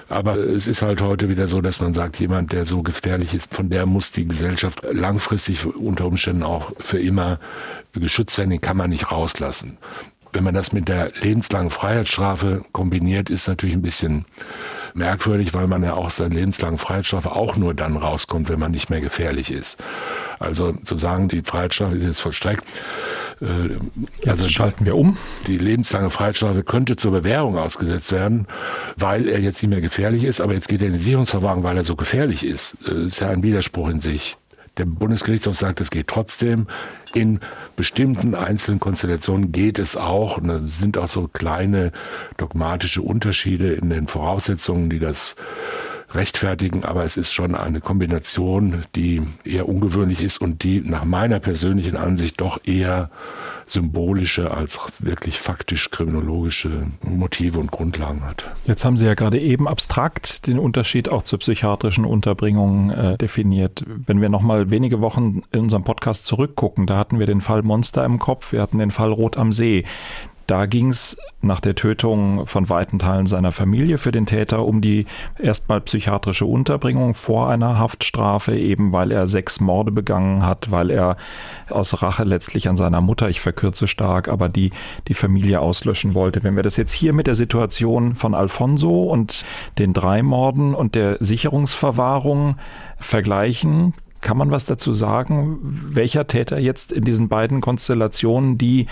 Aber 0.08 0.38
es 0.38 0.66
ist 0.66 0.82
halt 0.82 1.02
heute 1.02 1.28
wieder 1.30 1.50
so, 1.50 1.60
dass 1.60 1.82
man 1.82 1.92
sagt, 1.92 2.20
jemand, 2.20 2.54
der 2.54 2.66
so 2.66 2.84
gefährlich 2.84 3.34
ist, 3.34 3.54
von 3.54 3.70
der 3.70 3.86
muss 3.86 4.12
die 4.12 4.28
Gesellschaft 4.28 4.82
langfristig 4.90 5.66
unter 5.66 6.06
Umständen 6.06 6.44
auch 6.44 6.72
für 6.80 7.00
immer 7.00 7.40
geschützt 7.94 8.38
werden, 8.38 8.52
den 8.52 8.62
kann 8.62 8.78
man 8.78 8.90
nicht 8.90 9.12
rauslassen. 9.12 9.78
Wenn 10.34 10.44
man 10.44 10.54
das 10.54 10.74
mit 10.74 10.88
der 10.88 11.12
lebenslangen 11.22 11.70
Freiheitsstrafe 11.70 12.64
kombiniert, 12.72 13.30
ist 13.30 13.48
natürlich 13.48 13.76
ein 13.76 13.82
bisschen 13.82 14.26
merkwürdig, 14.94 15.54
weil 15.54 15.68
man 15.68 15.84
ja 15.84 15.94
auch 15.94 16.10
seine 16.10 16.36
lebenslange 16.36 16.78
Freiheitsstrafe 16.78 17.32
auch 17.32 17.56
nur 17.56 17.74
dann 17.74 17.98
rauskommt, 17.98 18.50
wenn 18.50 18.60
man 18.60 18.72
nicht 18.72 18.90
mehr 18.90 19.02
gefährlich 19.02 19.52
ist. 19.52 19.82
Also 20.40 20.74
zu 20.74 20.98
sagen, 20.98 21.28
die 21.28 21.42
Freiheitsstrafe 21.42 21.96
ist 21.96 22.06
jetzt 22.06 22.22
vollstreckt. 22.22 22.64
Äh, 23.42 23.78
jetzt 24.18 24.28
also 24.28 24.50
schalten 24.50 24.86
wir 24.86 24.96
um. 24.96 25.18
Die 25.48 25.58
lebenslange 25.58 26.10
Freiheitsstrafe 26.10 26.64
könnte 26.64 26.96
zur 26.96 27.12
Bewährung 27.12 27.58
ausgesetzt 27.58 28.12
werden, 28.12 28.48
weil 28.96 29.28
er 29.28 29.40
jetzt 29.40 29.62
nicht 29.62 29.70
mehr 29.70 29.82
gefährlich 29.82 30.24
ist, 30.24 30.42
aber 30.42 30.54
jetzt 30.54 30.68
geht 30.68 30.82
er 30.82 30.88
in 30.88 30.94
die 30.94 31.00
Sicherungsverwahrung, 31.00 31.64
weil 31.64 31.78
er 31.78 31.84
so 31.84 31.96
gefährlich 31.96 32.46
ist. 32.46 32.78
Das 32.86 32.94
äh, 32.94 33.06
ist 33.06 33.20
ja 33.20 33.30
ein 33.30 33.44
Widerspruch 33.44 33.90
in 33.90 34.00
sich. 34.00 34.38
Der 34.78 34.86
Bundesgerichtshof 34.86 35.56
sagt, 35.56 35.82
es 35.82 35.90
geht 35.90 36.08
trotzdem. 36.08 36.68
In 37.14 37.40
bestimmten 37.76 38.36
einzelnen 38.36 38.80
Konstellationen 38.80 39.52
geht 39.52 39.80
es 39.80 39.98
auch. 39.98 40.38
Und 40.38 40.48
da 40.48 40.60
sind 40.60 40.98
auch 40.98 41.08
so 41.08 41.28
kleine 41.28 41.92
dogmatische 42.38 43.02
Unterschiede 43.02 43.74
in 43.74 43.90
den 43.90 44.08
Voraussetzungen, 44.08 44.90
die 44.90 45.00
das 45.00 45.36
rechtfertigen, 46.18 46.84
aber 46.84 47.06
es 47.06 47.16
ist 47.16 47.32
schon 47.32 47.56
eine 47.56 47.80
Kombination, 47.80 48.84
die 48.96 49.22
eher 49.46 49.70
ungewöhnlich 49.70 50.22
ist 50.22 50.40
und 50.40 50.64
die 50.64 50.82
nach 50.82 51.06
meiner 51.06 51.40
persönlichen 51.40 51.96
Ansicht 51.96 52.42
doch 52.42 52.60
eher 52.66 53.10
symbolische 53.68 54.52
als 54.52 54.80
wirklich 55.00 55.40
faktisch 55.40 55.92
kriminologische 55.92 56.88
Motive 57.02 57.60
und 57.60 57.70
Grundlagen 57.70 58.26
hat. 58.26 58.46
Jetzt 58.66 58.86
haben 58.86 58.98
Sie 58.98 59.06
ja 59.06 59.14
gerade 59.14 59.40
eben 59.40 59.68
abstrakt 59.68 60.48
den 60.48 60.58
Unterschied 60.58 61.10
auch 61.10 61.24
zur 61.24 61.40
psychiatrischen 61.40 62.06
Unterbringung 62.06 62.92
äh, 62.92 63.18
definiert. 63.18 63.84
Wenn 63.86 64.22
wir 64.22 64.30
nochmal 64.30 64.72
wenige 64.72 65.02
Wochen 65.02 65.44
in 65.52 65.62
unserem 65.62 65.84
Podcast 65.84 66.26
zurückgucken, 66.26 66.88
da 66.88 66.98
hatten 66.98 67.20
wir 67.20 67.26
den 67.26 67.42
Fall 67.42 67.62
Monster 67.62 68.06
im 68.06 68.20
Kopf, 68.20 68.54
wir 68.54 68.62
hatten 68.62 68.80
den 68.80 68.92
Fall 68.92 69.12
Rot 69.12 69.38
am 69.38 69.52
See. 69.52 69.84
Da 70.48 70.66
ging 70.66 70.90
es 70.90 71.18
nach 71.42 71.60
der 71.60 71.76
Tötung 71.76 72.48
von 72.48 72.70
weiten 72.70 73.00
Teilen 73.00 73.26
seiner 73.26 73.52
Familie 73.52 73.98
für 73.98 74.14
den 74.14 74.26
Täter 74.26 74.66
um 74.66 74.80
die 74.80 75.06
erstmal 75.38 75.82
psychiatrische 75.82 76.46
Unterbringung 76.46 77.16
vor 77.16 77.50
einer 77.50 77.78
Haftstrafe, 77.78 78.58
eben 78.58 78.94
weil 78.94 79.12
er 79.12 79.28
sechs 79.28 79.60
Morde 79.60 79.92
begangen 79.92 80.46
hat, 80.46 80.72
weil 80.72 80.90
er 80.90 81.18
aus 81.70 82.02
Rache 82.02 82.24
letztlich 82.24 82.70
an 82.70 82.78
seiner 82.78 83.02
Mutter, 83.02 83.30
ich 83.30 83.42
verkürze 83.42 83.90
stark, 83.90 84.30
aber 84.30 84.48
die 84.48 84.72
die 85.10 85.14
Familie 85.14 85.60
auslöschen 85.60 86.14
wollte. 86.14 86.44
Wenn 86.44 86.56
wir 86.56 86.64
das 86.64 86.78
jetzt 86.78 86.94
hier 86.94 87.12
mit 87.12 87.28
der 87.28 87.36
Situation 87.36 88.16
von 88.16 88.34
Alfonso 88.34 89.04
und 89.04 89.44
den 89.78 89.92
drei 89.92 90.24
Morden 90.24 90.74
und 90.74 90.96
der 90.96 91.18
Sicherungsverwahrung 91.20 92.56
vergleichen, 93.00 93.94
kann 94.22 94.38
man 94.38 94.50
was 94.50 94.64
dazu 94.64 94.94
sagen, 94.94 95.60
welcher 95.62 96.26
Täter 96.26 96.58
jetzt 96.58 96.94
in 96.94 97.04
diesen 97.04 97.28
beiden 97.28 97.60
Konstellationen 97.60 98.58
die 98.58 98.88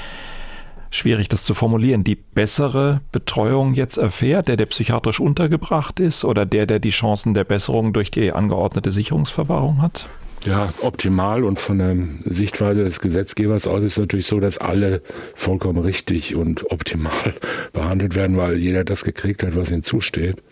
schwierig 0.89 1.29
das 1.29 1.43
zu 1.43 1.53
formulieren, 1.53 2.03
die 2.03 2.15
bessere 2.15 3.01
Betreuung 3.11 3.73
jetzt 3.73 3.97
erfährt, 3.97 4.47
der, 4.47 4.57
der 4.57 4.65
psychiatrisch 4.67 5.19
untergebracht 5.19 5.99
ist 5.99 6.23
oder 6.23 6.45
der, 6.45 6.65
der 6.65 6.79
die 6.79 6.89
Chancen 6.89 7.33
der 7.33 7.43
Besserung 7.43 7.93
durch 7.93 8.11
die 8.11 8.31
angeordnete 8.31 8.91
Sicherungsverwahrung 8.91 9.81
hat? 9.81 10.07
Ja, 10.45 10.71
optimal 10.81 11.43
und 11.43 11.59
von 11.59 11.79
der 11.79 11.95
Sichtweise 12.31 12.83
des 12.83 12.99
Gesetzgebers 12.99 13.65
aus 13.65 13.83
ist 13.83 13.97
natürlich 13.97 14.27
so, 14.27 14.39
dass 14.39 14.59
alle 14.59 15.01
vollkommen 15.33 15.79
richtig 15.79 16.35
und 16.35 16.71
optimal 16.71 17.33
behandelt 17.73 18.15
werden, 18.15 18.37
weil 18.37 18.57
jeder 18.57 18.83
das 18.83 19.03
gekriegt 19.03 19.41
hat, 19.41 19.55
was 19.55 19.71
ihm 19.71 19.81
zusteht. 19.81 20.43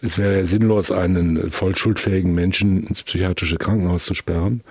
Es 0.00 0.16
wäre 0.16 0.38
ja 0.38 0.44
sinnlos, 0.44 0.92
einen 0.92 1.50
voll 1.50 1.74
schuldfähigen 1.74 2.34
Menschen 2.34 2.84
ins 2.84 3.02
psychiatrische 3.02 3.58
Krankenhaus 3.58 4.04
zu 4.04 4.14
sperren, 4.14 4.62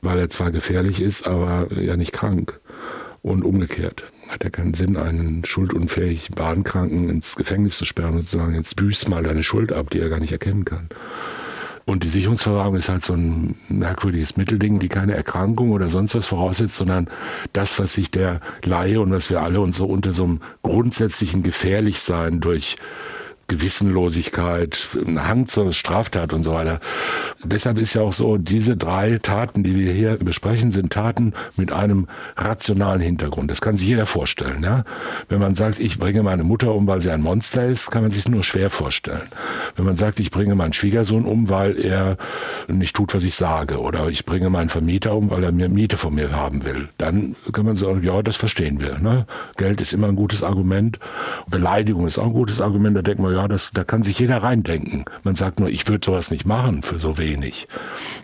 weil 0.00 0.18
er 0.18 0.30
zwar 0.30 0.52
gefährlich 0.52 1.02
ist, 1.02 1.26
aber 1.26 1.66
ja 1.74 1.96
nicht 1.96 2.12
krank. 2.12 2.60
Und 3.24 3.42
umgekehrt 3.42 4.04
hat 4.28 4.44
ja 4.44 4.50
keinen 4.50 4.74
Sinn, 4.74 4.98
einen 4.98 5.46
schuldunfähig 5.46 6.32
Bahnkranken 6.32 7.08
ins 7.08 7.36
Gefängnis 7.36 7.78
zu 7.78 7.86
sperren 7.86 8.16
und 8.16 8.24
zu 8.24 8.36
sagen, 8.36 8.54
jetzt 8.54 8.76
büß 8.76 9.08
mal 9.08 9.22
deine 9.22 9.42
Schuld 9.42 9.72
ab, 9.72 9.88
die 9.88 9.98
er 9.98 10.10
gar 10.10 10.20
nicht 10.20 10.32
erkennen 10.32 10.66
kann. 10.66 10.90
Und 11.86 12.04
die 12.04 12.08
Sicherungsverwahrung 12.08 12.76
ist 12.76 12.90
halt 12.90 13.02
so 13.02 13.14
ein 13.14 13.56
merkwürdiges 13.70 14.36
Mittelding, 14.36 14.78
die 14.78 14.88
keine 14.88 15.14
Erkrankung 15.14 15.70
oder 15.70 15.88
sonst 15.88 16.14
was 16.14 16.26
voraussetzt, 16.26 16.76
sondern 16.76 17.08
das, 17.54 17.78
was 17.78 17.94
sich 17.94 18.10
der 18.10 18.40
Laie 18.62 19.00
und 19.00 19.10
was 19.10 19.30
wir 19.30 19.40
alle 19.40 19.60
uns 19.60 19.78
so 19.78 19.86
unter 19.86 20.12
so 20.12 20.24
einem 20.24 20.40
grundsätzlichen 20.62 21.42
Gefährlichsein 21.42 22.40
durch 22.40 22.76
Gewissenlosigkeit, 23.48 24.88
ein 25.06 25.26
Hang 25.26 25.46
zur 25.46 25.72
Straftat 25.72 26.32
und 26.32 26.42
so 26.42 26.54
weiter. 26.54 26.80
Deshalb 27.42 27.78
ist 27.78 27.94
ja 27.94 28.02
auch 28.02 28.12
so, 28.12 28.38
diese 28.38 28.76
drei 28.76 29.18
Taten, 29.22 29.62
die 29.62 29.76
wir 29.76 29.92
hier 29.92 30.16
besprechen, 30.16 30.70
sind 30.70 30.92
Taten 30.92 31.34
mit 31.56 31.72
einem 31.72 32.08
rationalen 32.36 33.00
Hintergrund. 33.00 33.50
Das 33.50 33.60
kann 33.60 33.76
sich 33.76 33.88
jeder 33.88 34.06
vorstellen. 34.06 34.62
Ja? 34.62 34.84
Wenn 35.28 35.40
man 35.40 35.54
sagt, 35.54 35.78
ich 35.78 35.98
bringe 35.98 36.22
meine 36.22 36.44
Mutter 36.44 36.74
um, 36.74 36.86
weil 36.86 37.00
sie 37.00 37.10
ein 37.10 37.20
Monster 37.20 37.66
ist, 37.66 37.90
kann 37.90 38.02
man 38.02 38.10
sich 38.10 38.28
nur 38.28 38.42
schwer 38.42 38.70
vorstellen. 38.70 39.28
Wenn 39.76 39.84
man 39.84 39.96
sagt, 39.96 40.20
ich 40.20 40.30
bringe 40.30 40.54
meinen 40.54 40.72
Schwiegersohn 40.72 41.24
um, 41.26 41.50
weil 41.50 41.78
er 41.78 42.16
nicht 42.68 42.96
tut, 42.96 43.14
was 43.14 43.24
ich 43.24 43.34
sage, 43.34 43.80
oder 43.80 44.08
ich 44.08 44.24
bringe 44.24 44.48
meinen 44.48 44.70
Vermieter 44.70 45.14
um, 45.14 45.30
weil 45.30 45.44
er 45.44 45.52
mir 45.52 45.68
Miete 45.68 45.96
von 45.96 46.14
mir 46.14 46.32
haben 46.32 46.64
will, 46.64 46.88
dann 46.98 47.36
kann 47.52 47.66
man 47.66 47.76
sagen, 47.76 48.02
ja, 48.02 48.22
das 48.22 48.36
verstehen 48.36 48.80
wir. 48.80 48.98
Ne? 48.98 49.26
Geld 49.56 49.80
ist 49.80 49.92
immer 49.92 50.08
ein 50.08 50.16
gutes 50.16 50.42
Argument. 50.42 50.98
Beleidigung 51.50 52.06
ist 52.06 52.18
auch 52.18 52.26
ein 52.26 52.32
gutes 52.32 52.60
Argument. 52.60 52.96
Da 52.96 53.02
denkt 53.02 53.20
man, 53.20 53.33
ja, 53.34 53.48
das, 53.48 53.70
da 53.72 53.84
kann 53.84 54.02
sich 54.02 54.18
jeder 54.18 54.42
reindenken. 54.42 55.04
Man 55.22 55.34
sagt 55.34 55.60
nur, 55.60 55.68
ich 55.68 55.86
würde 55.88 56.04
sowas 56.04 56.30
nicht 56.30 56.46
machen 56.46 56.82
für 56.82 56.98
so 56.98 57.18
wenig. 57.18 57.68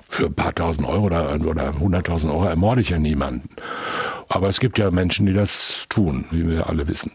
Für 0.08 0.26
ein 0.26 0.34
paar 0.34 0.54
tausend 0.54 0.86
Euro 0.86 1.06
oder, 1.06 1.34
oder 1.46 1.78
hunderttausend 1.78 2.32
Euro 2.32 2.44
ermorde 2.44 2.80
ich 2.80 2.90
ja 2.90 2.98
niemanden. 2.98 3.48
Aber 4.28 4.48
es 4.48 4.60
gibt 4.60 4.78
ja 4.78 4.90
Menschen, 4.90 5.26
die 5.26 5.32
das 5.32 5.86
tun, 5.88 6.26
wie 6.30 6.48
wir 6.48 6.68
alle 6.68 6.86
wissen. 6.88 7.12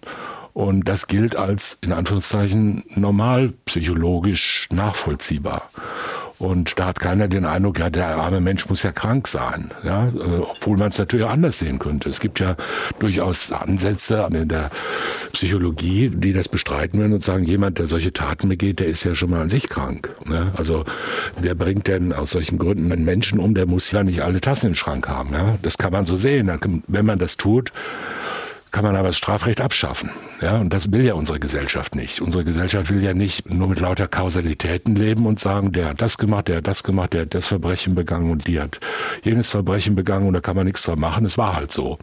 Und 0.54 0.88
das 0.88 1.08
gilt 1.08 1.36
als, 1.36 1.80
in 1.82 1.92
Anführungszeichen, 1.92 2.84
normal 2.96 3.54
psychologisch 3.66 4.68
nachvollziehbar. 4.72 5.70
Und 6.38 6.78
da 6.78 6.88
hat 6.88 7.00
keiner 7.00 7.28
den 7.28 7.46
Eindruck, 7.46 7.80
ja, 7.80 7.90
der 7.90 8.18
arme 8.18 8.42
Mensch 8.42 8.68
muss 8.68 8.84
ja 8.84 8.92
krank 8.92 9.28
sein. 9.28 9.72
Ja, 9.84 10.08
äh, 10.08 10.40
obwohl 10.40 10.78
man 10.78 10.90
es 10.90 10.98
natürlich 10.98 11.26
anders 11.26 11.60
sehen 11.60 11.80
könnte. 11.80 12.10
Es 12.10 12.20
gibt 12.20 12.40
ja 12.40 12.56
durchaus 13.00 13.52
Ansätze 13.52 14.28
in 14.32 14.48
der 14.50 14.70
Psychologie, 15.32 16.10
die 16.14 16.34
das 16.34 16.50
bestreiten 16.50 17.00
würden 17.00 17.14
und 17.14 17.24
sagen, 17.24 17.46
jemand, 17.46 17.80
der 17.80 17.88
solche 17.88 18.12
Taten 18.12 18.50
begeht, 18.50 18.80
der 18.80 18.88
ist 18.88 19.04
ja 19.04 19.16
schon 19.16 19.30
mal 19.30 19.42
an 19.42 19.50
sich 19.50 19.70
krank. 19.70 20.14
Ja, 20.30 20.52
also 20.56 20.86
wer 21.40 21.56
bringt 21.56 21.88
denn 21.88 22.12
aus 22.12 22.32
solchen 22.32 22.58
Gründen 22.58 22.92
einen 22.92 23.06
Menschen 23.06 23.40
um, 23.40 23.54
der 23.54 23.66
muss 23.66 23.92
ja 23.92 24.04
nicht 24.04 24.22
alle 24.22 24.42
Tassen 24.42 24.68
im 24.68 24.76
Schrank 24.76 25.08
haben. 25.08 25.34
Ja, 25.34 25.58
das 25.62 25.78
kann 25.78 25.92
man 25.92 26.06
so 26.06 26.18
sehen. 26.18 26.52
Wenn 26.88 27.06
man 27.06 27.20
das 27.20 27.38
tut, 27.38 27.72
kann 28.76 28.84
man 28.84 28.98
aber 28.98 29.08
das 29.08 29.18
Strafrecht 29.18 29.62
abschaffen. 29.62 30.10
Ja, 30.42 30.58
und 30.58 30.74
das 30.74 30.92
will 30.92 31.06
ja 31.06 31.14
unsere 31.14 31.40
Gesellschaft 31.40 31.96
nicht. 31.96 32.20
Unsere 32.20 32.44
Gesellschaft 32.44 32.90
will 32.90 33.02
ja 33.02 33.14
nicht 33.14 33.50
nur 33.50 33.70
mit 33.70 33.80
lauter 33.80 34.10
Kausalitäten 34.10 34.98
leben 34.98 35.26
und 35.28 35.40
sagen, 35.40 35.72
der 35.72 35.88
hat 35.88 36.02
das 36.02 36.18
gemacht, 36.18 36.50
der 36.50 36.58
hat 36.58 36.68
das 36.68 36.84
gemacht, 36.84 37.14
der 37.14 37.22
hat 37.22 37.34
das 37.34 37.48
Verbrechen 37.48 37.96
begangen 37.96 38.30
und 38.30 38.48
die 38.48 38.60
hat 38.60 38.82
jenes 39.24 39.50
Verbrechen 39.50 39.96
begangen 39.96 40.28
und 40.28 40.34
da 40.34 40.42
kann 40.42 40.58
man 40.58 40.66
nichts 40.66 40.82
dran 40.82 41.00
machen. 41.00 41.24
Es 41.24 41.38
war 41.38 41.56
halt 41.56 41.72
so. 41.72 42.00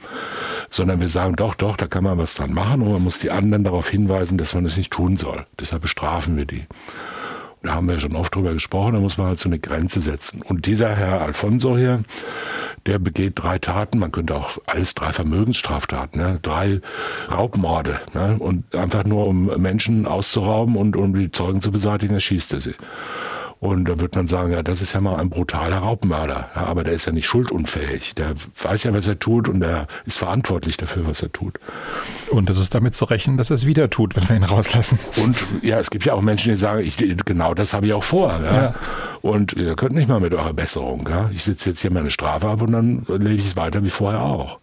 Sondern 0.70 0.98
wir 0.98 1.10
sagen, 1.10 1.36
doch, 1.36 1.54
doch, 1.56 1.76
da 1.76 1.88
kann 1.88 2.04
man 2.04 2.16
was 2.16 2.36
dran 2.36 2.54
machen 2.54 2.80
und 2.80 2.90
man 2.90 3.04
muss 3.04 3.18
die 3.18 3.30
anderen 3.30 3.64
darauf 3.64 3.90
hinweisen, 3.90 4.38
dass 4.38 4.54
man 4.54 4.64
es 4.64 4.72
das 4.72 4.78
nicht 4.78 4.92
tun 4.92 5.18
soll. 5.18 5.44
Deshalb 5.60 5.82
bestrafen 5.82 6.38
wir 6.38 6.46
die. 6.46 6.64
Da 7.62 7.74
haben 7.74 7.86
wir 7.86 8.00
schon 8.00 8.16
oft 8.16 8.34
drüber 8.34 8.54
gesprochen, 8.54 8.94
da 8.94 9.00
muss 9.00 9.18
man 9.18 9.28
halt 9.28 9.38
so 9.38 9.48
eine 9.48 9.58
Grenze 9.58 10.00
setzen. 10.00 10.42
Und 10.42 10.66
dieser 10.66 10.96
Herr 10.96 11.20
Alfonso 11.20 11.76
hier, 11.76 12.02
der 12.86 12.98
begeht 12.98 13.34
drei 13.36 13.58
Taten, 13.58 13.98
man 13.98 14.12
könnte 14.12 14.34
auch 14.34 14.58
alles 14.66 14.94
drei 14.94 15.12
Vermögensstraftaten, 15.12 16.20
ne? 16.20 16.38
drei 16.42 16.80
Raubmorde. 17.30 18.00
Ne? 18.14 18.36
Und 18.38 18.74
einfach 18.74 19.04
nur 19.04 19.26
um 19.26 19.46
Menschen 19.60 20.06
auszurauben 20.06 20.76
und 20.76 20.96
um 20.96 21.14
die 21.14 21.30
Zeugen 21.30 21.60
zu 21.60 21.70
beseitigen, 21.70 22.14
erschießt 22.14 22.52
er 22.54 22.60
sie. 22.60 22.74
Und 23.62 23.84
da 23.84 24.00
wird 24.00 24.16
man 24.16 24.26
sagen, 24.26 24.50
ja, 24.50 24.64
das 24.64 24.82
ist 24.82 24.92
ja 24.92 25.00
mal 25.00 25.20
ein 25.20 25.30
brutaler 25.30 25.76
Raubmörder. 25.76 26.50
Ja, 26.56 26.64
aber 26.64 26.82
der 26.82 26.94
ist 26.94 27.06
ja 27.06 27.12
nicht 27.12 27.26
schuldunfähig. 27.26 28.16
Der 28.16 28.34
weiß 28.60 28.82
ja, 28.82 28.92
was 28.92 29.06
er 29.06 29.20
tut 29.20 29.48
und 29.48 29.62
er 29.62 29.86
ist 30.04 30.18
verantwortlich 30.18 30.78
dafür, 30.78 31.06
was 31.06 31.22
er 31.22 31.30
tut. 31.30 31.60
Und 32.32 32.50
es 32.50 32.58
ist 32.58 32.74
damit 32.74 32.96
zu 32.96 33.04
rechnen, 33.04 33.36
dass 33.36 33.50
er 33.50 33.54
es 33.54 33.64
wieder 33.64 33.88
tut, 33.88 34.16
wenn 34.16 34.28
wir 34.28 34.34
ihn 34.34 34.42
rauslassen. 34.42 34.98
Und 35.14 35.36
ja, 35.62 35.78
es 35.78 35.90
gibt 35.90 36.04
ja 36.04 36.14
auch 36.14 36.22
Menschen, 36.22 36.50
die 36.50 36.56
sagen, 36.56 36.82
ich, 36.84 36.96
genau 37.24 37.54
das 37.54 37.72
habe 37.72 37.86
ich 37.86 37.92
auch 37.92 38.02
vor. 38.02 38.40
Ja. 38.42 38.52
ja. 38.52 38.74
Und 39.20 39.52
ihr 39.52 39.76
könnt 39.76 39.94
nicht 39.94 40.08
mal 40.08 40.18
mit 40.18 40.34
eurer 40.34 40.54
Besserung. 40.54 41.08
Ja. 41.08 41.30
Ich 41.32 41.44
sitze 41.44 41.70
jetzt 41.70 41.82
hier 41.82 41.92
meine 41.92 42.10
Strafe 42.10 42.48
ab 42.48 42.62
und 42.62 42.72
dann 42.72 43.06
lebe 43.06 43.34
ich 43.34 43.46
es 43.46 43.56
weiter 43.56 43.84
wie 43.84 43.90
vorher 43.90 44.22
auch. 44.22 44.58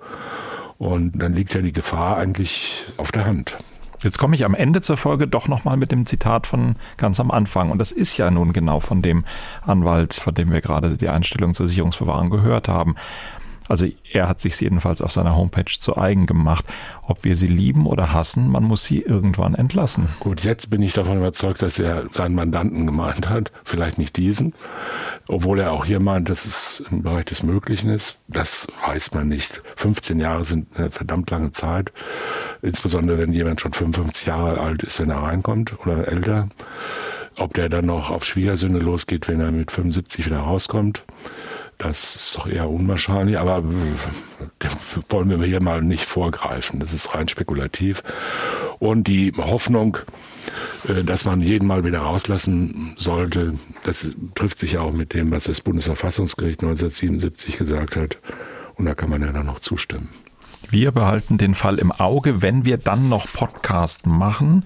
Und 0.77 1.13
dann 1.21 1.33
liegt 1.33 1.53
ja 1.53 1.61
die 1.61 1.71
Gefahr 1.71 2.17
eigentlich 2.17 2.83
auf 2.97 3.13
der 3.13 3.23
Hand. 3.23 3.55
Jetzt 4.01 4.17
komme 4.17 4.35
ich 4.35 4.45
am 4.45 4.55
Ende 4.55 4.79
zur 4.81 4.95
Folge 4.95 5.27
doch 5.27 5.47
nochmal 5.47 5.75
mit 5.75 5.91
dem 5.91 6.05
Zitat 6.05 6.47
von 6.47 6.75
ganz 6.97 7.19
am 7.19 7.31
Anfang. 7.31 7.69
Und 7.69 7.79
das 7.79 7.91
ist 7.91 8.15
ja 8.17 8.31
nun 8.31 8.53
genau 8.53 8.79
von 8.79 9.01
dem 9.01 9.25
Anwalt, 9.61 10.13
von 10.13 10.33
dem 10.33 10.51
wir 10.51 10.61
gerade 10.61 10.95
die 10.95 11.09
Einstellung 11.09 11.53
zur 11.53 11.67
Sicherungsverwahrung 11.67 12.29
gehört 12.29 12.69
haben. 12.69 12.95
Also 13.69 13.87
er 14.11 14.27
hat 14.27 14.41
sich 14.41 14.59
jedenfalls 14.59 15.01
auf 15.01 15.11
seiner 15.11 15.37
Homepage 15.37 15.71
zu 15.79 15.95
eigen 15.95 16.25
gemacht. 16.25 16.65
Ob 17.03 17.23
wir 17.23 17.35
sie 17.35 17.47
lieben 17.47 17.85
oder 17.85 18.11
hassen, 18.11 18.49
man 18.49 18.63
muss 18.63 18.83
sie 18.83 19.01
irgendwann 19.01 19.53
entlassen. 19.53 20.09
Gut, 20.19 20.43
jetzt 20.43 20.71
bin 20.71 20.81
ich 20.81 20.93
davon 20.93 21.17
überzeugt, 21.17 21.61
dass 21.61 21.77
er 21.77 22.07
seinen 22.09 22.33
Mandanten 22.33 22.87
gemeint 22.87 23.29
hat. 23.29 23.51
Vielleicht 23.63 23.99
nicht 23.99 24.17
diesen. 24.17 24.53
Obwohl 25.27 25.59
er 25.59 25.71
auch 25.71 25.85
hier 25.85 25.99
meint, 25.99 26.29
dass 26.29 26.45
es 26.45 26.83
im 26.89 27.03
Bereich 27.03 27.25
des 27.25 27.43
Möglichen 27.43 27.91
ist. 27.91 28.17
Das 28.27 28.67
weiß 28.87 29.13
man 29.13 29.27
nicht. 29.27 29.61
15 29.75 30.19
Jahre 30.19 30.43
sind 30.43 30.67
eine 30.75 30.89
verdammt 30.89 31.29
lange 31.29 31.51
Zeit. 31.51 31.91
Insbesondere 32.63 33.19
wenn 33.19 33.33
jemand 33.33 33.61
schon 33.61 33.73
55 33.73 34.25
Jahre 34.25 34.59
alt 34.59 34.81
ist, 34.81 34.99
wenn 34.99 35.11
er 35.11 35.21
reinkommt 35.21 35.79
oder 35.85 36.07
älter. 36.07 36.49
Ob 37.37 37.53
der 37.53 37.69
dann 37.69 37.85
noch 37.85 38.09
auf 38.09 38.25
Schwiegersünde 38.25 38.79
losgeht, 38.79 39.27
wenn 39.27 39.39
er 39.39 39.51
mit 39.51 39.71
75 39.71 40.25
wieder 40.25 40.39
rauskommt. 40.39 41.03
Das 41.79 42.17
ist 42.17 42.35
doch 42.35 42.45
eher 42.45 42.69
unwahrscheinlich, 42.69 43.39
aber 43.39 43.63
wollen 43.63 45.29
wir 45.29 45.47
hier 45.47 45.61
mal 45.61 45.81
nicht 45.81 46.03
vorgreifen. 46.03 46.81
Das 46.81 46.91
ist 46.91 47.15
rein 47.15 47.29
spekulativ. 47.29 48.03
Und 48.79 49.07
die 49.07 49.31
Hoffnung, 49.37 49.97
äh, 50.89 51.05
dass 51.05 51.23
man 51.23 51.41
jeden 51.41 51.65
mal 51.65 51.85
wieder 51.85 51.99
rauslassen 51.99 52.95
sollte, 52.97 53.53
das 53.83 54.11
trifft 54.35 54.59
sich 54.59 54.73
ja 54.73 54.81
auch 54.81 54.91
mit 54.91 55.13
dem, 55.13 55.31
was 55.31 55.45
das 55.45 55.61
Bundesverfassungsgericht 55.61 56.61
1977 56.61 57.57
gesagt 57.57 57.95
hat. 57.95 58.17
Und 58.75 58.83
da 58.83 58.93
kann 58.93 59.09
man 59.09 59.21
ja 59.21 59.31
dann 59.31 59.45
noch 59.45 59.59
zustimmen. 59.59 60.09
Wir 60.69 60.91
behalten 60.91 61.37
den 61.37 61.55
Fall 61.55 61.79
im 61.79 61.93
Auge, 61.93 62.41
wenn 62.41 62.65
wir 62.65 62.75
dann 62.75 63.07
noch 63.07 63.31
Podcast 63.31 64.05
machen 64.05 64.65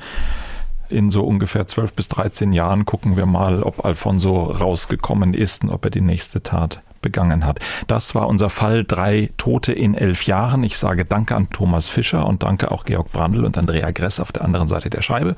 in 0.89 1.11
so 1.11 1.24
ungefähr 1.24 1.68
12 1.68 1.93
bis 1.93 2.07
13 2.07 2.53
Jahren 2.53 2.86
gucken 2.86 3.18
wir 3.18 3.28
mal, 3.28 3.61
ob 3.61 3.86
Alfonso 3.86 4.45
rausgekommen 4.45 5.36
ist 5.36 5.64
und 5.64 5.70
ob 5.70 5.86
er 5.86 5.91
die 5.91 6.01
nächste 6.01 6.41
Tat 6.41 6.82
begangen 7.04 7.45
hat. 7.45 7.60
Das 7.86 8.16
war 8.16 8.28
unser 8.28 8.49
Fall 8.49 8.84
drei 8.84 9.30
Tote 9.38 9.72
in 9.74 9.93
elf 9.93 10.24
Jahren. 10.24 10.64
Ich 10.64 10.80
sage 10.80 11.06
Danke 11.06 11.36
an 11.36 11.49
Thomas 11.51 11.88
Fischer 11.88 12.26
und 12.26 12.41
danke 12.41 12.72
auch 12.72 12.86
Georg 12.86 13.12
Brandl 13.12 13.45
und 13.45 13.56
Andrea 13.60 13.91
Gress 13.91 14.20
auf 14.20 14.32
der 14.32 14.43
anderen 14.43 14.68
Seite 14.68 14.89
der 14.89 15.04
Scheibe. 15.04 15.36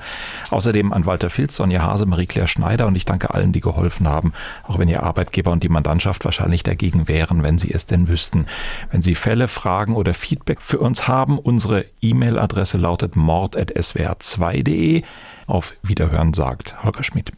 Außerdem 0.52 0.94
an 0.94 1.06
Walter 1.06 1.30
Filz, 1.30 1.58
Sonja 1.58 1.82
Hase, 1.82 2.06
Marie-Claire 2.06 2.48
Schneider 2.48 2.88
und 2.88 2.96
ich 2.96 3.04
danke 3.04 3.34
allen, 3.34 3.52
die 3.52 3.60
geholfen 3.60 4.08
haben, 4.08 4.32
auch 4.64 4.80
wenn 4.80 4.88
ihr 4.88 5.04
Arbeitgeber 5.04 5.52
und 5.52 5.64
die 5.64 5.70
Mandantschaft 5.70 6.24
wahrscheinlich 6.24 6.64
dagegen 6.64 7.10
wären, 7.10 7.44
wenn 7.44 7.58
sie 7.58 7.74
es 7.74 7.86
denn 7.86 8.08
wüssten. 8.08 8.46
Wenn 8.92 9.02
Sie 9.02 9.16
Fälle, 9.16 9.48
Fragen 9.48 9.96
oder 9.96 10.14
Feedback 10.14 10.62
für 10.62 10.80
uns 10.80 11.08
haben, 11.08 11.38
unsere 11.40 11.86
E-Mail-Adresse 12.02 12.78
lautet 12.78 13.16
mord.swr2.de. 13.16 15.02
Auf 15.48 15.74
Wiederhören 15.84 16.34
sagt 16.34 16.84
Holger 16.84 17.04
Schmidt. 17.04 17.32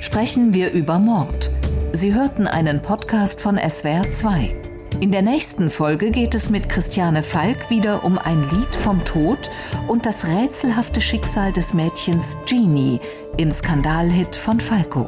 Sprechen 0.00 0.52
wir 0.52 0.72
über 0.72 0.98
Mord 0.98 1.50
Sie 1.94 2.14
hörten 2.14 2.46
einen 2.46 2.80
Podcast 2.80 3.42
von 3.42 3.58
SWR2. 3.58 5.00
In 5.00 5.12
der 5.12 5.20
nächsten 5.20 5.68
Folge 5.68 6.10
geht 6.10 6.34
es 6.34 6.48
mit 6.48 6.70
Christiane 6.70 7.22
Falk 7.22 7.68
wieder 7.68 8.02
um 8.02 8.16
ein 8.16 8.40
Lied 8.50 8.74
vom 8.74 9.04
Tod 9.04 9.50
und 9.88 10.06
das 10.06 10.26
rätselhafte 10.26 11.02
Schicksal 11.02 11.52
des 11.52 11.74
Mädchens 11.74 12.38
Genie 12.46 12.98
im 13.36 13.52
Skandalhit 13.52 14.34
von 14.34 14.58
Falco. 14.58 15.06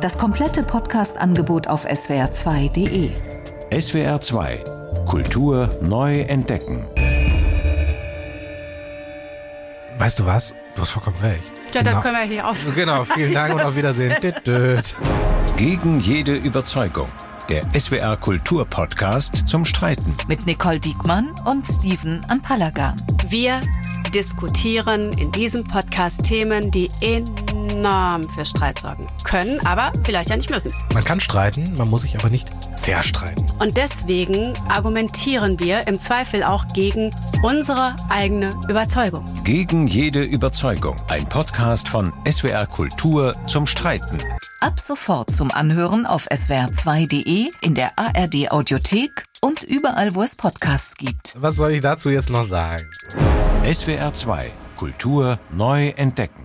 Das 0.00 0.18
komplette 0.18 0.64
Podcast-Angebot 0.64 1.68
auf 1.68 1.86
swr2.de. 1.86 3.10
SWR2 3.70 5.04
Kultur 5.04 5.70
neu 5.82 6.22
entdecken. 6.22 6.84
Weißt 9.98 10.18
du 10.18 10.26
was? 10.26 10.52
Du 10.74 10.82
hast 10.82 10.90
vollkommen 10.90 11.18
recht. 11.22 11.52
Ja, 11.72 11.82
genau. 11.82 11.92
dann 11.92 12.02
können 12.02 12.16
wir 12.16 12.22
hier 12.24 12.48
auf. 12.48 12.58
Genau, 12.74 13.04
vielen 13.04 13.32
Dank 13.32 13.54
und 13.54 13.60
auf 13.62 13.76
Wiedersehen. 13.76 14.16
Gegen 15.56 16.00
jede 16.00 16.34
Überzeugung. 16.34 17.06
Der 17.48 17.62
SWR 17.78 18.16
Kultur 18.16 18.64
Podcast 18.64 19.46
zum 19.46 19.64
Streiten. 19.64 20.12
Mit 20.26 20.46
Nicole 20.46 20.80
Diekmann 20.80 21.32
und 21.44 21.64
Steven 21.64 22.24
Anpalagan. 22.28 22.96
Wir 23.28 23.60
diskutieren 24.12 25.12
in 25.12 25.30
diesem 25.30 25.62
Podcast 25.62 26.24
Themen, 26.24 26.72
die 26.72 26.90
enorm 27.00 28.24
für 28.30 28.44
Streit 28.44 28.80
sorgen 28.80 29.06
können, 29.22 29.64
aber 29.64 29.92
vielleicht 30.02 30.30
ja 30.30 30.36
nicht 30.36 30.50
müssen. 30.50 30.72
Man 30.92 31.04
kann 31.04 31.20
streiten, 31.20 31.72
man 31.76 31.88
muss 31.88 32.02
sich 32.02 32.18
aber 32.18 32.30
nicht 32.30 32.48
sehr 32.76 33.04
streiten. 33.04 33.46
Und 33.60 33.76
deswegen 33.76 34.54
argumentieren 34.68 35.60
wir 35.60 35.86
im 35.86 36.00
Zweifel 36.00 36.42
auch 36.42 36.66
gegen 36.74 37.14
unsere 37.44 37.94
eigene 38.08 38.50
Überzeugung. 38.68 39.24
Gegen 39.44 39.86
jede 39.86 40.22
Überzeugung. 40.22 40.96
Ein 41.08 41.28
Podcast 41.28 41.88
von 41.88 42.12
SWR 42.28 42.66
Kultur 42.66 43.34
zum 43.46 43.68
Streiten. 43.68 44.18
Ab 44.64 44.80
sofort 44.80 45.30
zum 45.30 45.50
Anhören 45.50 46.06
auf 46.06 46.26
swr2.de, 46.30 47.50
in 47.60 47.74
der 47.74 47.98
ARD 47.98 48.50
Audiothek 48.50 49.26
und 49.42 49.62
überall, 49.62 50.14
wo 50.14 50.22
es 50.22 50.36
Podcasts 50.36 50.96
gibt. 50.96 51.34
Was 51.36 51.56
soll 51.56 51.72
ich 51.72 51.82
dazu 51.82 52.08
jetzt 52.08 52.30
noch 52.30 52.48
sagen? 52.48 52.82
SWR 53.70 54.14
2 54.14 54.52
Kultur 54.78 55.38
neu 55.50 55.88
entdecken. 55.88 56.43